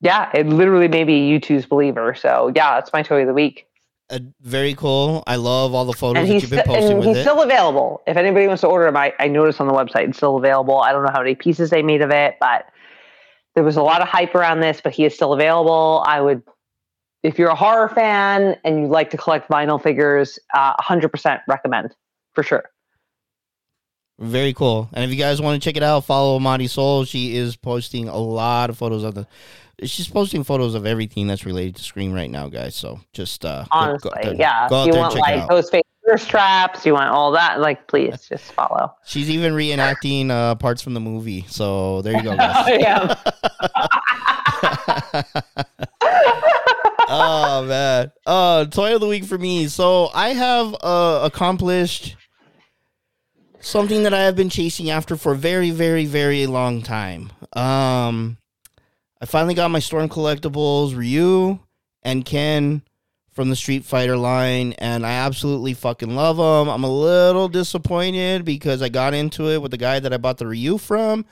[0.00, 2.14] yeah, it literally made me Youtooz believer.
[2.14, 3.66] So yeah, it's my toy of the week.
[4.10, 5.22] Uh, very cool.
[5.26, 7.22] I love all the photos that you've been sti- posting and with he's it.
[7.22, 8.02] still available.
[8.06, 10.80] If anybody wants to order him, I, I noticed on the website it's still available.
[10.80, 12.66] I don't know how many pieces they made of it, but
[13.54, 16.02] there was a lot of hype around this, but he is still available.
[16.06, 16.42] I would,
[17.22, 21.94] if you're a horror fan and you like to collect vinyl figures, uh, 100% recommend
[22.34, 22.64] for sure.
[24.18, 24.88] Very cool.
[24.92, 27.04] And if you guys want to check it out, follow Monty Soul.
[27.04, 29.26] She is posting a lot of photos of the.
[29.84, 32.74] She's posting photos of everything that's related to Scream right now, guys.
[32.74, 34.66] So just uh, go- Honestly, go, yeah.
[34.68, 35.48] go you want like out.
[35.48, 38.92] those fake thirst traps, you want all that, like please just follow.
[39.06, 41.44] She's even reenacting uh, parts from the movie.
[41.46, 42.80] So there you go, guys.
[42.80, 43.14] yeah.
[47.08, 48.12] oh man.
[48.26, 49.68] Uh toy of the week for me.
[49.68, 52.16] So I have uh accomplished
[53.60, 57.32] something that I have been chasing after for a very, very, very long time.
[57.52, 58.38] Um
[59.20, 61.58] I finally got my Storm Collectibles Ryu
[62.02, 62.82] and Ken
[63.30, 66.68] from the Street Fighter line, and I absolutely fucking love them.
[66.68, 70.38] I'm a little disappointed because I got into it with the guy that I bought
[70.38, 71.24] the Ryu from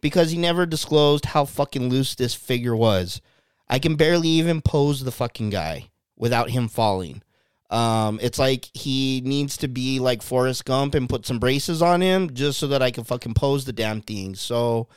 [0.00, 3.20] because he never disclosed how fucking loose this figure was.
[3.68, 7.22] I can barely even pose the fucking guy without him falling.
[7.70, 12.00] Um, it's like he needs to be like Forrest Gump and put some braces on
[12.00, 14.34] him just so that I can fucking pose the damn thing.
[14.34, 14.88] So,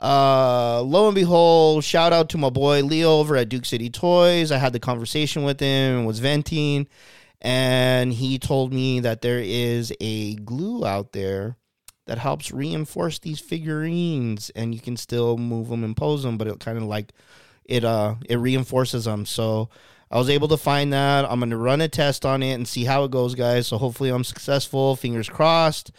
[0.00, 4.50] uh, lo and behold, shout out to my boy Leo over at Duke City Toys.
[4.50, 6.88] I had the conversation with him and was venting,
[7.40, 11.56] and he told me that there is a glue out there
[12.06, 16.48] that helps reinforce these figurines, and you can still move them and pose them, but
[16.48, 17.12] it kind of like
[17.64, 19.24] it uh it reinforces them.
[19.24, 19.68] So
[20.10, 21.24] I was able to find that.
[21.30, 23.68] I'm gonna run a test on it and see how it goes, guys.
[23.68, 24.96] So hopefully I'm successful.
[24.96, 25.92] Fingers crossed.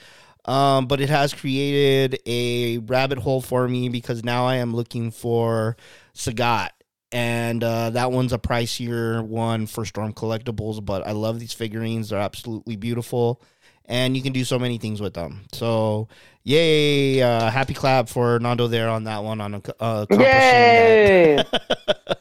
[0.45, 5.11] Um, but it has created a rabbit hole for me because now I am looking
[5.11, 5.77] for
[6.15, 6.69] Sagat.
[7.13, 12.09] And uh, that one's a pricier one for Storm Collectibles, but I love these figurines.
[12.09, 13.41] They're absolutely beautiful.
[13.85, 15.41] And you can do so many things with them.
[15.51, 16.07] So,
[16.43, 17.21] yay!
[17.21, 22.17] Uh, happy clap for Nando there on that one on a uh, accomplishing that.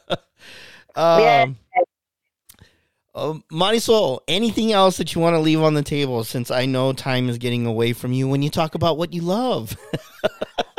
[0.95, 1.57] Um,
[3.13, 6.93] um, Marisol, anything else that you want to leave on the table since I know
[6.93, 9.77] time is getting away from you when you talk about what you love?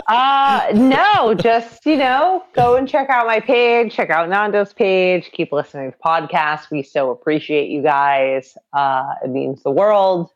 [0.09, 5.31] Uh, no, just, you know, go and check out my page, check out Nando's page,
[5.33, 6.71] keep listening to podcasts.
[6.71, 8.57] We so appreciate you guys.
[8.73, 10.31] Uh, it means the world.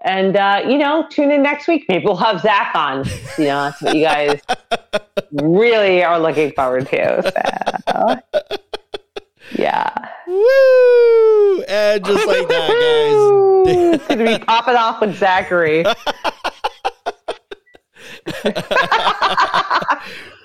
[0.00, 1.86] And, uh, you know, tune in next week.
[1.88, 3.04] Maybe we'll have Zach on.
[3.36, 4.40] You know, that's what you guys
[5.32, 7.32] really are looking forward to.
[7.88, 8.16] So,
[9.52, 9.92] yeah.
[10.26, 11.62] Woo!
[11.62, 13.94] And just like that, guys.
[13.94, 15.84] it's going to be popping off with Zachary.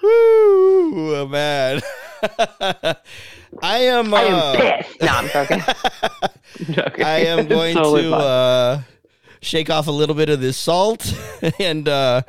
[0.03, 1.81] Woo, man.
[3.61, 4.13] I am.
[4.13, 5.01] Uh, I am pissed.
[5.01, 5.61] No, I'm joking.
[6.03, 7.05] I'm joking.
[7.05, 8.81] I am going totally to uh,
[9.41, 11.13] shake off a little bit of this salt
[11.59, 11.87] and.
[11.87, 12.21] Uh,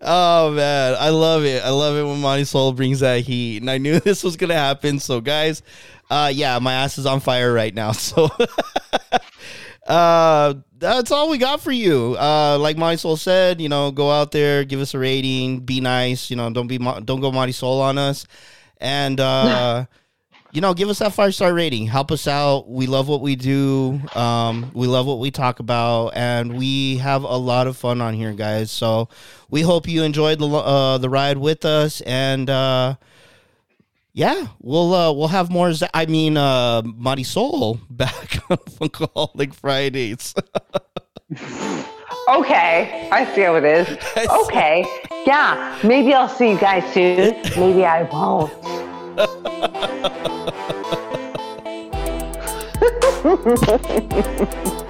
[0.00, 1.62] oh man, I love it.
[1.62, 4.54] I love it when Monty Soul brings that heat, and I knew this was gonna
[4.54, 4.98] happen.
[4.98, 5.62] So, guys,
[6.10, 7.92] uh, yeah, my ass is on fire right now.
[7.98, 8.28] So.
[9.86, 12.14] Uh, that's all we got for you.
[12.20, 15.80] Uh, like Monty Soul said, you know, go out there, give us a rating, be
[15.80, 16.30] nice.
[16.30, 18.26] You know, don't be don't go Monty Soul on us,
[18.76, 19.86] and uh,
[20.52, 21.86] you know, give us that five star rating.
[21.86, 22.68] Help us out.
[22.68, 24.00] We love what we do.
[24.14, 28.14] Um, we love what we talk about, and we have a lot of fun on
[28.14, 28.70] here, guys.
[28.70, 29.08] So
[29.50, 32.94] we hope you enjoyed the uh, the ride with us, and uh,
[34.14, 35.72] yeah, we'll uh, we'll have more.
[35.72, 40.34] Z- I mean, uh, Marisol back on Funkaholik Fridays.
[42.30, 43.88] Okay, I see how it is.
[44.44, 44.84] Okay,
[45.26, 47.34] yeah, maybe I'll see you guys soon.
[47.58, 48.52] Maybe I won't.
[49.18, 49.26] Ha
[53.24, 53.98] ha ha ha ha
[54.46, 54.87] ha!